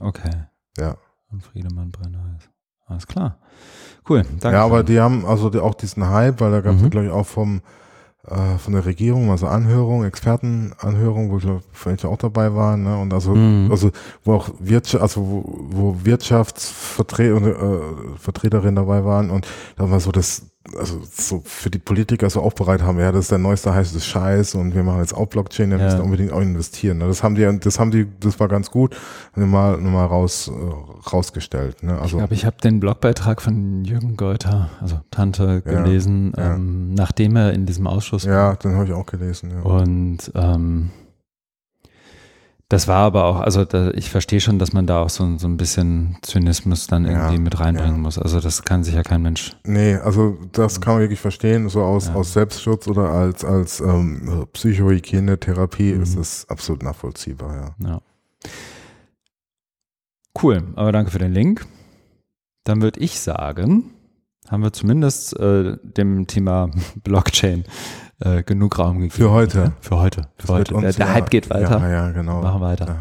[0.00, 0.30] Okay.
[0.78, 0.96] Ja.
[1.30, 2.48] Und Friedemann Brenner ist.
[2.86, 3.38] Alles klar.
[4.08, 4.24] Cool.
[4.40, 4.56] Danke.
[4.56, 6.90] Ja, aber die haben also die, auch diesen Hype, weil da gab es, mhm.
[6.90, 7.60] glaube ich, auch vom
[8.28, 12.96] äh, von der Regierung, also Anhörung, Expertenanhörung, wo ich vielleicht auch dabei war, ne?
[12.96, 13.68] Und also, mhm.
[13.70, 13.90] also
[14.24, 19.46] wo auch Wirtschaft, also wo, wo Wirtschaftsvertreter äh, Vertreterinnen dabei waren und
[19.76, 23.30] da war so das also so für die Politiker so aufbereitet haben, ja, das ist
[23.30, 25.86] der neueste heiße Scheiß und wir machen jetzt auch Blockchain, dann ja.
[25.86, 26.98] müssen unbedingt auch investieren.
[26.98, 27.06] Ne?
[27.06, 28.96] Das haben die, das haben die, das war ganz gut,
[29.34, 31.82] mal, mal raus, äh, rausgestellt.
[31.82, 31.92] Ne?
[31.92, 36.54] Also, ich glaube, ich habe den Blogbeitrag von Jürgen Geuter, also Tante, gelesen, ja, ja.
[36.54, 38.32] Ähm, nachdem er in diesem Ausschuss war.
[38.32, 39.50] Ja, den habe ich auch gelesen.
[39.50, 39.62] Ja.
[39.62, 40.90] Und ähm,
[42.72, 45.46] das war aber auch, also da, ich verstehe schon, dass man da auch so, so
[45.46, 48.00] ein bisschen Zynismus dann irgendwie ja, mit reinbringen ja.
[48.00, 48.18] muss.
[48.18, 49.54] Also das kann sich ja kein Mensch.
[49.66, 52.14] Nee, also das kann man wirklich verstehen, so aus, ja.
[52.14, 56.02] aus Selbstschutz oder als, als ähm, Psychohygiene, Therapie mhm.
[56.02, 58.00] ist es absolut nachvollziehbar, ja.
[60.42, 61.66] Cool, aber danke für den Link.
[62.64, 63.90] Dann würde ich sagen,
[64.48, 66.70] haben wir zumindest äh, dem Thema
[67.04, 67.64] Blockchain
[68.24, 69.14] äh, genug Raum gegeben.
[69.14, 69.72] Für heute.
[69.80, 70.28] Für heute.
[70.38, 70.74] Für heute.
[70.74, 71.78] Der, der, Hype geht weiter.
[71.80, 72.40] Ja, ja, genau.
[72.40, 72.96] Machen weiter.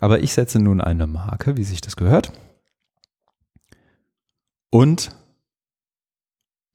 [0.00, 2.32] Aber ich setze nun eine Marke, wie sich das gehört.
[4.70, 5.10] Und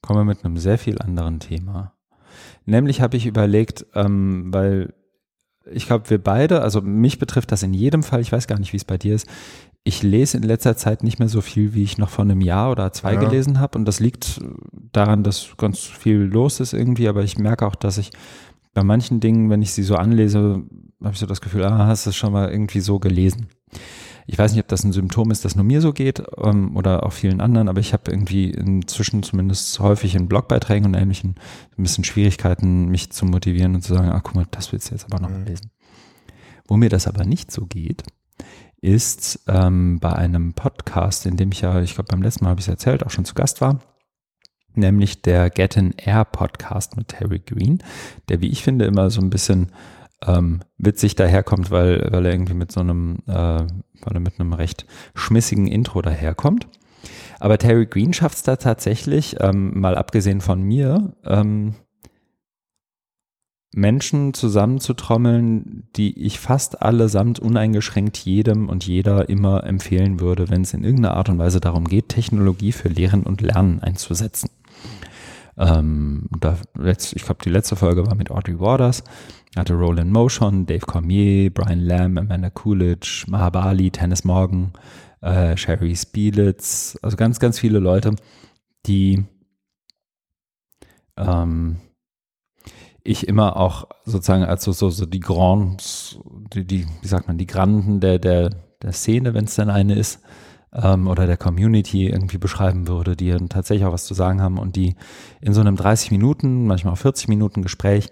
[0.02, 1.94] komme mit einem sehr viel anderen Thema.
[2.66, 4.94] Nämlich habe ich überlegt, ähm, weil
[5.66, 8.74] ich glaube, wir beide, also mich betrifft das in jedem Fall, ich weiß gar nicht,
[8.74, 9.28] wie es bei dir ist,
[9.84, 12.72] ich lese in letzter Zeit nicht mehr so viel, wie ich noch vor einem Jahr
[12.72, 13.20] oder zwei ja.
[13.20, 13.78] gelesen habe.
[13.78, 14.40] Und das liegt
[14.92, 17.08] daran, dass ganz viel los ist irgendwie.
[17.08, 18.12] Aber ich merke auch, dass ich
[18.74, 20.64] bei manchen Dingen, wenn ich sie so anlese,
[21.02, 23.48] habe ich so das Gefühl, ah, hast du es schon mal irgendwie so gelesen.
[24.28, 27.04] Ich weiß nicht, ob das ein Symptom ist, das nur mir so geht ähm, oder
[27.04, 31.36] auch vielen anderen, aber ich habe irgendwie inzwischen zumindest häufig in Blogbeiträgen und ähnlichen
[31.76, 34.94] ein bisschen Schwierigkeiten, mich zu motivieren und zu sagen, ah, guck mal, das willst du
[34.94, 35.46] jetzt aber noch mhm.
[35.46, 35.72] lesen.
[36.68, 38.04] Wo mir das aber nicht so geht,
[38.82, 42.60] ist ähm, bei einem Podcast, in dem ich ja, ich glaube beim letzten Mal habe
[42.60, 43.80] ich es erzählt, auch schon zu Gast war,
[44.74, 47.84] nämlich der Get an Air Podcast mit Terry Green,
[48.30, 49.72] der, wie ich finde, immer so ein bisschen
[50.26, 54.54] ähm, witzig daherkommt, weil, weil er irgendwie mit so einem, äh, weil er mit einem
[54.54, 56.68] recht schmissigen Intro daherkommt.
[57.40, 61.76] Aber Terry Green schafft es da tatsächlich, ähm, mal abgesehen von mir, ähm,
[63.72, 70.74] Menschen zusammenzutrommeln, die ich fast allesamt uneingeschränkt jedem und jeder immer empfehlen würde, wenn es
[70.74, 74.50] in irgendeiner Art und Weise darum geht, Technologie für Lehren und Lernen einzusetzen.
[75.58, 79.04] Ähm, da letzt, ich glaube, die letzte Folge war mit Audrey Waters,
[79.56, 84.72] hatte Roland Motion, Dave Cormier, Brian Lamb, Amanda Coolidge, Mahabali, Tennis Morgan,
[85.22, 88.16] äh, Sherry Spielitz, also ganz, ganz viele Leute,
[88.86, 89.26] die
[91.18, 91.78] ähm,
[93.10, 96.20] ich immer auch sozusagen als so, so, so die Grands,
[96.54, 98.52] die, die, wie sagt man, die Granden der, der,
[98.82, 100.22] der Szene, wenn es denn eine ist,
[100.74, 104.76] ähm, oder der Community irgendwie beschreiben würde, die tatsächlich auch was zu sagen haben und
[104.76, 104.96] die
[105.42, 108.10] in so einem 30 Minuten, manchmal auch 40 Minuten Gespräch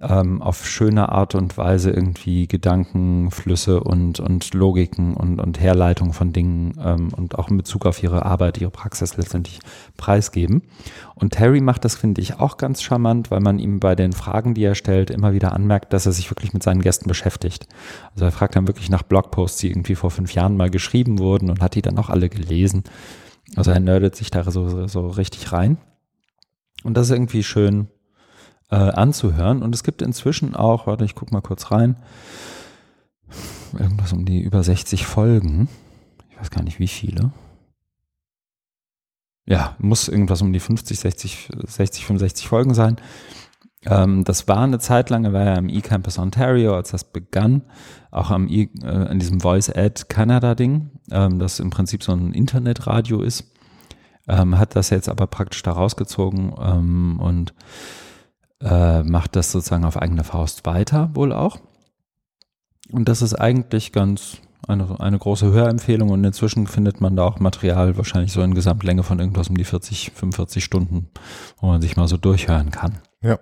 [0.00, 6.32] ähm, auf schöne Art und Weise irgendwie Gedankenflüsse und, und Logiken und, und Herleitungen von
[6.32, 9.58] Dingen ähm, und auch in Bezug auf ihre Arbeit, ihre Praxis letztendlich
[9.96, 10.62] preisgeben.
[11.16, 14.54] Und Terry macht das, finde ich, auch ganz charmant, weil man ihm bei den Fragen,
[14.54, 17.66] die er stellt, immer wieder anmerkt, dass er sich wirklich mit seinen Gästen beschäftigt.
[18.12, 21.50] Also er fragt dann wirklich nach Blogposts, die irgendwie vor fünf Jahren mal geschrieben wurden
[21.50, 22.84] und hat die dann auch alle gelesen.
[23.56, 25.78] Also er nerdet sich da so, so richtig rein.
[26.84, 27.88] Und das ist irgendwie schön,
[28.70, 29.62] äh, anzuhören.
[29.62, 31.96] Und es gibt inzwischen auch, warte, ich guck mal kurz rein,
[33.78, 35.68] irgendwas um die über 60 Folgen.
[36.30, 37.32] Ich weiß gar nicht wie viele.
[39.46, 42.96] Ja, muss irgendwas um die 50, 60, 60, 65 Folgen sein.
[43.86, 47.62] Ähm, das war eine Zeit lang, er war ja im eCampus Ontario, als das begann,
[48.10, 52.12] auch am e, äh, in diesem Voice Ad Canada Ding, ähm, das im Prinzip so
[52.12, 53.52] ein Internetradio ist,
[54.26, 57.54] ähm, hat das jetzt aber praktisch da rausgezogen ähm, und
[58.62, 61.58] äh, macht das sozusagen auf eigene Faust weiter, wohl auch.
[62.90, 67.40] Und das ist eigentlich ganz eine, eine große Hörempfehlung und inzwischen findet man da auch
[67.40, 71.08] Material wahrscheinlich so in Gesamtlänge von irgendwas um die 40, 45 Stunden,
[71.58, 72.98] wo man sich mal so durchhören kann.
[73.22, 73.38] Ja.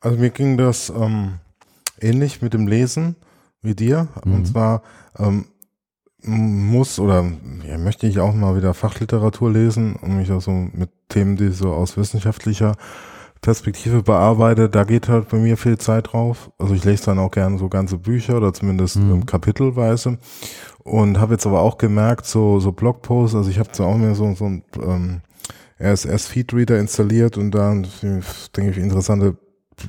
[0.00, 1.34] Also mir ging das ähm,
[2.00, 3.16] ähnlich mit dem Lesen
[3.62, 4.08] wie dir.
[4.24, 4.34] Mhm.
[4.34, 4.82] Und zwar
[5.18, 5.46] ähm,
[6.24, 7.24] muss oder
[7.66, 11.50] ja, möchte ich auch mal wieder Fachliteratur lesen und mich auch so mit Themen, die
[11.50, 12.76] so aus wissenschaftlicher
[13.42, 16.52] Perspektive bearbeite, da geht halt bei mir viel Zeit drauf.
[16.58, 19.10] Also ich lese dann auch gerne so ganze Bücher oder zumindest mhm.
[19.10, 20.18] ähm, kapitelweise
[20.84, 24.14] und habe jetzt aber auch gemerkt, so so Blogposts, also ich habe so auch mir
[24.14, 25.20] so so ein ähm,
[25.80, 27.88] RSS-Feed-Reader installiert und dann
[28.56, 29.36] denke ich interessante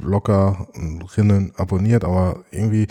[0.02, 2.88] Bloggerinnen abonniert, aber irgendwie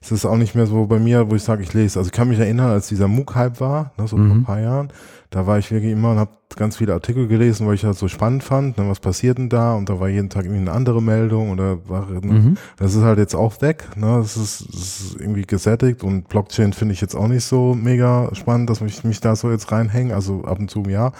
[0.00, 1.98] ist es auch nicht mehr so bei mir, wo ich sage, ich lese.
[1.98, 4.26] Also ich kann mich erinnern, als dieser MOOC-Hype war, ne, so mhm.
[4.28, 4.92] vor ein paar Jahren,
[5.34, 8.06] da war ich wirklich immer und habe ganz viele Artikel gelesen, weil ich das so
[8.06, 11.02] spannend fand, ne, was passiert denn da und da war jeden Tag irgendwie eine andere
[11.02, 12.56] Meldung oder war, ne, mhm.
[12.76, 16.72] das ist halt jetzt auch weg, ne, das ist, das ist irgendwie gesättigt und Blockchain
[16.72, 20.14] finde ich jetzt auch nicht so mega spannend, dass ich mich da so jetzt reinhänge,
[20.14, 21.10] also ab und zu ja.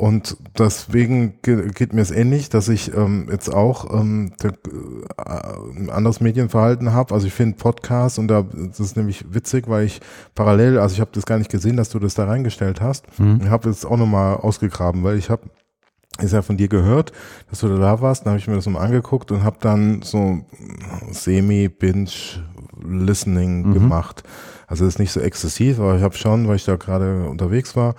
[0.00, 4.54] Und deswegen geht mir es ähnlich, dass ich ähm, jetzt auch ähm, der, äh,
[5.76, 7.12] ein anderes Medienverhalten habe.
[7.12, 10.00] Also ich finde Podcasts und da das ist nämlich witzig, weil ich
[10.34, 13.08] parallel, also ich habe das gar nicht gesehen, dass du das da reingestellt hast.
[13.18, 13.40] Mhm.
[13.42, 15.50] Ich habe jetzt auch nochmal ausgegraben, weil ich habe
[16.18, 17.12] ist ja von dir gehört,
[17.50, 18.24] dass du da warst.
[18.24, 20.40] Dann habe ich mir das nochmal angeguckt und habe dann so
[21.10, 23.74] Semi-Binge-Listening mhm.
[23.74, 24.22] gemacht.
[24.66, 27.76] Also das ist nicht so exzessiv, aber ich habe schon, weil ich da gerade unterwegs
[27.76, 27.96] war,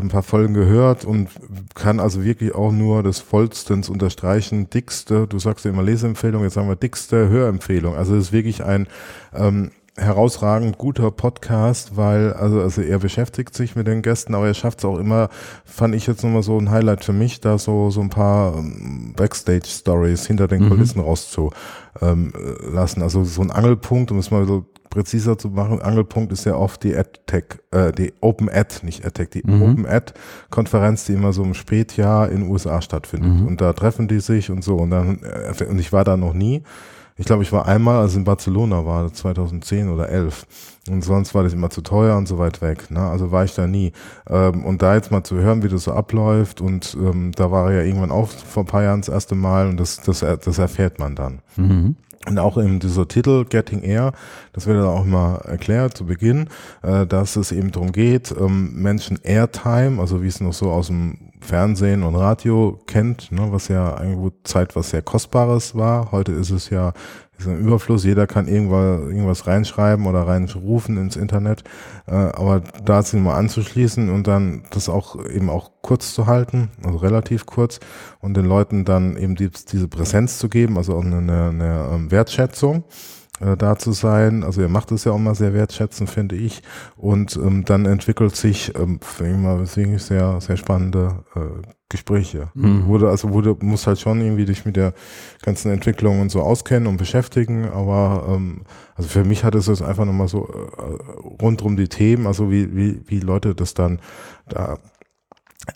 [0.00, 1.28] ein paar Folgen gehört und
[1.74, 6.54] kann also wirklich auch nur des vollstens unterstreichen, dickste, du sagst ja immer Leseempfehlung, jetzt
[6.54, 7.94] sagen wir dickste Hörempfehlung.
[7.94, 8.86] Also es ist wirklich ein
[9.34, 14.54] ähm, herausragend guter Podcast, weil also, also er beschäftigt sich mit den Gästen, aber er
[14.54, 15.30] schafft es auch immer,
[15.64, 19.14] fand ich jetzt nochmal so ein Highlight für mich, da so, so ein paar ähm,
[19.16, 20.68] Backstage-Stories hinter den mhm.
[20.68, 21.52] Kulissen rauszulassen.
[22.02, 26.56] Ähm, also so ein Angelpunkt, um es mal so präziser zu machen, Angelpunkt ist ja
[26.56, 29.62] oft die AdTech, äh, die Open Ad, nicht AdTech, die mhm.
[29.62, 30.12] Open Ad
[30.50, 33.32] Konferenz, die immer so im Spätjahr in den USA stattfindet.
[33.32, 33.46] Mhm.
[33.46, 34.76] Und da treffen die sich und so.
[34.76, 36.62] Und dann, äh, und ich war da noch nie.
[37.18, 40.46] Ich glaube, ich war einmal, als in Barcelona war, 2010 oder 11.
[40.90, 42.90] Und sonst war das immer zu teuer und so weit weg.
[42.90, 43.00] Ne?
[43.00, 43.92] Also war ich da nie.
[44.28, 47.70] Ähm, und da jetzt mal zu hören, wie das so abläuft, und ähm, da war
[47.70, 50.58] er ja irgendwann auch vor ein paar Jahren das erste Mal und das, das, das
[50.58, 51.40] erfährt man dann.
[51.56, 51.96] Mhm.
[52.28, 54.12] Und auch in dieser Titel Getting Air,
[54.52, 56.48] das wird dann auch mal erklärt zu Beginn,
[56.82, 60.88] äh, dass es eben darum geht, ähm, Menschen Airtime, also wie es noch so aus
[60.88, 66.10] dem Fernsehen und Radio kennt, ne, was ja eine Zeit was sehr Kostbares war.
[66.10, 66.92] Heute ist es ja
[67.38, 71.64] ist ein Überfluss, jeder kann irgendwas, irgendwas reinschreiben oder reinrufen ins Internet,
[72.06, 76.70] äh, aber da sich mal anzuschließen und dann das auch eben auch kurz zu halten,
[76.84, 77.80] also relativ kurz
[78.20, 81.88] und den Leuten dann eben die, diese Präsenz zu geben, also auch eine, eine, eine
[81.92, 82.84] ähm, Wertschätzung
[83.40, 84.42] äh, da zu sein.
[84.44, 86.62] Also er macht es ja auch mal sehr wertschätzend, finde ich.
[86.96, 89.00] Und ähm, dann entwickelt sich, ähm,
[89.42, 92.48] mal, deswegen sehr, sehr spannende äh, Gespräche.
[92.54, 92.86] Mhm.
[92.86, 94.92] Wurde, also wurde, muss halt schon irgendwie dich mit der
[95.42, 98.62] ganzen Entwicklung und so auskennen und beschäftigen, aber ähm,
[98.96, 102.50] also für mich hat es jetzt einfach nochmal so äh, rund um die Themen, also
[102.50, 104.00] wie, wie, wie Leute das dann
[104.48, 104.78] da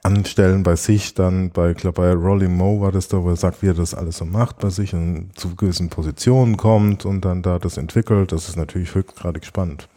[0.02, 3.62] anstellen bei sich, dann bei, glaube bei Rolling Mo war das da, wo er sagt,
[3.62, 7.42] wie er das alles so macht bei sich und zu gewissen Positionen kommt und dann
[7.42, 9.88] da das entwickelt, das ist natürlich höchstgradig spannend.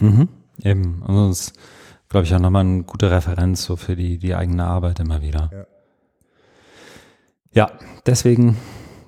[0.00, 0.28] Mhm.
[0.62, 1.52] Eben, also das ist,
[2.08, 5.50] glaube ich, auch nochmal eine gute Referenz so für die, die eigene Arbeit immer wieder.
[7.52, 7.70] Ja, ja
[8.06, 8.56] deswegen,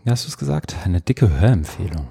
[0.05, 2.09] wie hast du es gesagt, eine dicke Hörempfehlung.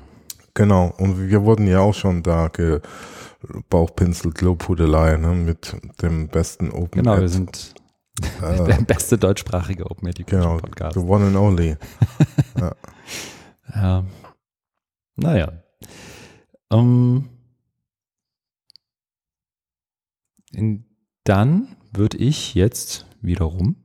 [0.54, 7.04] Genau, und wir wurden ja auch schon da gebauchpinselt, Lobhudelei, ne, mit dem besten Open
[7.04, 7.76] Genau, wir sind
[8.42, 10.94] äh, Der beste deutschsprachige Open Education genau, Podcast.
[10.96, 11.78] The one and only.
[12.60, 12.76] ja.
[13.74, 14.06] ja.
[15.16, 15.52] Naja.
[16.70, 17.30] Um,
[20.54, 20.86] ähm,
[21.24, 23.76] dann würde ich jetzt wiederum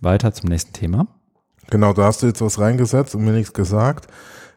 [0.00, 1.06] weiter zum nächsten Thema.
[1.70, 4.08] Genau, da hast du jetzt was reingesetzt und mir nichts gesagt.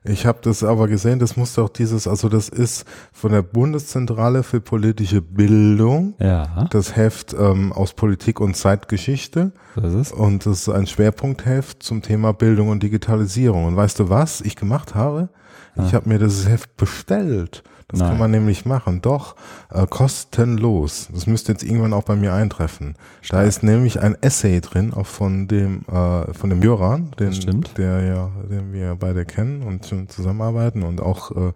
[0.07, 4.43] Ich habe das aber gesehen, das muss doch dieses, also das ist von der Bundeszentrale
[4.43, 6.67] für politische Bildung, ja.
[6.69, 9.51] das Heft ähm, aus Politik und Zeitgeschichte.
[9.75, 10.13] Das ist.
[10.13, 13.65] Und das ist ein Schwerpunktheft zum Thema Bildung und Digitalisierung.
[13.65, 15.29] Und weißt du, was ich gemacht habe?
[15.77, 17.63] Ich habe mir das Heft bestellt.
[17.87, 18.09] Das Nein.
[18.09, 19.01] kann man nämlich machen.
[19.01, 19.35] Doch,
[19.71, 21.07] äh, kostenlos.
[21.13, 22.95] Das müsste jetzt irgendwann auch bei mir eintreffen.
[23.21, 23.43] Stark.
[23.43, 28.01] Da ist nämlich ein Essay drin, auch von dem, äh, von dem Jöran, den, der
[28.01, 31.53] ja, den wir beide kennen und schon zusammenarbeiten und auch äh,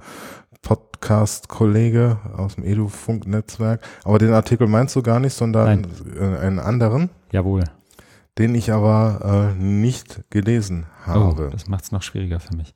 [0.62, 3.82] Podcast-Kollege aus dem Edufunk-Netzwerk.
[4.04, 7.10] Aber den Artikel meinst du gar nicht, sondern äh, einen anderen.
[7.32, 7.64] Jawohl.
[8.40, 11.48] Den ich aber äh, nicht gelesen oh, habe.
[11.48, 12.74] Oh, das macht es noch schwieriger für mich.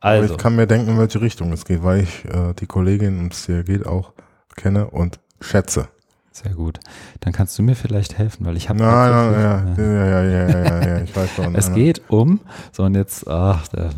[0.00, 0.24] Also.
[0.24, 3.18] Aber ich kann mir denken, in welche Richtung es geht, weil ich äh, die Kollegin,
[3.18, 4.12] um es hier geht, auch
[4.54, 5.88] kenne und schätze.
[6.30, 6.80] Sehr gut.
[7.20, 8.80] Dann kannst du mir vielleicht helfen, weil ich habe.
[8.80, 11.54] Nein, nein, ja, ja, ja, ja, ja, ja, ich weiß schon.
[11.54, 12.40] es geht um,
[12.72, 13.90] so und jetzt, ach, der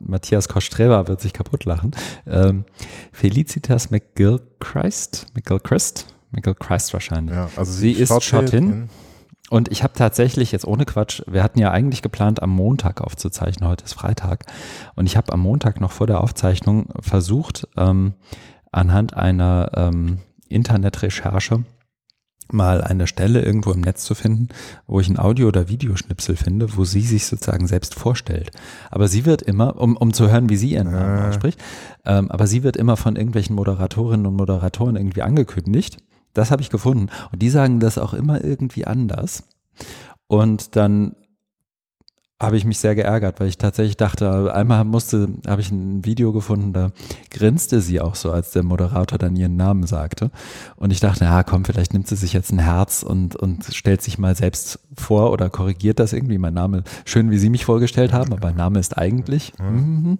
[0.00, 1.92] Matthias Kostreva wird sich kaputt lachen.
[2.26, 2.64] Ähm,
[3.12, 7.36] Felicitas McGilchrist, McGilchrist, McGilchrist wahrscheinlich.
[7.36, 8.88] Ja, also sie, sie ist Schottin.
[9.50, 13.68] Und ich habe tatsächlich, jetzt ohne Quatsch, wir hatten ja eigentlich geplant, am Montag aufzuzeichnen,
[13.68, 14.44] heute ist Freitag.
[14.94, 18.14] Und ich habe am Montag noch vor der Aufzeichnung versucht, ähm,
[18.72, 20.18] anhand einer ähm,
[20.48, 21.64] Internetrecherche
[22.50, 24.48] mal eine Stelle irgendwo im Netz zu finden,
[24.86, 28.50] wo ich ein Audio- oder Videoschnipsel finde, wo sie sich sozusagen selbst vorstellt.
[28.90, 31.28] Aber sie wird immer, um, um zu hören, wie sie ihren Namen äh.
[31.28, 31.60] ausspricht,
[32.06, 35.98] ähm, aber sie wird immer von irgendwelchen Moderatorinnen und Moderatoren irgendwie angekündigt
[36.34, 37.08] das habe ich gefunden.
[37.32, 39.44] Und die sagen das auch immer irgendwie anders.
[40.26, 41.16] Und dann
[42.40, 46.32] habe ich mich sehr geärgert, weil ich tatsächlich dachte, einmal musste, habe ich ein Video
[46.32, 46.92] gefunden, da
[47.32, 50.30] grinste sie auch so, als der Moderator dann ihren Namen sagte.
[50.76, 54.02] Und ich dachte, ja, komm, vielleicht nimmt sie sich jetzt ein Herz und, und stellt
[54.02, 56.38] sich mal selbst vor oder korrigiert das irgendwie.
[56.38, 59.52] Mein Name, schön wie Sie mich vorgestellt haben, aber mein Name ist eigentlich.
[59.58, 60.18] Mhm.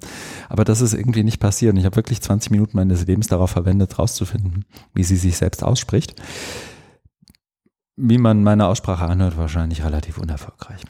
[0.49, 1.75] Aber das ist irgendwie nicht passiert.
[1.75, 5.63] Und ich habe wirklich 20 Minuten meines Lebens darauf verwendet, rauszufinden, wie sie sich selbst
[5.63, 6.21] ausspricht.
[7.95, 10.83] Wie man meine Aussprache anhört, wahrscheinlich relativ unerfolgreich.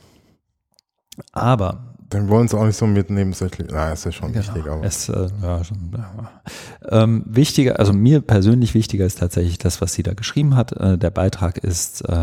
[1.32, 3.68] Aber dann wollen sie auch nicht so mit nebensächlich.
[3.70, 4.66] Na, ist ja schon genau, wichtig.
[4.66, 4.82] Aber.
[4.82, 6.30] Es, äh, ja, schon, ja.
[7.02, 10.72] Ähm, wichtiger, also mir persönlich wichtiger ist tatsächlich das, was sie da geschrieben hat.
[10.72, 12.14] Äh, der Beitrag ist äh,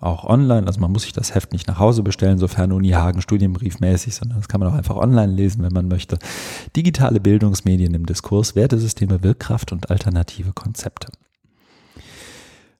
[0.00, 3.20] auch online, also man muss sich das Heft nicht nach Hause bestellen, sofern Uni Hagen
[3.20, 6.18] studienbriefmäßig, sondern das kann man auch einfach online lesen, wenn man möchte.
[6.74, 11.08] Digitale Bildungsmedien im Diskurs, Wertesysteme, Wirkkraft und alternative Konzepte.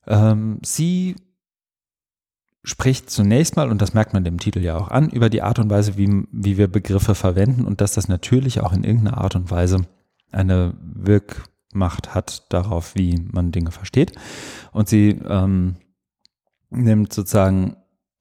[0.07, 1.17] Ähm, sie
[2.65, 5.59] spricht zunächst mal, und das merkt man dem Titel ja auch an, über die Art
[5.59, 9.37] und Weise, wie, wie wir Begriffe verwenden und dass das natürlich auch in irgendeiner Art
[9.37, 9.87] und Weise
[10.33, 14.13] eine Wirkmacht hat darauf, wie man Dinge versteht.
[14.73, 15.77] Und sie ähm,
[16.71, 17.77] nimmt sozusagen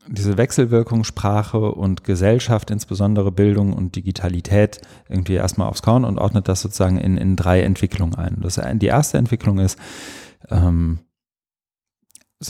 [0.08, 6.50] diese Wechselwirkung Sprache und Gesellschaft, insbesondere Bildung und Digitalität, irgendwie erstmal aufs Korn und ordnet
[6.50, 8.40] das sozusagen in, in drei Entwicklungen ein.
[8.42, 9.80] Das, die erste Entwicklung ist,
[10.50, 11.00] ähm,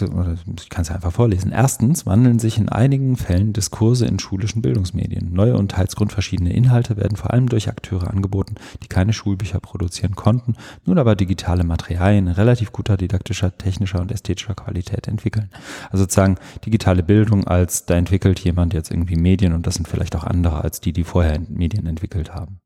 [0.02, 1.52] ich kann es einfach vorlesen.
[1.52, 5.34] Erstens wandeln sich in einigen Fällen Diskurse in schulischen Bildungsmedien.
[5.34, 10.16] Neue und teils grundverschiedene Inhalte werden vor allem durch Akteure angeboten, die keine Schulbücher produzieren
[10.16, 10.56] konnten,
[10.86, 15.50] nun aber digitale Materialien in relativ guter didaktischer, technischer und ästhetischer Qualität entwickeln.
[15.92, 20.16] Also sozusagen digitale Bildung als da entwickelt jemand jetzt irgendwie Medien und das sind vielleicht
[20.16, 22.60] auch andere als die, die vorher Medien entwickelt haben.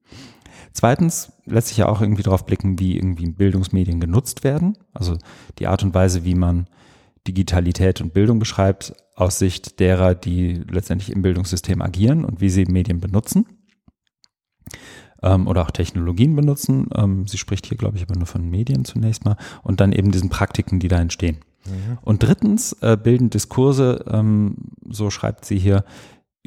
[0.74, 4.78] Zweitens lässt sich ja auch irgendwie darauf blicken, wie irgendwie Bildungsmedien genutzt werden.
[4.94, 5.18] Also
[5.58, 6.68] die Art und Weise, wie man
[7.28, 12.66] Digitalität und Bildung beschreibt, aus Sicht derer, die letztendlich im Bildungssystem agieren und wie sie
[12.66, 13.46] Medien benutzen
[15.24, 16.88] ähm, oder auch Technologien benutzen.
[16.96, 20.12] Ähm, sie spricht hier, glaube ich, aber nur von Medien zunächst mal und dann eben
[20.12, 21.38] diesen Praktiken, die da entstehen.
[21.66, 21.98] Mhm.
[22.02, 24.56] Und drittens äh, bilden Diskurse, ähm,
[24.88, 25.84] so schreibt sie hier,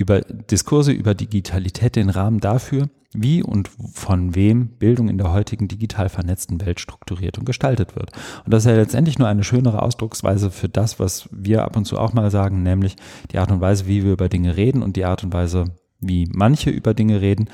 [0.00, 5.68] über Diskurse über Digitalität den Rahmen dafür, wie und von wem Bildung in der heutigen
[5.68, 8.12] digital vernetzten Welt strukturiert und gestaltet wird.
[8.44, 11.84] Und das ist ja letztendlich nur eine schönere Ausdrucksweise für das, was wir ab und
[11.84, 12.96] zu auch mal sagen, nämlich
[13.30, 15.64] die Art und Weise, wie wir über Dinge reden und die Art und Weise,
[16.00, 17.50] wie manche über Dinge reden.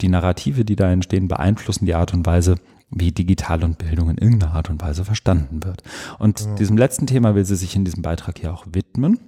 [0.00, 2.56] Die Narrative, die da entstehen, beeinflussen die Art und Weise,
[2.90, 5.82] wie digital und Bildung in irgendeiner Art und Weise verstanden wird.
[6.18, 6.54] Und ja.
[6.56, 9.18] diesem letzten Thema will sie sich in diesem Beitrag hier auch widmen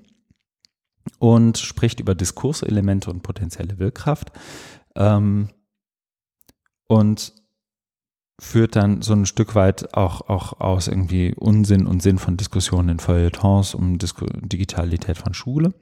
[1.19, 4.33] und spricht über Diskurselemente und potenzielle Wirkkraft.
[4.95, 5.49] Ähm,
[6.89, 7.33] und
[8.41, 12.91] führt dann so ein Stück weit auch, auch aus irgendwie Unsinn und Sinn von Diskussionen
[12.91, 15.75] in Feuilletons um Disku Digitalität von Schule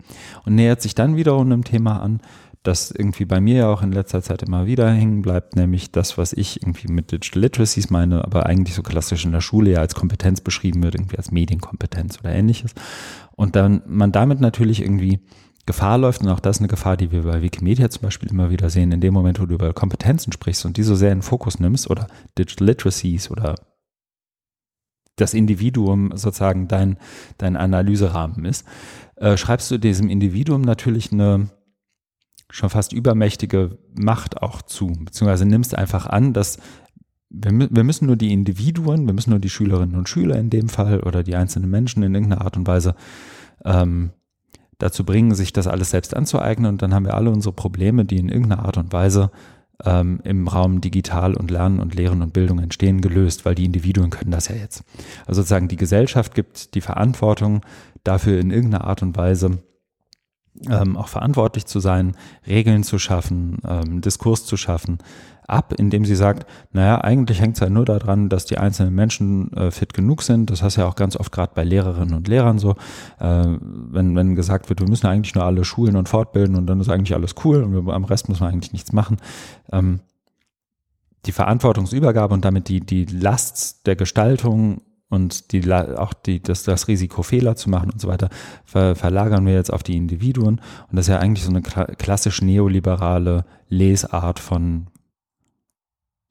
[0.46, 2.20] und nähert sich dann wiederum einem Thema an,
[2.66, 6.18] das irgendwie bei mir ja auch in letzter Zeit immer wieder hängen bleibt, nämlich das,
[6.18, 9.80] was ich irgendwie mit Digital Literacies meine, aber eigentlich so klassisch in der Schule ja
[9.80, 12.72] als Kompetenz beschrieben wird, irgendwie als Medienkompetenz oder ähnliches.
[13.36, 15.20] Und dann man damit natürlich irgendwie
[15.66, 18.50] Gefahr läuft, und auch das ist eine Gefahr, die wir bei Wikimedia zum Beispiel immer
[18.50, 21.18] wieder sehen, in dem Moment, wo du über Kompetenzen sprichst und die so sehr in
[21.18, 22.06] den Fokus nimmst oder
[22.38, 23.56] Digital Literacies oder
[25.16, 26.98] das Individuum sozusagen dein,
[27.38, 28.66] dein Analyserahmen ist,
[29.16, 31.48] äh, schreibst du diesem Individuum natürlich eine
[32.50, 36.58] schon fast übermächtige Macht auch zu, beziehungsweise nimmst einfach an, dass
[37.28, 40.68] wir, wir müssen nur die Individuen, wir müssen nur die Schülerinnen und Schüler in dem
[40.68, 42.94] Fall oder die einzelnen Menschen in irgendeiner Art und Weise
[43.64, 44.10] ähm,
[44.78, 48.18] dazu bringen, sich das alles selbst anzueignen und dann haben wir alle unsere Probleme, die
[48.18, 49.30] in irgendeiner Art und Weise
[49.84, 54.10] ähm, im Raum digital und Lernen und Lehren und Bildung entstehen, gelöst, weil die Individuen
[54.10, 54.84] können das ja jetzt.
[55.26, 57.62] Also sozusagen die Gesellschaft gibt die Verantwortung
[58.04, 59.58] dafür in irgendeiner Art und Weise
[60.70, 62.16] ähm, auch verantwortlich zu sein,
[62.46, 64.98] Regeln zu schaffen, ähm, Diskurs zu schaffen,
[65.46, 69.52] ab, indem sie sagt, naja, eigentlich hängt es ja nur daran, dass die einzelnen Menschen
[69.52, 70.50] äh, fit genug sind.
[70.50, 72.72] Das heißt ja auch ganz oft gerade bei Lehrerinnen und Lehrern so,
[73.20, 76.80] äh, wenn, wenn gesagt wird, wir müssen eigentlich nur alle schulen und fortbilden und dann
[76.80, 79.18] ist eigentlich alles cool und wir, am Rest muss man eigentlich nichts machen.
[79.72, 80.00] Ähm,
[81.26, 86.88] die Verantwortungsübergabe und damit die, die Last der Gestaltung und die, auch die, das, das
[86.88, 88.28] Risiko, Fehler zu machen und so weiter,
[88.64, 90.60] ver, verlagern wir jetzt auf die Individuen.
[90.90, 94.88] Und das ist ja eigentlich so eine klassisch neoliberale Lesart von,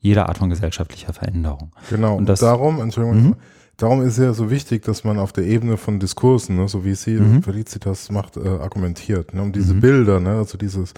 [0.06, 1.72] jeder Art von gesellschaftlicher Veränderung.
[1.90, 3.36] Genau, und das, darum, Entschuldigung, mhm.
[3.78, 6.94] darum ist ja so wichtig, dass man auf der Ebene von Diskursen, ne, so wie
[6.94, 7.42] sie mhm.
[7.42, 9.82] Felicitas macht, äh, argumentiert, ne, um diese mhm.
[9.82, 10.94] Bilder, ne, also dieses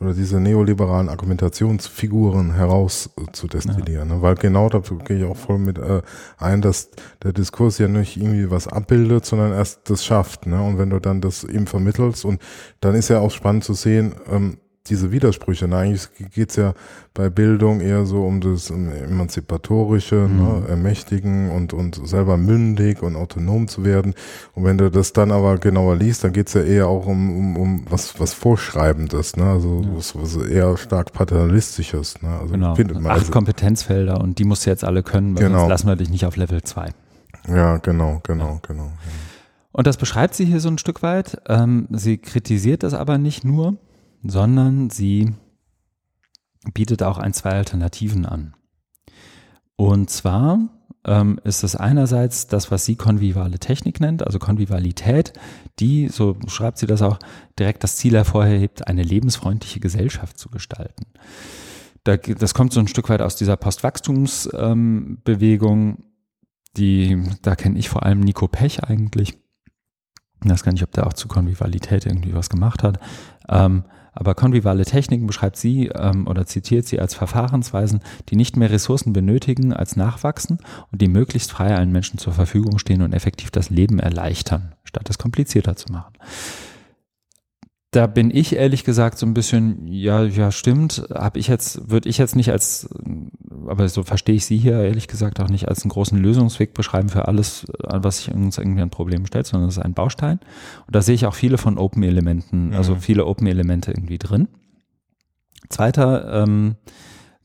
[0.00, 4.08] oder diese neoliberalen Argumentationsfiguren heraus äh, zu destillieren.
[4.08, 4.16] Ja.
[4.16, 4.22] Ne?
[4.22, 6.02] Weil genau da gehe ich auch voll mit äh,
[6.36, 6.90] ein, dass
[7.22, 10.46] der Diskurs ja nicht irgendwie was abbildet, sondern erst das schafft.
[10.46, 10.60] Ne?
[10.62, 12.42] Und wenn du dann das ihm vermittelst und
[12.80, 15.68] dann ist ja auch spannend zu sehen, ähm, diese Widersprüche.
[15.68, 15.76] Ne?
[15.76, 16.74] Eigentlich geht's ja
[17.14, 20.36] bei Bildung eher so um das Emanzipatorische, mhm.
[20.36, 20.68] ne?
[20.68, 24.14] Ermächtigen und, und selber mündig und autonom zu werden.
[24.54, 27.56] Und wenn du das dann aber genauer liest, dann geht's ja eher auch um, um,
[27.56, 29.44] um was, was Vorschreibendes, ne?
[29.44, 29.96] also ja.
[29.96, 32.22] was, was eher stark Paternalistisches.
[32.22, 32.28] Ne?
[32.28, 32.74] Also genau.
[32.74, 33.32] findet man Acht also.
[33.32, 35.60] Kompetenzfelder und die musst du jetzt alle können, weil genau.
[35.60, 36.90] sonst lassen wir dich nicht auf Level 2.
[37.48, 38.60] Ja, genau, genau, ja.
[38.66, 38.84] genau.
[38.84, 38.92] Ja.
[39.76, 41.38] Und das beschreibt sie hier so ein Stück weit.
[41.48, 43.76] Ähm, sie kritisiert das aber nicht nur,
[44.22, 45.34] sondern sie
[46.74, 48.54] bietet auch ein, zwei Alternativen an.
[49.76, 50.58] Und zwar
[51.04, 55.32] ähm, ist es einerseits das, was sie konvivale Technik nennt, also Konvivalität,
[55.78, 57.18] die, so schreibt sie das auch,
[57.58, 61.04] direkt das Ziel hervorhebt, eine lebensfreundliche Gesellschaft zu gestalten.
[62.04, 65.96] Da, das kommt so ein Stück weit aus dieser Postwachstumsbewegung, ähm,
[66.76, 69.38] die, da kenne ich vor allem Nico Pech eigentlich.
[70.44, 73.00] Ich weiß gar nicht, ob der auch zu Konvivalität irgendwie was gemacht hat.
[73.48, 73.84] Ähm,
[74.16, 79.12] aber konvivale Techniken beschreibt sie ähm, oder zitiert sie als Verfahrensweisen, die nicht mehr Ressourcen
[79.12, 80.58] benötigen als nachwachsen
[80.90, 85.08] und die möglichst frei allen Menschen zur Verfügung stehen und effektiv das Leben erleichtern, statt
[85.10, 86.14] es komplizierter zu machen.
[87.90, 92.08] da bin ich ehrlich gesagt so ein bisschen, ja, ja, stimmt, habe ich jetzt, würde
[92.08, 92.88] ich jetzt nicht als,
[93.66, 97.08] aber so verstehe ich Sie hier ehrlich gesagt auch nicht als einen großen Lösungsweg beschreiben
[97.08, 100.38] für alles, was sich uns irgendwie ein Problem stellt, sondern es ist ein Baustein.
[100.86, 103.00] Und da sehe ich auch viele von Open-Elementen, also Mhm.
[103.00, 104.48] viele Open-Elemente irgendwie drin.
[105.68, 106.76] Zweiter, ähm,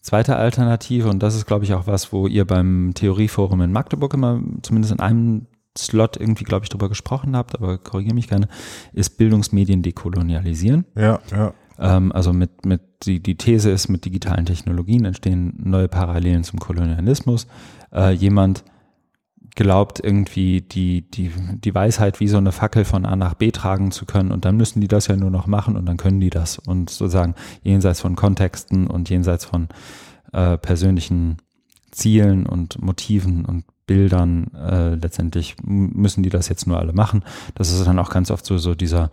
[0.01, 4.13] zweite Alternative, und das ist, glaube ich, auch was, wo ihr beim Theorieforum in Magdeburg
[4.13, 5.47] immer zumindest in einem
[5.77, 8.47] Slot irgendwie, glaube ich, drüber gesprochen habt, aber korrigiere mich gerne,
[8.93, 10.85] ist Bildungsmedien dekolonialisieren.
[10.95, 11.53] Ja, ja.
[11.79, 16.59] Ähm, also mit, mit die, die These ist, mit digitalen Technologien entstehen neue Parallelen zum
[16.59, 17.47] Kolonialismus.
[17.93, 18.63] Äh, jemand
[19.55, 23.91] glaubt irgendwie die, die, die Weisheit wie so eine Fackel von A nach B tragen
[23.91, 26.29] zu können und dann müssen die das ja nur noch machen und dann können die
[26.29, 29.67] das und sozusagen jenseits von Kontexten und jenseits von
[30.31, 31.37] äh, persönlichen
[31.91, 37.23] Zielen und Motiven und Bildern äh, letztendlich müssen die das jetzt nur alle machen.
[37.55, 39.11] Das ist dann auch ganz oft so, so dieser,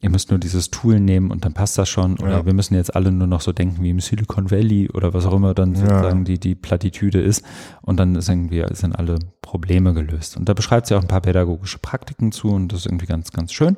[0.00, 2.18] ihr müsst nur dieses Tool nehmen und dann passt das schon.
[2.18, 2.46] Oder Ja.
[2.46, 5.32] wir müssen jetzt alle nur noch so denken wie im Silicon Valley oder was auch
[5.34, 5.80] immer dann Ja.
[5.80, 7.44] sozusagen die, die Plattitüde ist.
[7.82, 10.36] Und dann ist irgendwie, sind alle Probleme gelöst.
[10.36, 13.30] Und da beschreibt sie auch ein paar pädagogische Praktiken zu und das ist irgendwie ganz,
[13.32, 13.76] ganz schön.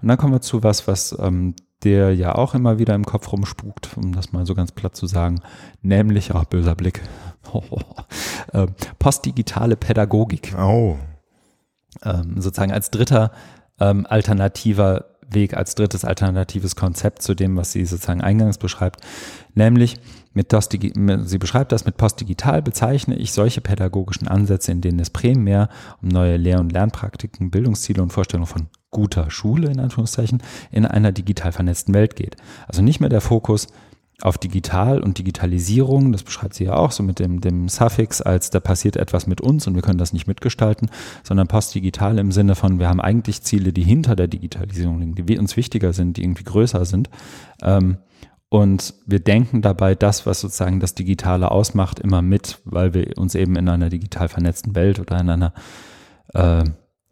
[0.00, 1.54] Und dann kommen wir zu was, was ähm,
[1.84, 5.06] der ja auch immer wieder im Kopf rumspukt, um das mal so ganz platt zu
[5.06, 5.40] sagen,
[5.82, 7.02] nämlich, auch böser Blick,
[8.52, 8.66] äh,
[8.98, 10.96] postdigitale Pädagogik Oh.
[12.04, 13.30] ähm, sozusagen als dritter
[13.80, 19.00] ähm, alternativer Weg, als drittes alternatives Konzept zu dem, was sie sozusagen eingangs beschreibt,
[19.54, 20.00] nämlich
[20.34, 25.68] mit sie beschreibt das mit postdigital bezeichne ich solche pädagogischen Ansätze, in denen es primär
[26.00, 31.12] um neue Lehr- und Lernpraktiken, Bildungsziele und Vorstellungen von guter Schule in Anführungszeichen in einer
[31.12, 32.36] digital vernetzten Welt geht.
[32.68, 33.66] Also nicht mehr der Fokus
[34.20, 38.50] auf digital und Digitalisierung, das beschreibt sie ja auch so mit dem, dem Suffix, als
[38.50, 40.90] da passiert etwas mit uns und wir können das nicht mitgestalten,
[41.22, 45.38] sondern postdigital im Sinne von, wir haben eigentlich Ziele, die hinter der Digitalisierung liegen, die
[45.38, 47.10] uns wichtiger sind, die irgendwie größer sind.
[47.62, 47.98] Ähm,
[48.48, 53.34] und wir denken dabei das, was sozusagen das Digitale ausmacht, immer mit, weil wir uns
[53.34, 55.52] eben in einer digital vernetzten Welt oder in einer
[56.34, 56.64] äh,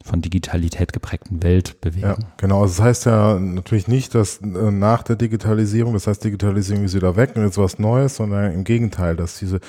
[0.06, 2.06] von Digitalität geprägten Welt bewegen.
[2.06, 2.62] Ja, genau.
[2.62, 6.94] Also das heißt ja natürlich nicht, dass äh, nach der Digitalisierung, das heißt Digitalisierung ist
[6.94, 9.60] wieder weg und jetzt was Neues, sondern im Gegenteil, dass diese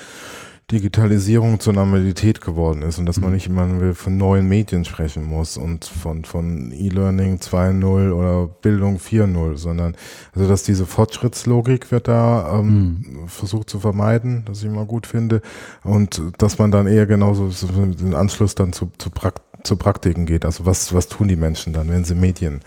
[0.70, 5.56] Digitalisierung zur Normalität geworden ist und dass man nicht immer von neuen Medien sprechen muss
[5.56, 9.96] und von, von E-Learning 2.0 oder Bildung 4.0, sondern
[10.34, 15.40] also dass diese Fortschrittslogik wird da ähm, versucht zu vermeiden, das ich immer gut finde
[15.84, 20.26] und dass man dann eher genauso so den Anschluss dann zu, zu, Prakt zu Praktiken
[20.26, 20.44] geht.
[20.44, 22.60] Also was, was tun die Menschen dann, wenn sie Medien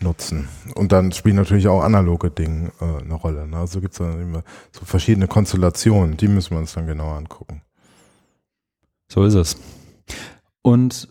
[0.00, 0.48] nutzen?
[0.74, 3.46] Und dann spielen natürlich auch analoge Dinge äh, eine Rolle.
[3.46, 3.56] Ne?
[3.58, 4.42] Also gibt es dann immer
[4.72, 7.62] so verschiedene Konstellationen, die müssen wir uns dann genauer angucken.
[9.08, 9.56] So ist es.
[10.62, 11.08] Und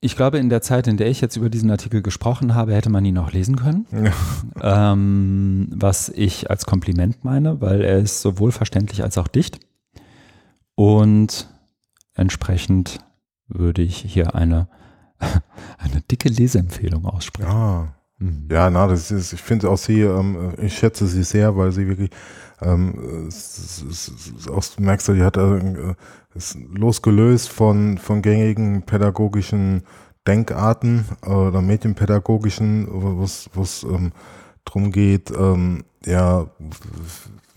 [0.00, 2.90] ich glaube, in der Zeit, in der ich jetzt über diesen Artikel gesprochen habe, hätte
[2.90, 3.86] man ihn auch lesen können.
[4.62, 4.92] Ja.
[4.92, 9.58] Ähm, was ich als Kompliment meine, weil er ist sowohl verständlich als auch dicht.
[10.74, 11.48] Und
[12.14, 12.98] entsprechend
[13.48, 14.68] würde ich hier eine,
[15.78, 17.50] eine dicke Leseempfehlung aussprechen.
[17.50, 17.92] Ah.
[18.18, 18.48] Mhm.
[18.50, 21.86] Ja, na, das ist, ich finde auch sie, ähm, ich schätze sie sehr, weil sie
[21.86, 22.10] wirklich,
[22.62, 25.94] ähm, es, es, es, auch merkst du, die hat äh,
[26.34, 29.82] ist losgelöst von, von gängigen pädagogischen
[30.26, 33.22] Denkarten äh, oder medienpädagogischen, wo
[33.62, 34.12] es ähm,
[34.64, 36.46] drum geht, ähm, ja,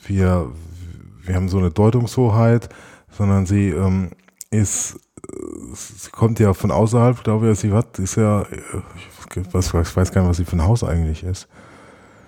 [0.06, 0.52] wir,
[1.24, 2.70] wir haben so eine Deutungshoheit,
[3.12, 4.12] sondern sie ähm,
[4.52, 5.00] ist, äh,
[5.74, 8.46] sie kommt ja von außerhalb, glaube ich, sie hat, ist ja, äh,
[9.36, 11.48] ich weiß, ich weiß gar nicht, was sie für ein Haus eigentlich ist.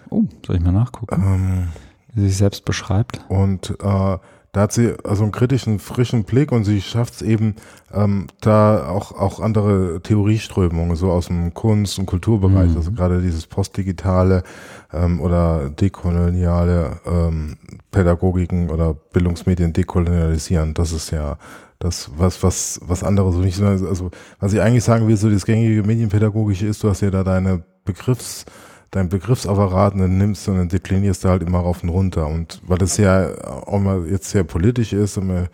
[0.10, 1.68] Oh, soll ich mal nachgucken, Ähm,
[2.14, 3.22] wie sie sich selbst beschreibt?
[3.30, 4.18] und äh,
[4.54, 7.56] da hat sie also einen kritischen, frischen Blick und sie schafft es eben,
[7.94, 12.76] ähm, da auch, auch andere Theorieströmungen, so aus dem Kunst- und Kulturbereich, Mhm.
[12.76, 14.44] also gerade dieses postdigitale
[14.92, 17.56] ähm, oder dekoloniale ähm,
[17.92, 20.74] Pädagogiken oder Bildungsmedien dekolonialisieren.
[20.74, 21.38] Das ist ja
[21.82, 25.30] das, was, was, was andere so nicht, so- also was ich eigentlich sagen will, so
[25.30, 28.46] das gängige Medienpädagogische ist, du hast ja da deine Begriffs,
[28.92, 32.28] dein Begriffsapparat und dann nimmst du und dann deklinierst du halt immer rauf und runter.
[32.28, 33.32] Und weil das ja
[33.66, 35.48] auch mal jetzt sehr politisch ist, haben wir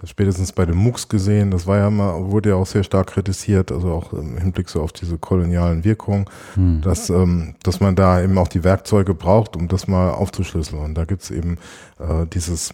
[0.00, 3.08] das spätestens bei den MOOCs gesehen, das war ja mal, wurde ja auch sehr stark
[3.08, 6.24] kritisiert, also auch im Hinblick so auf diese kolonialen Wirkungen,
[6.54, 6.80] Hm.
[6.82, 10.82] dass, ähm, dass man da eben auch die Werkzeuge braucht, um das mal aufzuschlüsseln.
[10.82, 11.58] Und da gibt's eben
[11.98, 12.72] äh, dieses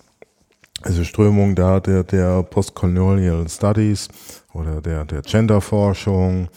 [0.89, 4.09] diese Strömung da der, der Postcolonial Studies
[4.53, 6.49] oder der, der Genderforschung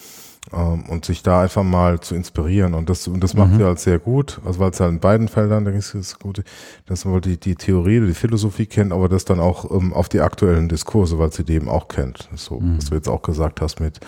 [0.52, 2.74] ähm, und sich da einfach mal zu inspirieren.
[2.74, 3.58] Und das, und das macht Mhm.
[3.58, 6.44] sie halt sehr gut, also weil es halt in beiden Feldern, denke ich, ist gut,
[6.86, 10.22] dass man die, die Theorie, die Philosophie kennt, aber das dann auch ähm, auf die
[10.22, 12.30] aktuellen Diskurse, weil sie die eben auch kennt.
[12.36, 12.78] So, Mhm.
[12.78, 14.00] was du jetzt auch gesagt hast mit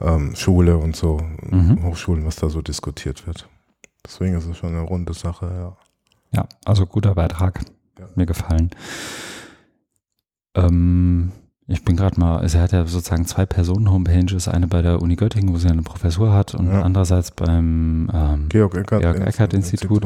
[0.00, 1.82] ähm, Schule und so, Mhm.
[1.84, 3.48] Hochschulen, was da so diskutiert wird.
[4.04, 5.76] Deswegen ist es schon eine runde Sache, ja.
[6.34, 7.60] Ja, also guter Beitrag.
[7.98, 8.06] Ja.
[8.14, 8.70] Mir gefallen.
[10.54, 11.32] Ähm,
[11.66, 15.16] ich bin gerade mal, also er hat ja sozusagen zwei Personen-Homepages, eine bei der Uni
[15.16, 16.82] Göttingen, wo sie eine Professur hat und Ja.
[16.82, 20.04] andererseits beim ähm, Georg Eckert, Georg Eckert Institut.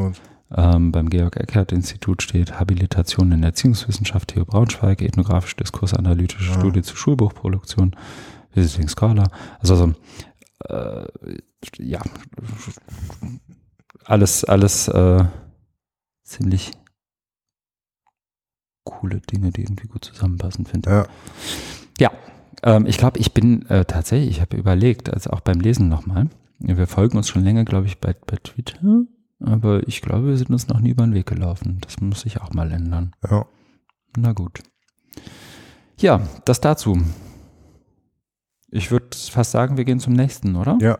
[0.56, 6.58] Ähm, beim Georg-Eckert-Institut steht Habilitation in Erziehungswissenschaft TU Braunschweig, ethnografische diskursanalytische Ja.
[6.60, 7.96] Studie zu Schulbuchproduktion,
[8.54, 9.28] Visiting Scholar.
[9.58, 9.92] Also so,
[10.72, 11.04] äh,
[11.78, 12.00] ja,
[14.04, 15.24] alles, alles äh,
[16.22, 16.70] ziemlich
[18.86, 22.00] coole Dinge, die irgendwie gut zusammenpassen, finde ich.
[22.00, 22.10] Ja,
[22.62, 26.28] Ähm, ich glaube, ich bin äh, tatsächlich, ich habe überlegt, also auch beim Lesen nochmal.
[26.58, 28.78] Wir folgen uns schon länger, glaube ich, bei, bei Twitter,
[29.40, 31.78] aber ich glaube, wir sind uns noch nie über den Weg gelaufen.
[31.82, 33.12] Das muss sich auch mal ändern.
[33.30, 33.44] ja.
[34.18, 34.62] Na gut.
[36.00, 36.98] Ja, das dazu.
[38.70, 40.78] Ich würde fast sagen, wir gehen zum nächsten, oder?
[40.80, 40.98] Ja,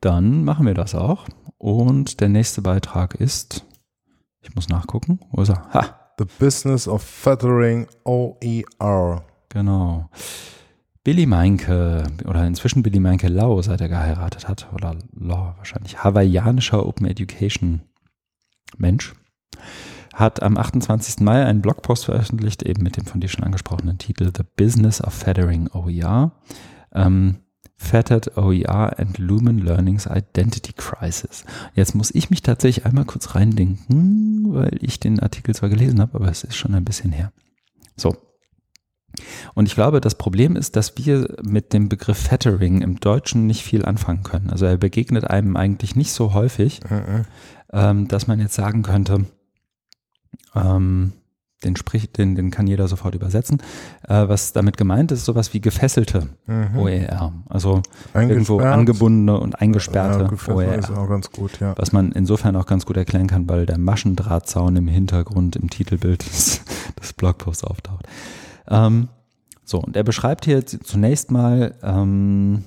[0.00, 1.26] Dann machen wir das auch.
[1.56, 3.64] Und der nächste Beitrag ist,
[4.44, 5.68] ich muss nachgucken, wo ist er?
[5.72, 9.24] Ha, The Business of Feathering OER.
[9.48, 10.08] Genau.
[11.02, 16.86] Billy Meinke, oder inzwischen Billy Meinke Lau, seit er geheiratet hat, oder Law wahrscheinlich, hawaiianischer
[16.86, 17.82] Open Education
[18.78, 19.12] Mensch,
[20.14, 21.20] hat am 28.
[21.20, 25.12] Mai einen Blogpost veröffentlicht, eben mit dem von dir schon angesprochenen Titel The Business of
[25.12, 26.32] Feathering OER.
[26.92, 27.40] Ähm,
[27.76, 31.44] Fettered OER and Lumen Learning's Identity Crisis.
[31.74, 36.14] Jetzt muss ich mich tatsächlich einmal kurz reindenken, weil ich den Artikel zwar gelesen habe,
[36.14, 37.32] aber es ist schon ein bisschen her.
[37.96, 38.16] So,
[39.54, 43.62] und ich glaube, das Problem ist, dass wir mit dem Begriff Fettering im Deutschen nicht
[43.62, 44.50] viel anfangen können.
[44.50, 47.24] Also er begegnet einem eigentlich nicht so häufig, Mhm.
[47.72, 49.26] ähm, dass man jetzt sagen könnte,
[50.54, 51.12] ähm,
[51.64, 53.58] den, spricht, den, den kann jeder sofort übersetzen.
[54.08, 56.78] Äh, was damit gemeint ist, sowas wie gefesselte Mhm.
[56.78, 57.32] OER.
[57.48, 57.82] Also
[58.12, 60.98] irgendwo angebundene und eingesperrte ja, gefesselt ist OER.
[60.98, 61.74] auch ganz gut, ja.
[61.76, 66.24] Was man insofern auch ganz gut erklären kann, weil der Maschendrahtzaun im Hintergrund im Titelbild
[66.30, 66.60] des,
[67.00, 68.06] des Blogposts auftaucht.
[68.68, 69.08] Ähm,
[69.64, 72.64] so, und er beschreibt hier zunächst mal ähm,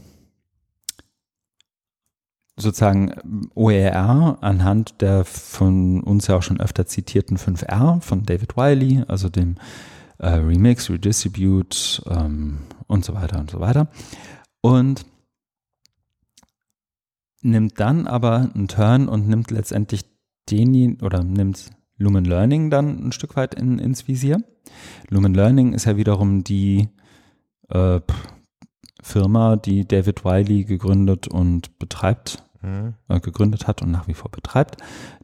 [2.57, 8.57] sozusagen ähm, OER anhand der von uns ja auch schon öfter zitierten 5R von David
[8.57, 9.55] Wiley, also dem
[10.17, 13.87] äh, Remix, Redistribute ähm, und so weiter und so weiter.
[14.61, 15.05] Und
[17.41, 20.05] nimmt dann aber einen Turn und nimmt letztendlich
[20.49, 24.41] den oder nimmt Lumen Learning dann ein Stück weit in, ins Visier.
[25.09, 26.89] Lumen Learning ist ja wiederum die
[27.69, 28.01] äh,
[29.01, 32.95] Firma, die David Wiley gegründet und betreibt, Mhm.
[33.21, 34.77] gegründet hat und nach wie vor betreibt,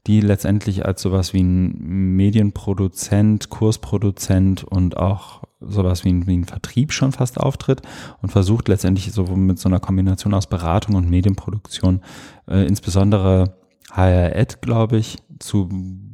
[0.06, 6.46] die letztendlich als sowas wie ein Medienproduzent, Kursproduzent und auch sowas wie ein, wie ein
[6.46, 7.82] Vertrieb schon fast auftritt
[8.22, 12.02] und versucht letztendlich so mit so einer Kombination aus Beratung und Medienproduktion
[12.48, 13.56] äh, insbesondere
[13.96, 15.70] Higher Ed, glaube ich, zu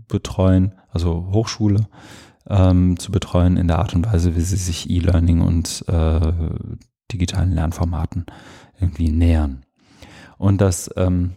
[0.08, 1.88] betreuen, also Hochschule
[2.48, 6.34] ähm, zu betreuen in der Art und Weise, wie sie sich E-Learning und äh,
[7.12, 8.26] digitalen Lernformaten
[8.80, 9.66] irgendwie nähern.
[10.40, 11.34] Und das, ähm,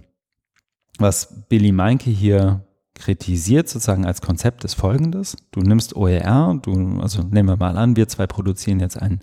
[0.99, 2.65] was Billy Meinke hier
[2.95, 5.37] kritisiert sozusagen als Konzept ist folgendes.
[5.51, 9.21] Du nimmst OER, du, also nehmen wir mal an, wir zwei produzieren jetzt ein,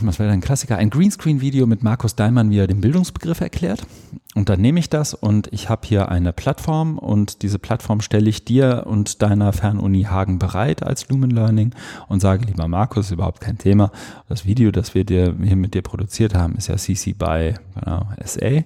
[0.00, 3.86] was wäre ein Klassiker, ein Greenscreen-Video mit Markus Daimann, wie er den Bildungsbegriff erklärt.
[4.34, 8.28] Und dann nehme ich das und ich habe hier eine Plattform und diese Plattform stelle
[8.28, 11.74] ich dir und deiner Fernuni Hagen bereit als Lumen Learning
[12.08, 13.92] und sage, lieber Markus, überhaupt kein Thema.
[14.28, 18.08] Das Video, das wir dir hier mit dir produziert haben, ist ja CC by genau,
[18.24, 18.64] SA.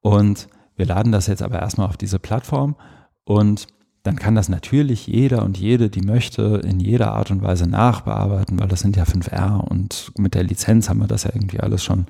[0.00, 2.76] Und wir laden das jetzt aber erstmal auf diese Plattform
[3.24, 3.66] und
[4.08, 8.58] dann kann das natürlich jeder und jede, die möchte, in jeder Art und Weise nachbearbeiten,
[8.58, 11.84] weil das sind ja 5R und mit der Lizenz haben wir das ja irgendwie alles
[11.84, 12.06] schon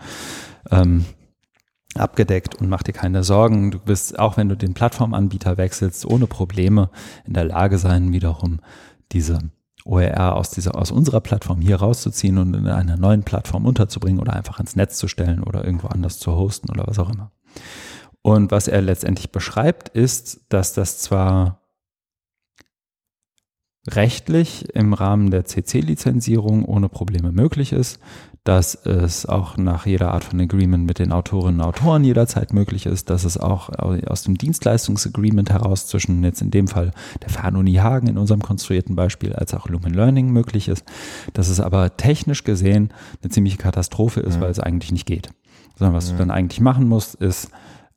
[0.70, 1.06] ähm,
[1.96, 3.72] abgedeckt und mach dir keine Sorgen.
[3.72, 6.90] Du bist, auch wenn du den Plattformanbieter wechselst, ohne Probleme
[7.26, 8.60] in der Lage sein, wiederum
[9.10, 9.40] diese
[9.84, 14.34] OER aus, dieser, aus unserer Plattform hier rauszuziehen und in einer neuen Plattform unterzubringen oder
[14.34, 17.32] einfach ins Netz zu stellen oder irgendwo anders zu hosten oder was auch immer.
[18.22, 21.57] Und was er letztendlich beschreibt, ist, dass das zwar
[23.88, 27.98] rechtlich im Rahmen der CC-Lizenzierung ohne Probleme möglich ist,
[28.44, 32.86] dass es auch nach jeder Art von Agreement mit den Autorinnen und Autoren jederzeit möglich
[32.86, 36.92] ist, dass es auch aus dem Dienstleistungsagreement heraus zwischen jetzt in dem Fall
[37.22, 40.84] der Fernuni Hagen in unserem konstruierten Beispiel als auch Lumen Learning möglich ist,
[41.34, 42.90] dass es aber technisch gesehen
[43.22, 44.40] eine ziemliche Katastrophe ist, Mhm.
[44.42, 45.28] weil es eigentlich nicht geht.
[45.78, 47.50] Sondern was du dann eigentlich machen musst, ist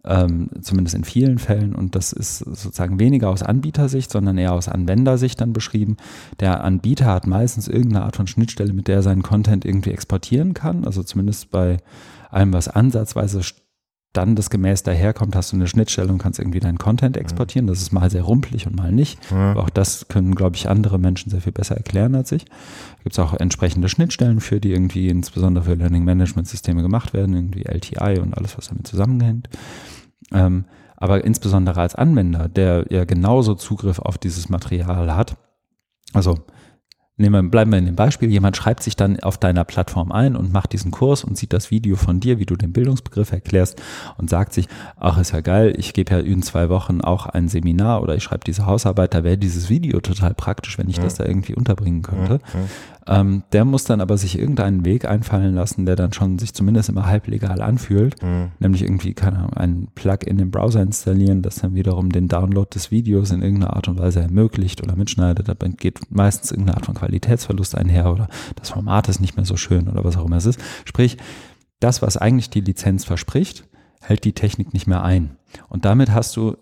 [0.03, 4.67] ähm, zumindest in vielen Fällen, und das ist sozusagen weniger aus Anbietersicht, sondern eher aus
[4.67, 5.97] Anwendersicht dann beschrieben.
[6.39, 10.53] Der Anbieter hat meistens irgendeine Art von Schnittstelle, mit der er seinen Content irgendwie exportieren
[10.53, 11.77] kann, also zumindest bei
[12.31, 13.41] allem, was ansatzweise
[14.13, 17.21] dann das gemäß daherkommt, hast du eine Schnittstelle und kannst irgendwie deinen Content Mhm.
[17.21, 17.67] exportieren.
[17.67, 19.19] Das ist mal sehr rumpelig und mal nicht.
[19.31, 19.55] Ja.
[19.55, 22.45] Auch das können, glaube ich, andere Menschen sehr viel besser erklären als ich.
[23.03, 27.35] Gibt es auch entsprechende Schnittstellen für, die irgendwie insbesondere für Learning Management Systeme gemacht werden,
[27.35, 29.47] irgendwie LTI und alles, was damit zusammenhängt.
[30.33, 30.65] Ähm,
[30.97, 35.35] aber insbesondere als Anwender, der ja genauso Zugriff auf dieses Material hat.
[36.13, 36.37] Also
[37.21, 40.35] nehmen wir, bleiben wir in dem Beispiel, jemand schreibt sich dann auf deiner Plattform ein
[40.35, 43.81] und macht diesen Kurs und sieht das Video von dir, wie du den Bildungsbegriff erklärst
[44.17, 44.67] und sagt sich,
[44.97, 48.23] ach, ist ja geil, ich gebe ja in zwei Wochen auch ein Seminar oder ich
[48.23, 52.01] schreibe diese Hausarbeit, da wäre dieses Video total praktisch, wenn ich das da irgendwie unterbringen
[52.01, 52.39] könnte.
[53.07, 56.89] Ähm, der muss dann aber sich irgendeinen Weg einfallen lassen, der dann schon sich zumindest
[56.89, 58.15] immer halblegal anfühlt,
[58.59, 62.91] nämlich irgendwie, keine Ahnung, ein Plugin im Browser installieren, das dann wiederum den Download des
[62.91, 65.47] Videos in irgendeiner Art und Weise ermöglicht oder mitschneidet.
[65.49, 69.57] Da geht meistens irgendeine Art von Qualitätsverlust einher oder das Format ist nicht mehr so
[69.57, 70.59] schön oder was auch immer es ist.
[70.85, 71.17] Sprich,
[71.79, 73.67] das, was eigentlich die Lizenz verspricht,
[74.01, 75.37] hält die Technik nicht mehr ein.
[75.69, 76.55] Und damit hast du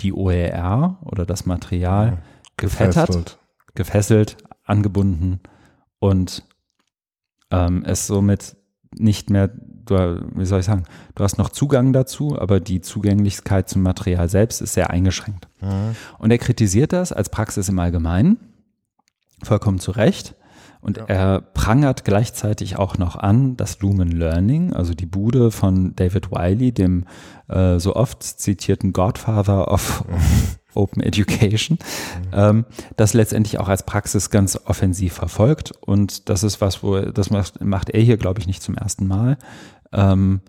[0.00, 2.22] die OER oder das Material
[2.56, 3.38] gefettert, Gefesselt.
[3.74, 5.40] gefesselt, angebunden
[5.98, 6.44] und
[7.50, 8.56] ähm, es somit
[8.98, 10.84] nicht mehr, du, wie soll ich sagen,
[11.14, 15.48] du hast noch Zugang dazu, aber die Zugänglichkeit zum Material selbst ist sehr eingeschränkt.
[15.60, 15.96] Mhm.
[16.18, 18.38] Und er kritisiert das als Praxis im Allgemeinen,
[19.42, 20.34] vollkommen zu Recht.
[20.82, 21.04] Und Ja.
[21.06, 26.72] er prangert gleichzeitig auch noch an, dass Lumen Learning, also die Bude von David Wiley,
[26.72, 27.06] dem
[27.48, 30.04] äh, so oft zitierten Godfather of
[30.74, 31.78] Open Education,
[32.32, 32.64] ähm,
[32.96, 35.72] das letztendlich auch als Praxis ganz offensiv verfolgt.
[35.82, 39.06] Und das ist was, wo das macht, macht er hier, glaube ich, nicht zum ersten
[39.06, 39.36] Mal.
[39.92, 40.40] Ähm,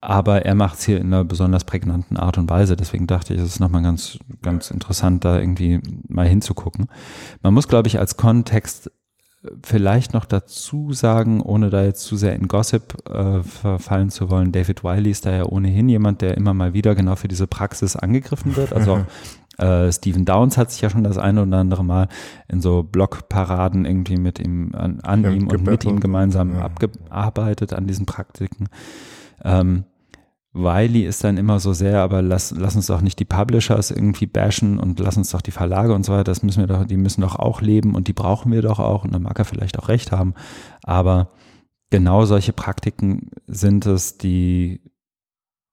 [0.00, 2.76] aber er macht es hier in einer besonders prägnanten Art und Weise.
[2.76, 6.88] Deswegen dachte ich, es ist nochmal ganz, ganz interessant, da irgendwie mal hinzugucken.
[7.42, 8.90] Man muss, glaube ich, als Kontext
[9.62, 14.52] vielleicht noch dazu sagen, ohne da jetzt zu sehr in Gossip äh, verfallen zu wollen,
[14.52, 17.96] David Wiley ist da ja ohnehin jemand, der immer mal wieder genau für diese Praxis
[17.96, 18.72] angegriffen wird.
[18.72, 19.04] Also
[19.58, 22.08] äh, Stephen Downs hat sich ja schon das eine oder andere Mal
[22.48, 26.62] in so Blogparaden irgendwie mit ihm, an, an Ja, ihm und mit ihm gemeinsam Ja.
[26.62, 28.68] abgearbeitet an diesen Praktiken.
[29.42, 29.84] Ähm,
[30.54, 34.26] Wiley ist dann immer so sehr, aber lass, lass uns doch nicht die Publishers irgendwie
[34.26, 36.96] bashen und lass uns doch die Verlage und so weiter, das müssen wir doch, die
[36.96, 39.04] müssen doch auch leben und die brauchen wir doch auch.
[39.04, 40.34] Und dann mag er vielleicht auch recht haben.
[40.84, 41.30] Aber
[41.90, 44.80] genau solche Praktiken sind es, die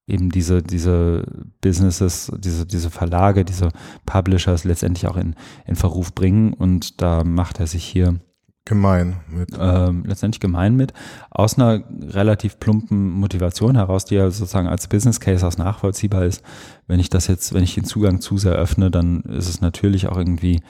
[0.07, 1.25] eben diese, diese
[1.61, 3.69] Businesses, diese, diese Verlage, diese
[4.07, 5.35] Publishers letztendlich auch in,
[5.67, 6.53] in Verruf bringen.
[6.53, 8.19] Und da macht er sich hier
[8.65, 9.49] Gemein mit.
[9.59, 10.93] ähm, letztendlich gemein mit,
[11.31, 16.43] aus einer relativ plumpen Motivation heraus, die ja sozusagen als Business Case aus nachvollziehbar ist.
[16.85, 20.07] Wenn ich das jetzt, wenn ich den Zugang zu sehr öffne, dann ist es natürlich
[20.07, 20.61] auch irgendwie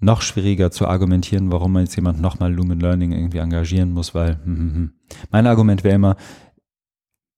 [0.00, 4.40] noch schwieriger zu argumentieren, warum man jetzt jemand nochmal Lumen Learning irgendwie engagieren muss, weil
[4.44, 4.92] hm, hm, hm.
[5.30, 6.16] mein Argument wäre immer,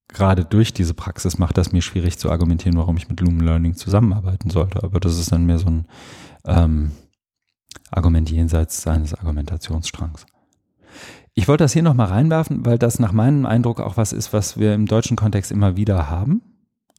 [0.07, 3.75] gerade durch diese Praxis macht das mir schwierig zu argumentieren, warum ich mit Lumen Learning
[3.75, 4.83] zusammenarbeiten sollte.
[4.83, 5.85] Aber das ist dann mehr so ein
[6.45, 6.91] ähm,
[7.91, 10.25] Argument jenseits seines Argumentationsstrangs.
[11.33, 14.57] Ich wollte das hier nochmal reinwerfen, weil das nach meinem Eindruck auch was ist, was
[14.57, 16.41] wir im deutschen Kontext immer wieder haben,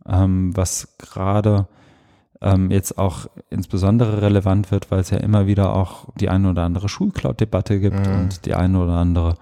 [0.07, 1.69] ähm, was gerade
[2.43, 6.65] ähm, jetzt auch insbesondere relevant wird, weil es ja immer wieder auch die eine oder
[6.65, 8.15] andere Schulcloud-Debatte gibt Mhm.
[8.15, 9.37] und die eine oder andere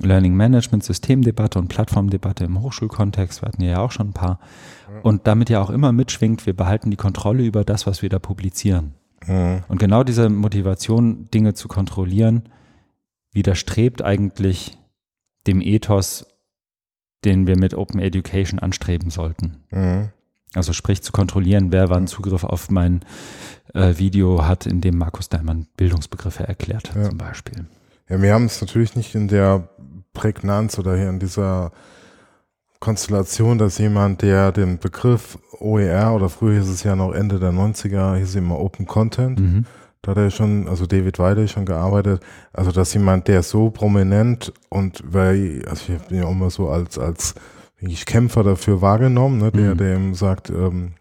[0.00, 3.42] Learning Management Systemdebatte und Plattformdebatte im Hochschulkontext.
[3.42, 4.38] Wir hatten ja auch schon ein paar.
[5.02, 8.18] Und damit ja auch immer mitschwingt, wir behalten die Kontrolle über das, was wir da
[8.18, 8.94] publizieren.
[9.26, 9.64] Mhm.
[9.68, 12.48] Und genau diese Motivation, Dinge zu kontrollieren,
[13.32, 14.76] widerstrebt eigentlich
[15.46, 16.26] dem Ethos,
[17.24, 19.64] den wir mit Open Education anstreben sollten.
[19.70, 20.08] Mhm.
[20.54, 23.00] Also sprich zu kontrollieren, wer wann Zugriff auf mein
[23.72, 27.08] äh, Video hat, in dem Markus Daimann Bildungsbegriffe erklärt, Ja.
[27.08, 27.66] zum Beispiel.
[28.08, 29.68] Ja, wir haben es natürlich nicht in der
[30.12, 31.70] Prägnanz oder hier in dieser
[32.80, 37.52] Konstellation, dass jemand, der den Begriff OER oder früher hieß es ja noch Ende der
[37.52, 39.64] 90er, hieß es immer Open Content, Mhm.
[40.02, 42.22] da hat er schon, also David Weide schon gearbeitet,
[42.52, 46.68] also dass jemand, der so prominent und weil, also ich bin ja auch immer so
[46.70, 47.34] als, als
[47.80, 49.78] ich Kämpfer dafür wahrgenommen, ne, der, Mhm.
[49.78, 50.92] der ihm sagt, ähm,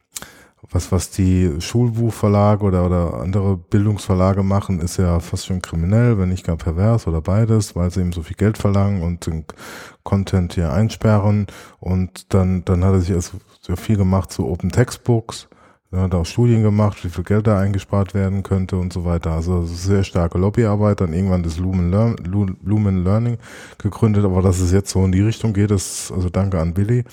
[0.72, 6.30] was, was die Schulbuchverlage oder, oder andere Bildungsverlage machen, ist ja fast schon kriminell, wenn
[6.30, 9.45] nicht gar pervers oder beides, weil sie eben so viel Geld verlangen und den
[10.03, 11.48] Content hier einsperren.
[11.80, 13.38] Und dann, dann hat er sich also
[13.70, 15.48] sehr viel gemacht zu Open Textbooks.
[15.91, 19.32] Er hat auch Studien gemacht, wie viel Geld da eingespart werden könnte und so weiter.
[19.32, 21.02] Also sehr starke Lobbyarbeit.
[21.02, 23.38] Dann irgendwann das Lumen, Learn, Lu- Lumen Learning
[23.78, 24.26] gegründet.
[24.26, 27.04] Aber dass es jetzt so in die Richtung geht, ist, also danke an Billy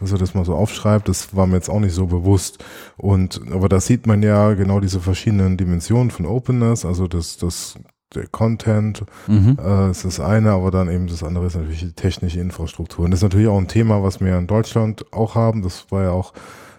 [0.00, 2.64] dass er das mal so aufschreibt, das war mir jetzt auch nicht so bewusst.
[2.96, 7.74] Und aber da sieht man ja genau diese verschiedenen Dimensionen von Openness, also das, das
[8.14, 9.56] der Content mhm.
[9.62, 13.04] äh, ist das eine, aber dann eben das andere ist natürlich die technische Infrastruktur.
[13.04, 15.62] Und das ist natürlich auch ein Thema, was wir in Deutschland auch haben.
[15.62, 16.32] Das war ja auch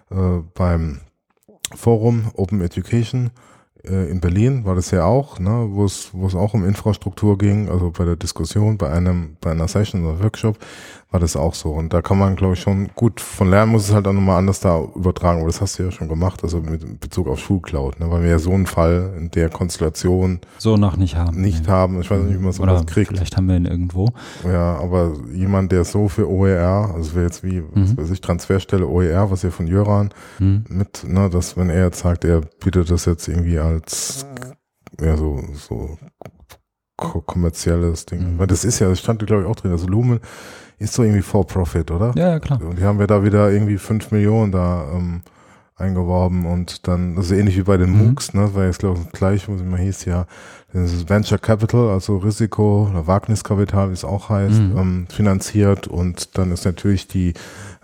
[0.09, 0.99] äh, beim
[1.73, 3.31] Forum Open Education
[3.83, 7.37] äh, in Berlin war das ja auch, ne, wo es wo es auch um Infrastruktur
[7.37, 10.57] ging, also bei der Diskussion, bei einem bei einer Session oder Workshop
[11.11, 13.89] war das auch so und da kann man glaube ich schon gut von lernen, muss
[13.89, 16.61] es halt auch nochmal anders da übertragen, aber das hast du ja schon gemacht, also
[16.61, 20.77] mit Bezug auf Schulcloud, ne, weil wir ja so einen Fall in der Konstellation so
[20.77, 21.41] noch nicht haben.
[21.41, 21.71] Nicht nee.
[21.71, 23.09] haben, ich weiß nicht, wie man sowas kriegt.
[23.09, 24.07] Vielleicht haben wir ihn irgendwo.
[24.45, 27.71] Ja, aber jemand, der so für OER, also wäre jetzt wie, mhm.
[27.73, 30.63] was weiß ich, Transferstelle OER, was ja von Jöran mhm.
[30.69, 34.25] mit, ne, dass wenn er jetzt sagt, er bietet das jetzt irgendwie als
[35.01, 35.97] ja so so
[36.95, 38.33] kommerzielles Ding.
[38.33, 38.39] Mhm.
[38.39, 40.19] Weil das ist ja, das stand glaube ich auch drin, also Lumen
[40.81, 42.11] ist so irgendwie for profit, oder?
[42.15, 42.61] Ja, ja klar.
[42.61, 45.21] Und die haben wir da wieder irgendwie fünf Millionen da ähm,
[45.77, 48.09] eingeworben und dann, das ist ähnlich wie bei den mhm.
[48.09, 50.25] MOOCs, ne, weil jetzt glaube ich gleich, wo es immer hieß, ja,
[50.73, 54.77] das ist Venture Capital, also Risiko oder Wagniskapital, wie es auch heißt, mhm.
[54.77, 57.33] ähm, finanziert und dann ist natürlich die,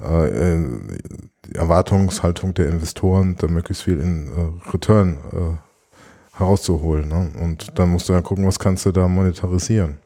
[0.02, 0.66] äh, äh
[1.46, 7.08] die Erwartungshaltung der Investoren, da möglichst viel in äh, Return äh, herauszuholen.
[7.08, 7.32] Ne?
[7.42, 9.98] Und dann musst du ja gucken, was kannst du da monetarisieren.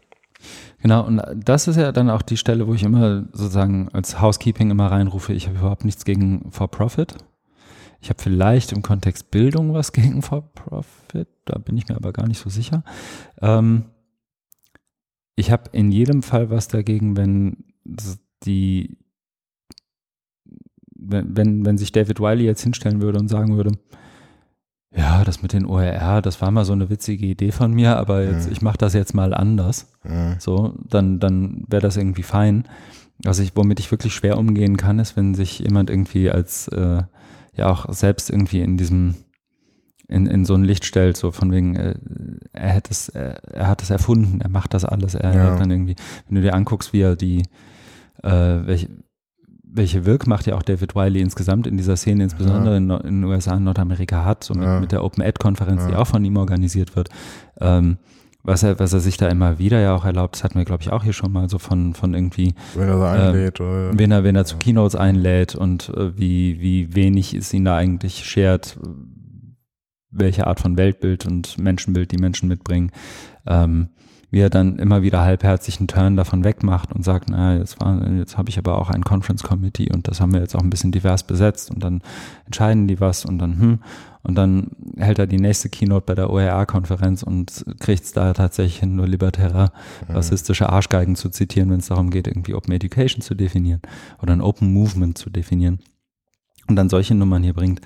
[0.81, 4.71] Genau, und das ist ja dann auch die Stelle, wo ich immer sozusagen als Housekeeping
[4.71, 7.15] immer reinrufe, ich habe überhaupt nichts gegen For-Profit.
[8.01, 12.27] Ich habe vielleicht im Kontext Bildung was gegen For-Profit, da bin ich mir aber gar
[12.27, 12.83] nicht so sicher.
[13.41, 13.85] Ähm,
[15.35, 17.63] ich habe in jedem Fall was dagegen, wenn
[18.43, 18.97] die,
[20.95, 23.71] wenn, wenn, wenn sich David Wiley jetzt hinstellen würde und sagen würde,
[24.95, 28.23] ja, das mit den OER, das war mal so eine witzige Idee von mir, aber
[28.23, 28.51] jetzt, mhm.
[28.51, 29.87] ich mache das jetzt mal anders.
[30.03, 30.35] Mhm.
[30.39, 32.65] So, dann, dann wäre das irgendwie fein.
[33.25, 37.03] Also ich, womit ich wirklich schwer umgehen kann, ist, wenn sich jemand irgendwie als äh,
[37.53, 39.15] ja auch selbst irgendwie in diesem
[40.11, 41.95] in, in so ein Licht stellt, so von wegen, äh,
[42.51, 45.51] er hätte es, er, er hat es erfunden, er macht das alles, er ja.
[45.51, 45.95] hat dann irgendwie,
[46.27, 47.43] wenn du dir anguckst, wie er die,
[48.21, 48.29] äh,
[48.65, 48.89] welche,
[49.73, 52.77] welche Wirkmacht ja auch David Wiley insgesamt in dieser Szene, insbesondere ja.
[52.77, 54.79] in, in, den USA und Nordamerika hat, so mit, ja.
[54.79, 55.89] mit der Open Ed Konferenz, ja.
[55.89, 57.09] die auch von ihm organisiert wird.
[57.59, 57.97] Ähm,
[58.43, 60.81] was er, was er sich da immer wieder ja auch erlaubt, das hatten wir, glaube
[60.81, 62.55] ich, auch hier schon mal so von, von irgendwie.
[62.75, 63.97] Wenn er da einlädt, äh, oder?
[63.97, 67.77] Wenn er, wenn er zu Keynotes einlädt und äh, wie, wie wenig es ihn da
[67.77, 68.79] eigentlich schert,
[70.09, 72.91] welche Art von Weltbild und Menschenbild die Menschen mitbringen.
[73.45, 73.89] Ähm,
[74.31, 78.09] wie er dann immer wieder halbherzig einen Turn davon wegmacht und sagt, naja, jetzt, war,
[78.11, 80.69] jetzt habe ich aber auch ein Conference Committee und das haben wir jetzt auch ein
[80.69, 82.01] bisschen divers besetzt und dann
[82.45, 83.79] entscheiden die was und dann, hm,
[84.23, 84.67] und dann
[84.97, 89.07] hält er die nächste Keynote bei der OER-Konferenz und kriegt es da tatsächlich hin, nur
[89.07, 89.71] libertäre,
[90.07, 90.15] mhm.
[90.15, 93.81] rassistische Arschgeigen zu zitieren, wenn es darum geht, irgendwie Open Education zu definieren
[94.21, 95.79] oder ein Open Movement zu definieren
[96.67, 97.81] und dann solche Nummern hier bringt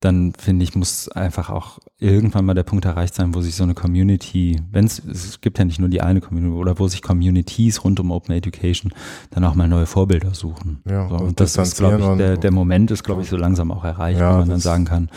[0.00, 3.64] dann finde ich, muss einfach auch irgendwann mal der Punkt erreicht sein, wo sich so
[3.64, 7.02] eine Community, wenn es, es gibt ja nicht nur die eine Community, oder wo sich
[7.02, 8.92] Communities rund um Open Education
[9.30, 10.80] dann auch mal neue Vorbilder suchen.
[10.88, 13.70] Ja, so, und das ist, glaube ich, der, der Moment ist, glaube ich, so langsam
[13.70, 15.10] auch erreicht, ja, wo man dann sagen kann,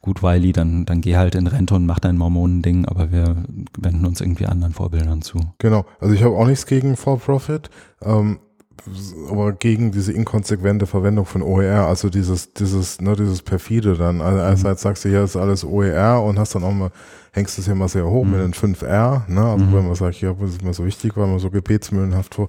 [0.00, 3.36] gut, Wiley, dann, dann geh halt in Rente und mach dein Mormonending, aber wir
[3.78, 5.40] wenden uns irgendwie anderen Vorbildern zu.
[5.58, 7.68] Genau, also ich habe auch nichts gegen For-Profit.
[8.00, 8.38] Ähm,
[9.28, 14.20] aber gegen diese inkonsequente Verwendung von OER, also dieses, dieses, ne, dieses perfide dann.
[14.20, 14.44] Also mhm.
[14.44, 16.90] einerseits sagst du, hier ist alles OER und hast dann auch mal,
[17.32, 18.30] hängst es ja mal sehr hoch mhm.
[18.32, 19.74] mit den 5R, ne, also mhm.
[19.74, 22.48] wenn man sagt, ja, das ist mir so wichtig, weil man so gebetsmühlenhaft vor,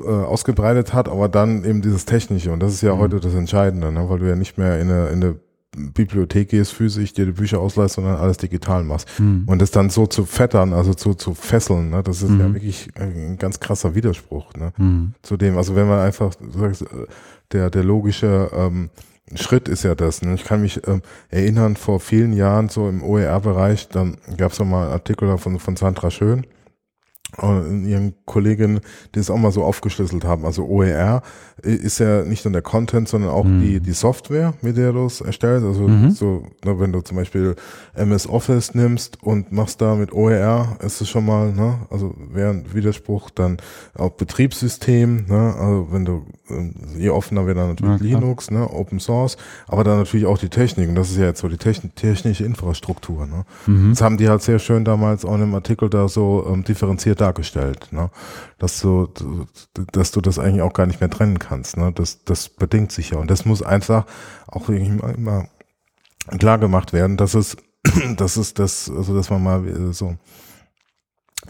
[0.00, 3.00] äh, ausgebreitet hat, aber dann eben dieses Technische und das ist ja mhm.
[3.00, 5.36] heute das Entscheidende, ne, weil du ja nicht mehr in eine, in eine
[5.76, 9.08] Bibliothek gehst, physisch dir die Bücher ausleihst, sondern alles digital machst.
[9.18, 9.44] Mhm.
[9.46, 12.40] Und das dann so zu fettern, also zu, zu fesseln, ne, das ist mhm.
[12.40, 15.14] ja wirklich ein ganz krasser Widerspruch ne, mhm.
[15.22, 15.56] zu dem.
[15.56, 16.84] Also wenn man einfach sagt,
[17.52, 18.90] der, der logische ähm,
[19.34, 20.22] Schritt ist ja das.
[20.22, 20.34] Ne?
[20.34, 24.84] Ich kann mich ähm, erinnern, vor vielen Jahren so im OER-Bereich, dann gab es mal
[24.84, 26.46] einen Artikel von, von Sandra Schön,
[27.38, 28.80] ihren Kolleginnen,
[29.14, 30.44] die es auch mal so aufgeschlüsselt haben.
[30.44, 31.22] Also OER
[31.62, 33.60] ist ja nicht nur der Content, sondern auch mhm.
[33.60, 35.66] die, die Software, mit der du es erstellst.
[35.66, 36.10] Also mhm.
[36.10, 37.56] so, ne, wenn du zum Beispiel
[37.94, 42.50] MS Office nimmst und machst da mit OER, ist es schon mal, ne, also wäre
[42.50, 43.58] ein Widerspruch, dann
[43.94, 48.68] auch Betriebssystem, ne, also wenn du, ähm, je offener wäre dann natürlich ja, Linux, ne,
[48.70, 49.36] Open Source,
[49.66, 50.88] aber dann natürlich auch die Technik.
[50.88, 53.44] Und das ist ja jetzt so die technische Infrastruktur, ne.
[53.66, 53.90] Mhm.
[53.90, 57.20] Das haben die halt sehr schön damals auch in einem Artikel da so ähm, differenziert
[57.24, 58.10] dargestellt, ne?
[58.58, 59.08] dass du,
[59.92, 61.76] dass du das eigentlich auch gar nicht mehr trennen kannst.
[61.76, 61.92] Ne?
[61.92, 64.06] Das, das bedingt sich ja und das muss einfach
[64.46, 65.48] auch immer,
[66.38, 67.56] klar gemacht werden, dass es,
[68.16, 70.16] dass es das, also dass man mal so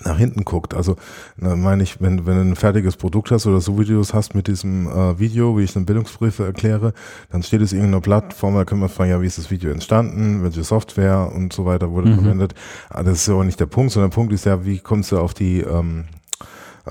[0.05, 0.75] nach hinten guckt.
[0.75, 0.97] Also
[1.37, 4.89] meine ich, wenn, wenn du ein fertiges Produkt hast oder so Videos hast mit diesem
[4.89, 6.93] äh, Video, wie ich einen Bildungsbrief erkläre,
[7.31, 9.71] dann steht es in irgendeiner Plattform, da können wir fragen, ja, wie ist das Video
[9.71, 12.15] entstanden, welche Software und so weiter wurde mhm.
[12.15, 12.55] verwendet.
[12.89, 15.12] Aber ah, das ist aber nicht der Punkt, sondern der Punkt ist ja, wie kommst
[15.12, 16.24] du auf die ähm, äh,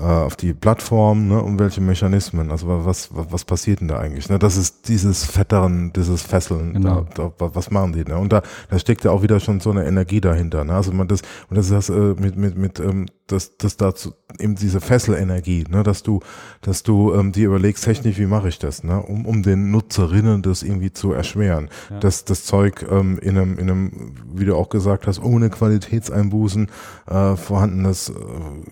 [0.00, 4.28] auf die Plattform ne, und welche Mechanismen, also was, was, was passiert denn da eigentlich?
[4.28, 4.40] Ne?
[4.40, 7.06] Das ist dieses Fettern, dieses Fesseln, genau.
[7.14, 8.04] da, da, was machen die?
[8.04, 8.18] Ne?
[8.18, 10.64] Und da, da steckt ja auch wieder schon so eine Energie dahinter.
[10.64, 10.74] Ne?
[10.74, 14.12] Also man das, und das ist das äh, mit, mit, mit ähm, das, das dazu
[14.38, 16.20] eben diese Fesselenergie, ne, dass du,
[16.60, 20.42] dass du ähm, dir überlegst, technisch, wie mache ich das, ne, um, um den Nutzerinnen
[20.42, 22.00] das irgendwie zu erschweren, ja.
[22.00, 26.68] dass das Zeug ähm, in einem, in einem, wie du auch gesagt hast, ohne Qualitätseinbußen
[27.06, 28.14] äh, vorhandenes äh,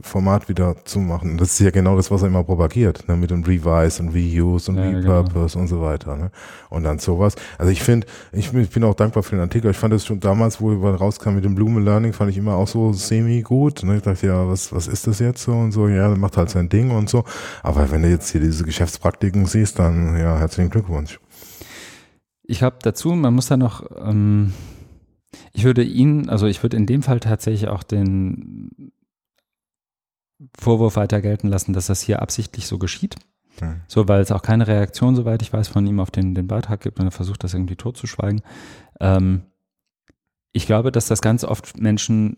[0.02, 1.38] Format wieder zu machen.
[1.38, 4.70] Das ist ja genau das, was er immer propagiert, ne, mit dem Revise und Reuse
[4.70, 5.62] und ja, Repurpose genau.
[5.62, 6.30] und so weiter, ne,
[6.70, 7.36] und dann sowas.
[7.56, 9.70] Also ich finde, ich, ich bin auch dankbar für den Artikel.
[9.70, 12.56] Ich fand es schon damals, wo wir rauskamen mit dem Blume Learning, fand ich immer
[12.56, 13.82] auch so semi gut.
[13.84, 13.96] Ne?
[13.96, 16.50] Ich dachte ja, was, was ist das jetzt so und so, ja, der macht halt
[16.50, 17.24] sein Ding und so.
[17.62, 21.20] Aber wenn du jetzt hier diese Geschäftspraktiken siehst, dann ja, herzlichen Glückwunsch.
[22.42, 24.52] Ich habe dazu, man muss da noch, ähm,
[25.52, 28.92] ich würde ihn, also ich würde in dem Fall tatsächlich auch den
[30.58, 33.16] Vorwurf weiter gelten lassen, dass das hier absichtlich so geschieht.
[33.58, 33.82] Hm.
[33.86, 36.80] So, weil es auch keine Reaktion, soweit ich weiß, von ihm auf den, den Beitrag
[36.80, 38.42] gibt und er versucht, das irgendwie totzuschweigen.
[39.00, 39.42] Ähm,
[40.52, 42.36] ich glaube, dass das ganz oft Menschen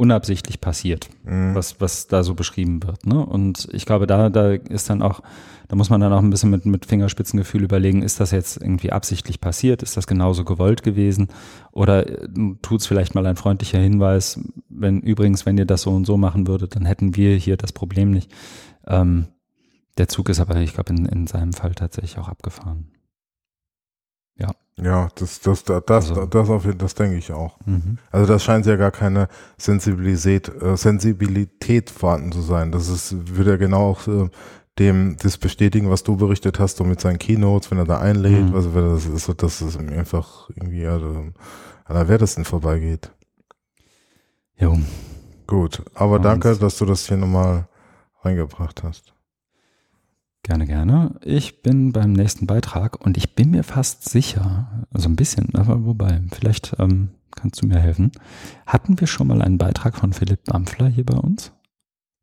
[0.00, 1.54] unabsichtlich passiert, mhm.
[1.54, 3.06] was, was da so beschrieben wird.
[3.06, 3.24] Ne?
[3.24, 5.20] Und ich glaube, da, da ist dann auch,
[5.68, 8.92] da muss man dann auch ein bisschen mit, mit Fingerspitzengefühl überlegen, ist das jetzt irgendwie
[8.92, 9.82] absichtlich passiert?
[9.82, 11.28] Ist das genauso gewollt gewesen?
[11.70, 12.28] Oder äh,
[12.62, 14.40] tut es vielleicht mal ein freundlicher Hinweis,
[14.70, 17.72] wenn übrigens, wenn ihr das so und so machen würdet, dann hätten wir hier das
[17.72, 18.32] Problem nicht.
[18.86, 19.26] Ähm,
[19.98, 22.90] der Zug ist aber, ich glaube, in, in seinem Fall tatsächlich auch abgefahren.
[24.40, 24.50] Ja.
[24.82, 26.26] Ja, das, das, das, das, also.
[26.26, 27.58] das, auf, das denke ich auch.
[27.66, 27.98] Mhm.
[28.10, 32.72] Also das scheint ja gar keine Sensibilität, äh, Sensibilität vorhanden zu sein.
[32.72, 34.30] Das ist, würde ja genau auch äh,
[34.78, 38.48] dem das bestätigen, was du berichtet hast, so mit seinen Keynotes, wenn er da einlädt,
[38.48, 38.54] mhm.
[38.54, 41.34] also das ist, so, dass es einfach irgendwie ja, an
[41.90, 43.10] der Wertesten vorbeigeht.
[44.56, 44.78] Jo.
[45.46, 47.66] Gut, aber danke, dass du das hier nochmal
[48.22, 49.12] reingebracht hast.
[50.42, 51.16] Gerne, gerne.
[51.22, 55.84] Ich bin beim nächsten Beitrag und ich bin mir fast sicher, also ein bisschen, aber
[55.84, 58.10] wobei, vielleicht ähm, kannst du mir helfen.
[58.66, 61.52] Hatten wir schon mal einen Beitrag von Philipp Bampfler hier bei uns?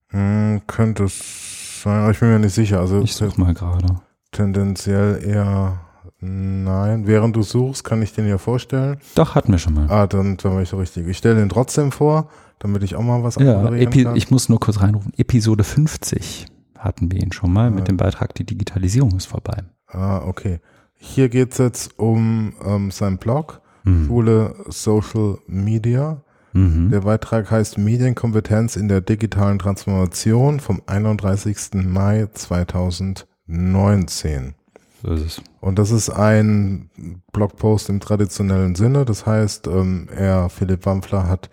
[0.09, 2.79] Hm, könnte es sein, aber ich bin mir nicht sicher.
[2.79, 4.01] Also ich suche mal gerade.
[4.31, 5.79] Tendenziell eher
[6.19, 7.05] nein.
[7.05, 8.97] Während du suchst, kann ich den ja vorstellen.
[9.15, 9.89] Doch, hatten wir schon mal.
[9.89, 11.07] Ah, dann, dann war ich so richtig.
[11.07, 14.15] Ich stelle den trotzdem vor, damit ich auch mal was ja, kann.
[14.15, 15.13] Ich muss nur kurz reinrufen.
[15.17, 16.47] Episode 50
[16.77, 19.63] hatten wir ihn schon mal mit dem Beitrag Die Digitalisierung ist vorbei.
[19.87, 20.59] Ah, okay.
[20.95, 24.07] Hier geht es jetzt um ähm, seinen Blog, mhm.
[24.07, 26.21] Schule Social Media.
[26.53, 26.89] Mhm.
[26.89, 31.85] Der Beitrag heißt Medienkompetenz in der digitalen Transformation vom 31.
[31.85, 34.55] Mai 2019.
[35.03, 35.41] So ist es.
[35.61, 36.89] Und das ist ein
[37.31, 39.05] Blogpost im traditionellen Sinne.
[39.05, 41.49] Das heißt, ähm, er, Philipp Wampfler, hat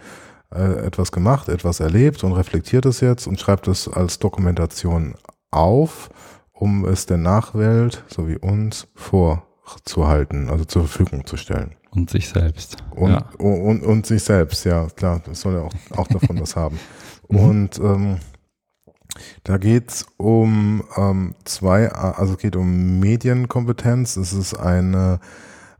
[0.54, 5.14] äh, etwas gemacht, etwas erlebt und reflektiert es jetzt und schreibt es als Dokumentation
[5.50, 6.10] auf,
[6.52, 11.74] um es der Nachwelt sowie uns vorzuhalten, also zur Verfügung zu stellen.
[11.90, 12.76] Und sich selbst.
[12.90, 13.24] Und, ja.
[13.38, 16.78] und, und, und, sich selbst, ja, klar, das soll ja auch, auch davon was haben.
[17.30, 17.38] Mhm.
[17.38, 18.18] Und ähm,
[19.44, 24.18] da geht's um ähm, zwei, also es geht um Medienkompetenz.
[24.18, 25.20] Es ist eine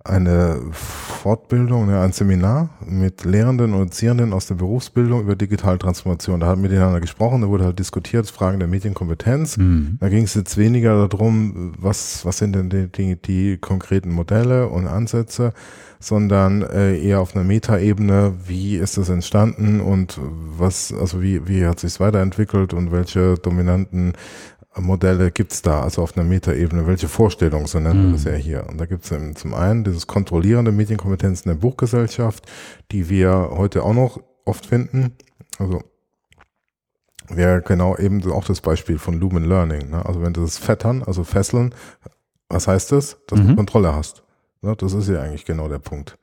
[0.05, 6.41] eine Fortbildung, ein Seminar mit Lehrenden und Erziehenden aus der Berufsbildung über digitale Transformation.
[6.41, 9.57] Da haben wir miteinander gesprochen, da wurde halt diskutiert, Fragen der Medienkompetenz.
[9.57, 9.97] Mhm.
[10.01, 14.69] Da ging es jetzt weniger darum, was, was sind denn die, die, die konkreten Modelle
[14.69, 15.55] und Ansätze,
[16.01, 21.65] sondern äh, eher auf einer Metaebene, wie ist das entstanden und was, also wie, wie
[21.65, 24.13] hat sich weiterentwickelt und welche dominanten
[24.81, 28.33] Modelle gibt's da, also auf einer Metaebene, welche Vorstellungen, so nennen wir das mhm.
[28.33, 28.67] ja hier.
[28.69, 32.47] Und da gibt's zum einen dieses kontrollierende Medienkompetenzen der Buchgesellschaft,
[32.91, 35.13] die wir heute auch noch oft finden.
[35.59, 35.83] Also
[37.29, 39.91] wäre genau eben auch das Beispiel von Lumen Learning.
[39.91, 40.05] Ne?
[40.05, 41.75] Also wenn du das Fettern, also Fesseln,
[42.49, 43.17] was heißt das?
[43.27, 43.49] Dass mhm.
[43.49, 44.23] du Kontrolle hast.
[44.63, 44.75] Ne?
[44.77, 46.19] Das ist ja eigentlich genau der Punkt.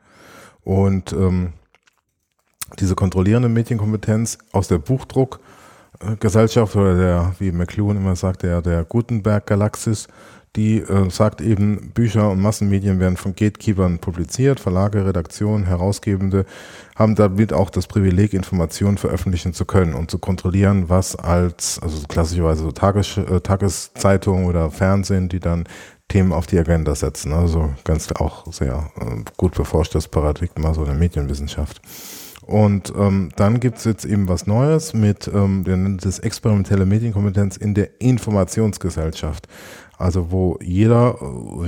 [0.64, 1.54] Und ähm,
[2.80, 5.40] diese kontrollierende Medienkompetenz aus der Buchdruck
[6.20, 10.08] Gesellschaft oder der, wie McLuhan immer sagt, der, der Gutenberg-Galaxis,
[10.56, 16.46] die äh, sagt eben, Bücher und Massenmedien werden von Gatekeepern publiziert, Verlage, Redaktionen, Herausgebende
[16.96, 22.06] haben damit auch das Privileg, Informationen veröffentlichen zu können und zu kontrollieren, was als, also
[22.08, 25.64] klassischerweise so Tages, äh, Tageszeitungen oder Fernsehen, die dann
[26.10, 27.32] Themen auf die Agenda setzen.
[27.32, 31.82] Also ganz auch sehr äh, gut beforschtes Paradigma so der Medienwissenschaft.
[32.52, 37.56] Und ähm, dann gibt's jetzt eben was Neues mit, ähm, der nennt es experimentelle Medienkompetenz
[37.56, 39.48] in der Informationsgesellschaft.
[40.02, 41.18] Also wo jeder,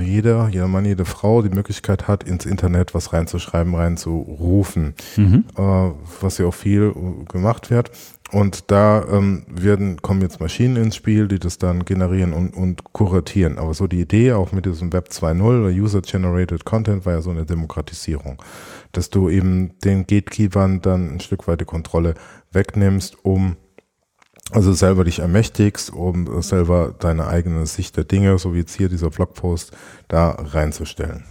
[0.02, 5.44] jeder, jeder Mann, jede Frau die Möglichkeit hat, ins Internet was reinzuschreiben, reinzurufen, mhm.
[5.56, 5.90] äh,
[6.20, 6.92] was ja auch viel
[7.28, 7.90] gemacht wird.
[8.32, 12.82] Und da ähm, werden, kommen jetzt Maschinen ins Spiel, die das dann generieren und, und
[12.92, 13.58] kuratieren.
[13.58, 17.30] Aber so die Idee auch mit diesem Web 2.0 oder User-Generated Content war ja so
[17.30, 18.42] eine Demokratisierung,
[18.90, 22.14] dass du eben den Gatekeepern dann ein Stück weit die Kontrolle
[22.50, 23.56] wegnimmst, um
[24.50, 28.88] also selber dich ermächtigst, um selber deine eigene Sicht der Dinge, so wie jetzt hier
[28.88, 29.72] dieser Blogpost,
[30.08, 31.24] da reinzustellen.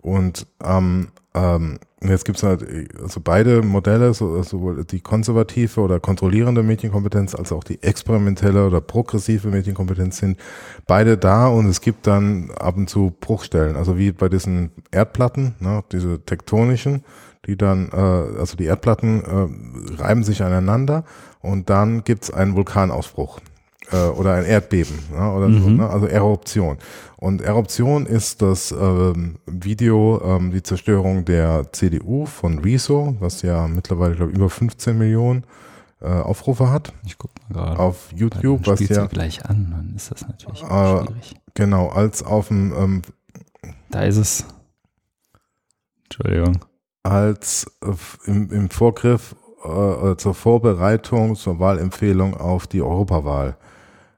[0.00, 2.64] Und ähm, ähm, jetzt gibt's halt
[3.00, 8.80] also beide Modelle, so, sowohl die konservative oder kontrollierende Medienkompetenz als auch die experimentelle oder
[8.80, 10.38] progressive Medienkompetenz sind
[10.86, 15.54] beide da und es gibt dann ab und zu Bruchstellen, also wie bei diesen Erdplatten,
[15.60, 17.04] ne, diese tektonischen,
[17.46, 21.04] die dann, äh, also die Erdplatten äh, reiben sich aneinander
[21.40, 23.40] und dann gibt's einen Vulkanausbruch
[23.92, 25.62] äh, oder ein Erdbeben ja, oder mhm.
[25.62, 25.88] so, ne?
[25.88, 26.78] also Eruption.
[27.16, 33.68] Und Eruption ist das ähm, Video, ähm, die Zerstörung der CDU von Rezo, was ja
[33.68, 35.44] mittlerweile glaube über 15 Millionen
[36.00, 36.92] äh, Aufrufe hat.
[37.04, 37.78] Ich guck mal gerade.
[37.78, 41.34] Auf YouTube, was ja gleich an, dann ist das natürlich äh, schwierig.
[41.54, 43.02] Genau, als auf dem ähm,
[43.90, 44.44] Da ist es.
[46.04, 46.64] Entschuldigung.
[47.02, 53.56] Als äh, im, im Vorgriff äh, zur Vorbereitung zur Wahlempfehlung auf die Europawahl.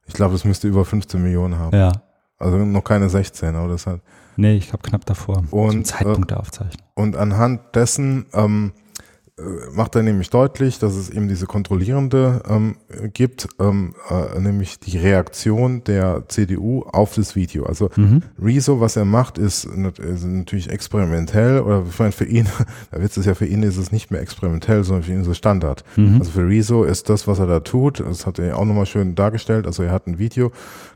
[0.07, 1.77] Ich glaube, es müsste über 15 Millionen haben.
[1.77, 1.93] Ja.
[2.39, 4.01] Also noch keine 16, aber das hat.
[4.37, 5.45] Nee, ich glaube knapp davor.
[5.51, 6.87] Und, zum Zeitpunkt der Aufzeichnung.
[6.95, 8.82] Und anhand dessen ähm, äh,
[9.73, 12.77] macht er nämlich deutlich, dass es eben diese kontrollierende ähm,
[13.13, 17.65] gibt, ähm, äh, nämlich die Reaktion der CDU auf das Video.
[17.65, 18.23] Also mhm.
[18.41, 22.47] Rezo, was er macht, ist, ist natürlich experimentell oder ich meine für ihn,
[22.91, 25.29] da wird es ja für ihn ist es nicht mehr experimentell, sondern für ihn ist
[25.29, 25.85] es Standard.
[25.97, 26.17] Mhm.
[26.19, 29.15] Also für Rezo ist das, was er da tut, das hat er auch nochmal schön
[29.15, 29.67] dargestellt.
[29.67, 30.53] Also er hat ein Video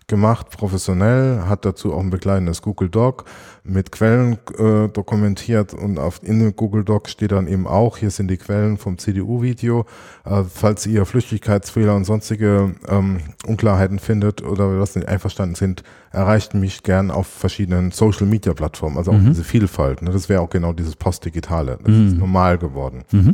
[0.09, 3.25] gemacht, professionell, hat dazu auch ein begleitendes Google Doc
[3.65, 8.11] mit Quellen äh, dokumentiert und auf, in dem Google Doc steht dann eben auch, hier
[8.11, 9.85] sind die Quellen vom CDU-Video.
[10.25, 16.55] Äh, falls ihr Flüchtigkeitsfehler und sonstige ähm, Unklarheiten findet oder was nicht einverstanden sind, erreicht
[16.55, 19.27] mich gern auf verschiedenen Social-Media-Plattformen, also auch mhm.
[19.27, 20.03] diese Vielfalt.
[20.03, 20.11] Ne?
[20.11, 21.79] Das wäre auch genau dieses Postdigitale.
[21.83, 22.09] Das mhm.
[22.09, 23.03] ist normal geworden.
[23.11, 23.33] Mhm.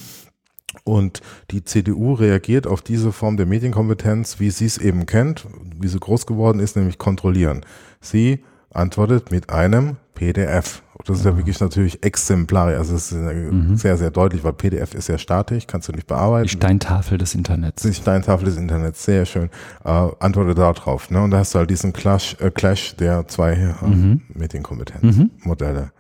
[0.85, 1.21] Und
[1.51, 5.47] die CDU reagiert auf diese Form der Medienkompetenz, wie sie es eben kennt,
[5.79, 7.65] wie sie groß geworden ist, nämlich kontrollieren.
[8.01, 10.83] Sie antwortet mit einem PDF.
[11.05, 12.79] Das ist ja wirklich natürlich exemplarisch.
[12.79, 13.77] Also es ist mhm.
[13.77, 16.47] sehr, sehr deutlich, weil PDF ist ja statisch, kannst du nicht bearbeiten.
[16.47, 17.83] Die Steintafel des Internets.
[17.83, 19.51] Die Steintafel des Internets, sehr schön.
[19.85, 19.89] Äh,
[20.21, 21.11] antworte darauf.
[21.11, 21.21] Ne?
[21.23, 24.23] Und da hast du halt diesen Clash, äh, Clash der zwei äh, mhm.
[24.33, 25.83] Medienkompetenzmodelle.
[25.83, 25.91] Mhm.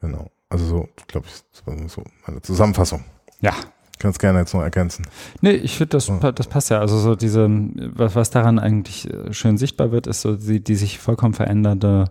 [0.00, 0.30] Genau.
[0.50, 1.42] Also so, glaube ich,
[1.90, 3.02] so meine Zusammenfassung.
[3.40, 3.54] Ja,
[4.04, 5.06] Kannst gerne jetzt noch ergänzen.
[5.40, 6.78] Nee, ich finde, das, das passt ja.
[6.78, 10.74] Also so diese, was, was daran eigentlich äh, schön sichtbar wird, ist so die, die
[10.74, 12.10] sich vollkommen verändernde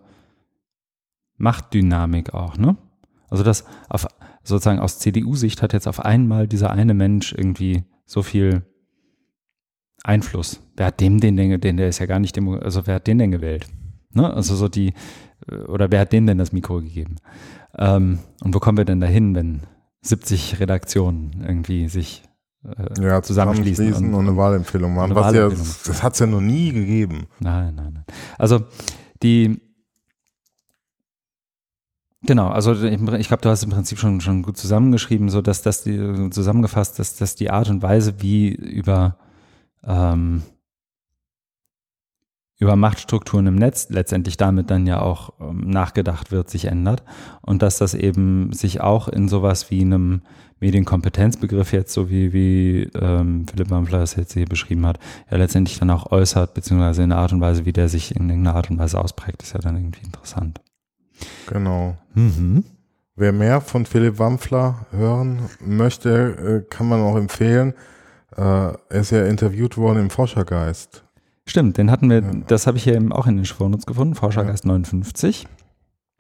[1.38, 2.78] Machtdynamik auch, ne?
[3.30, 4.07] Also das auf,
[4.44, 8.64] sozusagen aus CDU-Sicht hat jetzt auf einmal dieser eine Mensch irgendwie so viel
[10.03, 10.60] Einfluss.
[10.76, 13.06] Wer hat dem den denn, den der ist ja gar nicht, demo, also wer hat
[13.06, 13.68] den denn gewählt?
[14.14, 14.34] Ne?
[14.34, 14.94] Also so die,
[15.48, 17.18] äh, oder wer hat dem denn das Mikro gegeben?
[17.78, 19.61] Ähm, und wo kommen wir denn dahin, wenn
[20.03, 22.23] 70 Redaktionen irgendwie sich
[22.65, 25.15] äh, ja, zusammenschließen und, und, eine Wahlempfehlung machen.
[25.15, 27.27] Was ja, das hat es ja noch nie gegeben.
[27.39, 28.05] Nein, nein, nein.
[28.38, 28.61] Also
[29.21, 29.59] die
[32.25, 35.61] Genau, also ich, ich glaube, du hast im Prinzip schon schon gut zusammengeschrieben, so dass
[35.61, 39.17] das die zusammengefasst, dass dass die Art und Weise, wie über
[39.85, 40.43] ähm,
[42.64, 47.03] über Machtstrukturen im Netz letztendlich damit dann ja auch ähm, nachgedacht wird, sich ändert
[47.41, 50.22] und dass das eben sich auch in sowas wie einem
[50.61, 54.98] Medienkompetenzbegriff jetzt, so wie, wie ähm, Philipp Mampfler es jetzt hier beschrieben hat,
[55.30, 58.30] ja letztendlich dann auch äußert, beziehungsweise in der Art und Weise, wie der sich in
[58.30, 60.61] irgendeiner Art und Weise ausprägt, ist ja dann irgendwie interessant.
[61.48, 61.98] Genau.
[62.14, 62.64] Mhm.
[63.15, 67.73] Wer mehr von Philipp Wampfler hören möchte, äh, kann man auch empfehlen.
[68.38, 71.02] Äh, er ist ja interviewt worden im Forschergeist.
[71.45, 72.32] Stimmt, den hatten wir, ja.
[72.48, 74.72] das habe ich hier eben auch in den Shownotes gefunden, Forschergeist ja.
[74.72, 75.48] 59.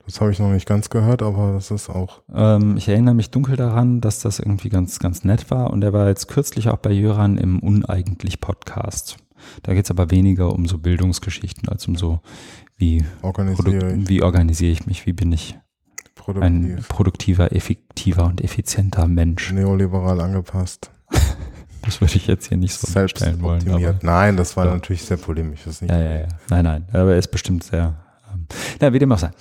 [0.05, 2.23] Das habe ich noch nicht ganz gehört, aber das ist auch.
[2.33, 5.71] Ähm, ich erinnere mich dunkel daran, dass das irgendwie ganz, ganz nett war.
[5.71, 9.17] Und er war jetzt kürzlich auch bei Jöran im Uneigentlich Podcast.
[9.63, 12.19] Da geht es aber weniger um so Bildungsgeschichten als um so,
[12.75, 14.09] wie organisiere, ich.
[14.09, 15.57] wie organisiere ich mich, wie bin ich
[16.15, 16.43] Produktiv.
[16.43, 19.51] ein produktiver, effektiver und effizienter Mensch.
[19.51, 20.91] Neoliberal angepasst.
[21.83, 23.69] Das würde ich jetzt hier nicht so stellen wollen.
[23.69, 24.73] Aber, nein, das war ja.
[24.73, 25.61] natürlich sehr polemisch.
[25.65, 26.27] Das nicht ja, ja, ja.
[26.49, 26.87] Nein, nein.
[26.91, 27.95] Aber er ist bestimmt sehr.
[28.33, 28.47] Ähm,
[28.79, 29.31] na, wie dem auch sei.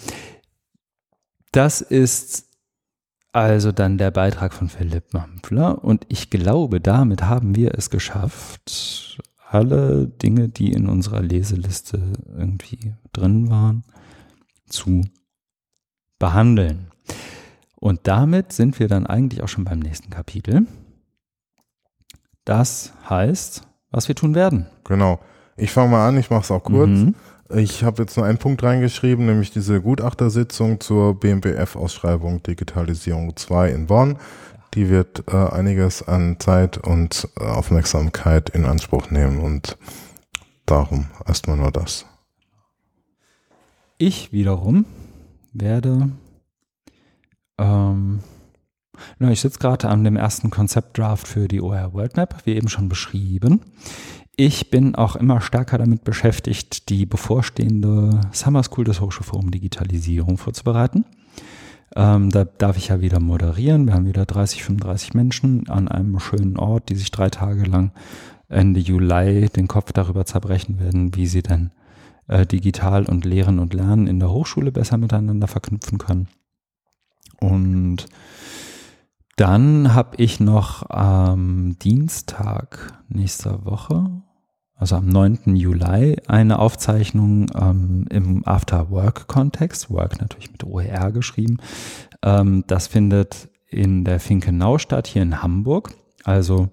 [1.53, 2.49] Das ist
[3.33, 9.19] Also dann der Beitrag von Philipp Mampfler und ich glaube, damit haben wir es geschafft,
[9.49, 13.85] alle Dinge, die in unserer Leseliste irgendwie drin waren,
[14.69, 15.03] zu
[16.19, 16.89] behandeln.
[17.77, 20.67] Und damit sind wir dann eigentlich auch schon beim nächsten Kapitel.
[22.45, 24.67] Das heißt, was wir tun werden.
[24.85, 25.21] Genau.
[25.57, 26.91] Ich fange mal an, ich mache es auch kurz.
[26.91, 27.15] Mhm.
[27.55, 33.87] Ich habe jetzt nur einen Punkt reingeschrieben, nämlich diese Gutachtersitzung zur BMBF-Ausschreibung Digitalisierung 2 in
[33.87, 34.17] Bonn.
[34.75, 39.77] Die wird äh, einiges an Zeit und äh, Aufmerksamkeit in Anspruch nehmen und
[40.65, 42.07] darum erstmal nur das.
[43.99, 44.87] Ich wiederum
[45.53, 46.09] werde,
[47.59, 48.21] ähm,
[49.19, 52.69] na, ich sitze gerade an dem ersten Konzeptdraft für die OR World Map, wie eben
[52.69, 53.61] schon beschrieben.
[54.37, 61.05] Ich bin auch immer stärker damit beschäftigt, die bevorstehende Summer School des Hochschulforum Digitalisierung vorzubereiten.
[61.95, 63.87] Ähm, da darf ich ja wieder moderieren.
[63.87, 67.93] Wir haben wieder 30, 35 Menschen an einem schönen Ort, die sich drei Tage lang
[68.49, 71.71] Ende Juli den Kopf darüber zerbrechen werden, wie sie denn
[72.29, 76.29] äh, digital und Lehren und Lernen in der Hochschule besser miteinander verknüpfen können.
[77.41, 78.07] Und
[79.37, 84.11] dann habe ich noch am Dienstag nächster Woche,
[84.75, 85.57] also am 9.
[85.57, 91.59] Juli, eine Aufzeichnung ähm, im After-Work-Kontext, Work natürlich mit OER geschrieben.
[92.23, 95.95] Ähm, das findet in der Finkenau statt, hier in Hamburg.
[96.25, 96.69] Also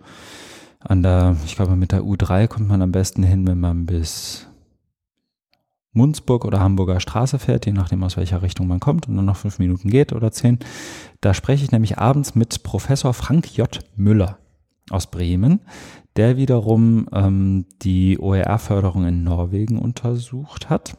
[0.80, 4.49] an der, ich glaube, mit der U3 kommt man am besten hin, wenn man bis
[5.92, 9.38] Munzburg oder Hamburger Straße fährt, je nachdem aus welcher Richtung man kommt und dann noch
[9.38, 10.60] fünf Minuten geht oder zehn.
[11.22, 13.80] Da spreche ich nämlich abends mit Professor Frank J.
[13.96, 14.38] Müller
[14.90, 15.62] aus Bremen,
[16.16, 20.96] der wiederum ähm, die OER-Förderung in Norwegen untersucht hat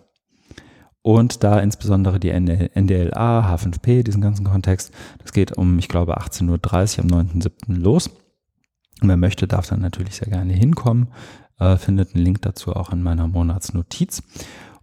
[1.02, 4.92] und da insbesondere die NDLA, H5P, diesen ganzen Kontext.
[5.18, 7.76] Das geht um, ich glaube, 18.30 Uhr am 9.7.
[7.76, 8.08] los.
[9.00, 11.08] Und wer möchte, darf dann natürlich sehr gerne hinkommen.
[11.58, 14.22] Äh, findet einen Link dazu auch in meiner Monatsnotiz.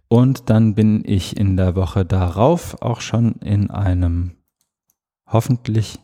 [0.08, 4.32] Und dann bin ich in der Woche darauf auch schon in einem
[5.26, 5.98] hoffentlich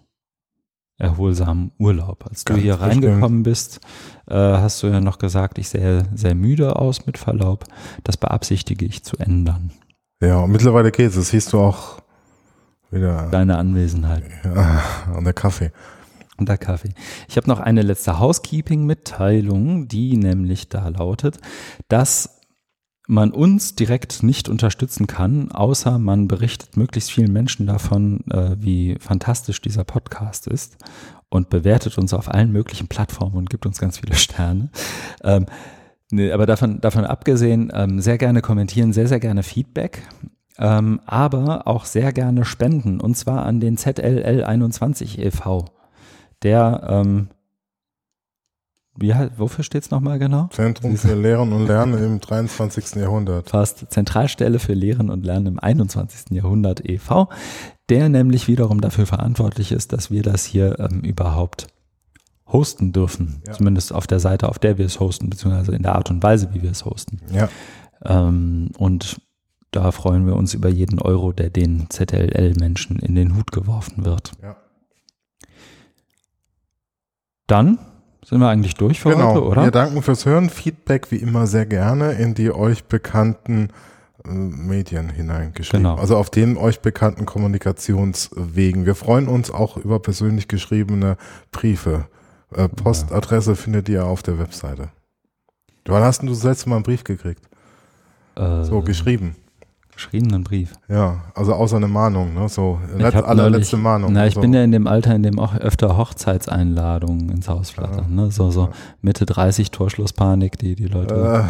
[0.99, 2.25] erholsamen Urlaub.
[2.29, 3.05] Als Ganz du hier bestimmt.
[3.05, 3.81] reingekommen bist,
[4.29, 7.65] äh, hast du ja noch gesagt, ich sehe sehr müde aus mit Verlaub.
[8.05, 9.73] Das beabsichtige ich zu ändern.
[10.21, 11.17] Ja, und mittlerweile geht's.
[11.17, 11.99] Das siehst du auch
[12.91, 14.83] wieder Deine Anwesenheit ja,
[15.15, 15.73] an der Kaffee.
[16.37, 16.91] und der Kaffee.
[17.29, 21.39] Ich habe noch eine letzte Housekeeping-Mitteilung, die nämlich da lautet,
[21.89, 22.34] dass
[23.07, 28.97] man uns direkt nicht unterstützen kann, außer man berichtet möglichst vielen Menschen davon, äh, wie
[28.99, 30.79] fantastisch dieser Podcast ist
[31.29, 34.71] und bewertet uns auf allen möglichen Plattformen und gibt uns ganz viele Sterne.
[35.23, 35.47] Ähm,
[36.11, 40.03] nee, aber davon, davon abgesehen, ähm, sehr gerne kommentieren, sehr, sehr gerne Feedback.
[40.57, 45.65] Ähm, aber auch sehr gerne spenden und zwar an den ZLL21 e.V.
[46.45, 47.29] Der, ähm,
[48.97, 50.49] wie, wofür steht es nochmal genau?
[50.53, 52.97] Zentrum für Lehren und Lernen im 23.
[52.97, 53.51] Jahrhundert.
[53.51, 56.31] fast Zentralstelle für Lehren und Lernen im 21.
[56.31, 57.29] Jahrhundert e.V.,
[57.89, 61.67] der nämlich wiederum dafür verantwortlich ist, dass wir das hier ähm, überhaupt
[62.47, 63.43] hosten dürfen.
[63.47, 63.53] Ja.
[63.55, 66.55] Zumindest auf der Seite, auf der wir es hosten, beziehungsweise in der Art und Weise,
[66.55, 67.21] wie wir es hosten.
[67.33, 67.49] Ja,
[68.05, 69.21] Ähm, und
[69.71, 74.33] da freuen wir uns über jeden Euro, der den ZLL-Menschen in den Hut geworfen wird.
[74.43, 74.57] ja.
[77.47, 77.79] Dann
[78.25, 79.31] sind wir eigentlich durch für Genau.
[79.35, 79.65] heute, oder?
[79.65, 80.51] Wir danken fürs Hören.
[80.51, 83.69] Feedback wie immer sehr gerne in die euch bekannten
[84.25, 85.85] äh, Medien hineingeschrieben.
[85.85, 85.97] Genau.
[86.01, 88.87] Also auf den euch bekannten Kommunikationswegen.
[88.87, 91.17] Wir freuen uns auch über persönlich geschriebene
[91.53, 92.07] Briefe.
[92.55, 94.89] Äh, Postadresse findet ihr auf der Webseite.
[95.87, 97.43] Wann hast denn du das letzte Mal einen Brief gekriegt?
[98.37, 99.37] Äh, So geschrieben.
[99.95, 100.73] Geschriebenen Brief.
[100.89, 102.49] Ja, also außer eine Mahnung, ne?
[102.49, 104.13] So letz, allerletzte Mahnung.
[104.13, 104.41] Na, ich so.
[104.41, 108.15] bin ja in dem Alter, in dem auch öfter Hochzeitseinladungen ins Haus flattern.
[108.15, 108.31] Ne?
[108.31, 111.47] So, so Mitte 30 Torschlusspanik, die, die Leute,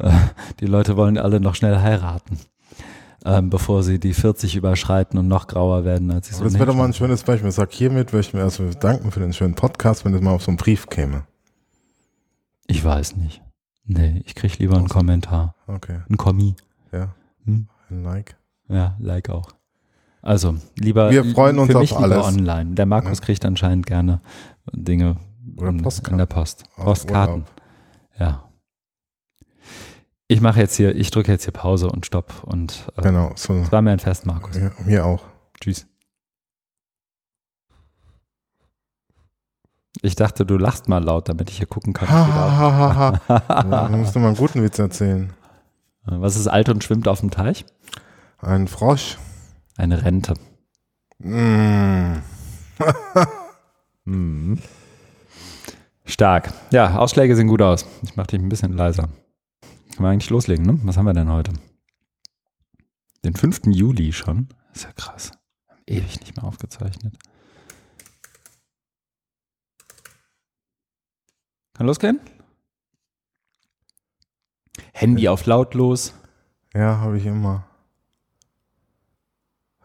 [0.00, 0.12] äh, äh,
[0.60, 2.38] die Leute wollen alle noch schnell heiraten,
[3.24, 6.66] ähm, bevor sie die 40 überschreiten und noch grauer werden, als sie so das wäre
[6.66, 7.48] doch mal ein schönes Beispiel.
[7.48, 10.32] Ich sag, hiermit möchte ich mir erstmal danken für den schönen Podcast, wenn es mal
[10.32, 11.24] auf so einen Brief käme.
[12.66, 13.42] Ich weiß nicht.
[13.84, 15.54] Nee, ich krieg lieber einen Kommentar.
[15.66, 16.54] Okay, Ein Kommi.
[16.92, 17.14] ja.
[17.44, 17.66] Hm?
[18.00, 18.36] Like.
[18.68, 19.48] Ja, like auch.
[20.22, 22.26] Also, lieber Wir freuen uns für auf mich lieber alles.
[22.26, 22.74] online.
[22.74, 24.20] Der Markus kriegt anscheinend gerne
[24.72, 25.16] Dinge
[25.58, 26.64] in, in der Post.
[26.76, 27.44] Auf Postkarten.
[28.18, 28.44] Ja.
[30.28, 33.54] Ich mache jetzt hier, ich drücke jetzt hier Pause und Stopp und äh, Genau, so.
[33.54, 34.56] es war mir ein Fest, Markus.
[34.56, 35.22] Ja, mir auch.
[35.60, 35.86] Tschüss.
[40.00, 42.08] Ich dachte, du lachst mal laut, damit ich hier gucken kann.
[42.08, 43.88] Ha, ha, ha, ha.
[43.88, 45.32] Du musst mal einen guten Witz erzählen.
[46.04, 47.64] Was ist alt und schwimmt auf dem Teich?
[48.42, 49.18] Ein Frosch.
[49.76, 50.34] Eine Rente.
[51.18, 52.16] Mm.
[54.04, 54.58] hm.
[56.04, 56.52] Stark.
[56.72, 57.86] Ja, Ausschläge sehen gut aus.
[58.02, 59.04] Ich mache dich ein bisschen leiser.
[59.92, 60.80] Können wir eigentlich loslegen, ne?
[60.82, 61.52] Was haben wir denn heute?
[63.24, 63.60] Den 5.
[63.66, 64.48] Juli schon.
[64.74, 65.30] ist ja krass.
[65.86, 67.16] Ewig nicht mehr aufgezeichnet.
[71.74, 72.18] Kann losgehen?
[74.92, 76.14] Handy auf lautlos.
[76.74, 77.71] Ja, habe ich immer.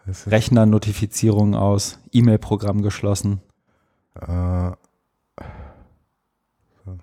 [0.07, 3.41] Rechner-Notifizierungen aus, E-Mail-Programm geschlossen.
[4.15, 4.71] Äh,
[6.85, 6.97] so.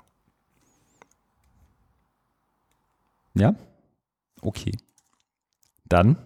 [3.35, 3.55] Ja?
[4.41, 4.77] Okay.
[5.87, 6.17] Dann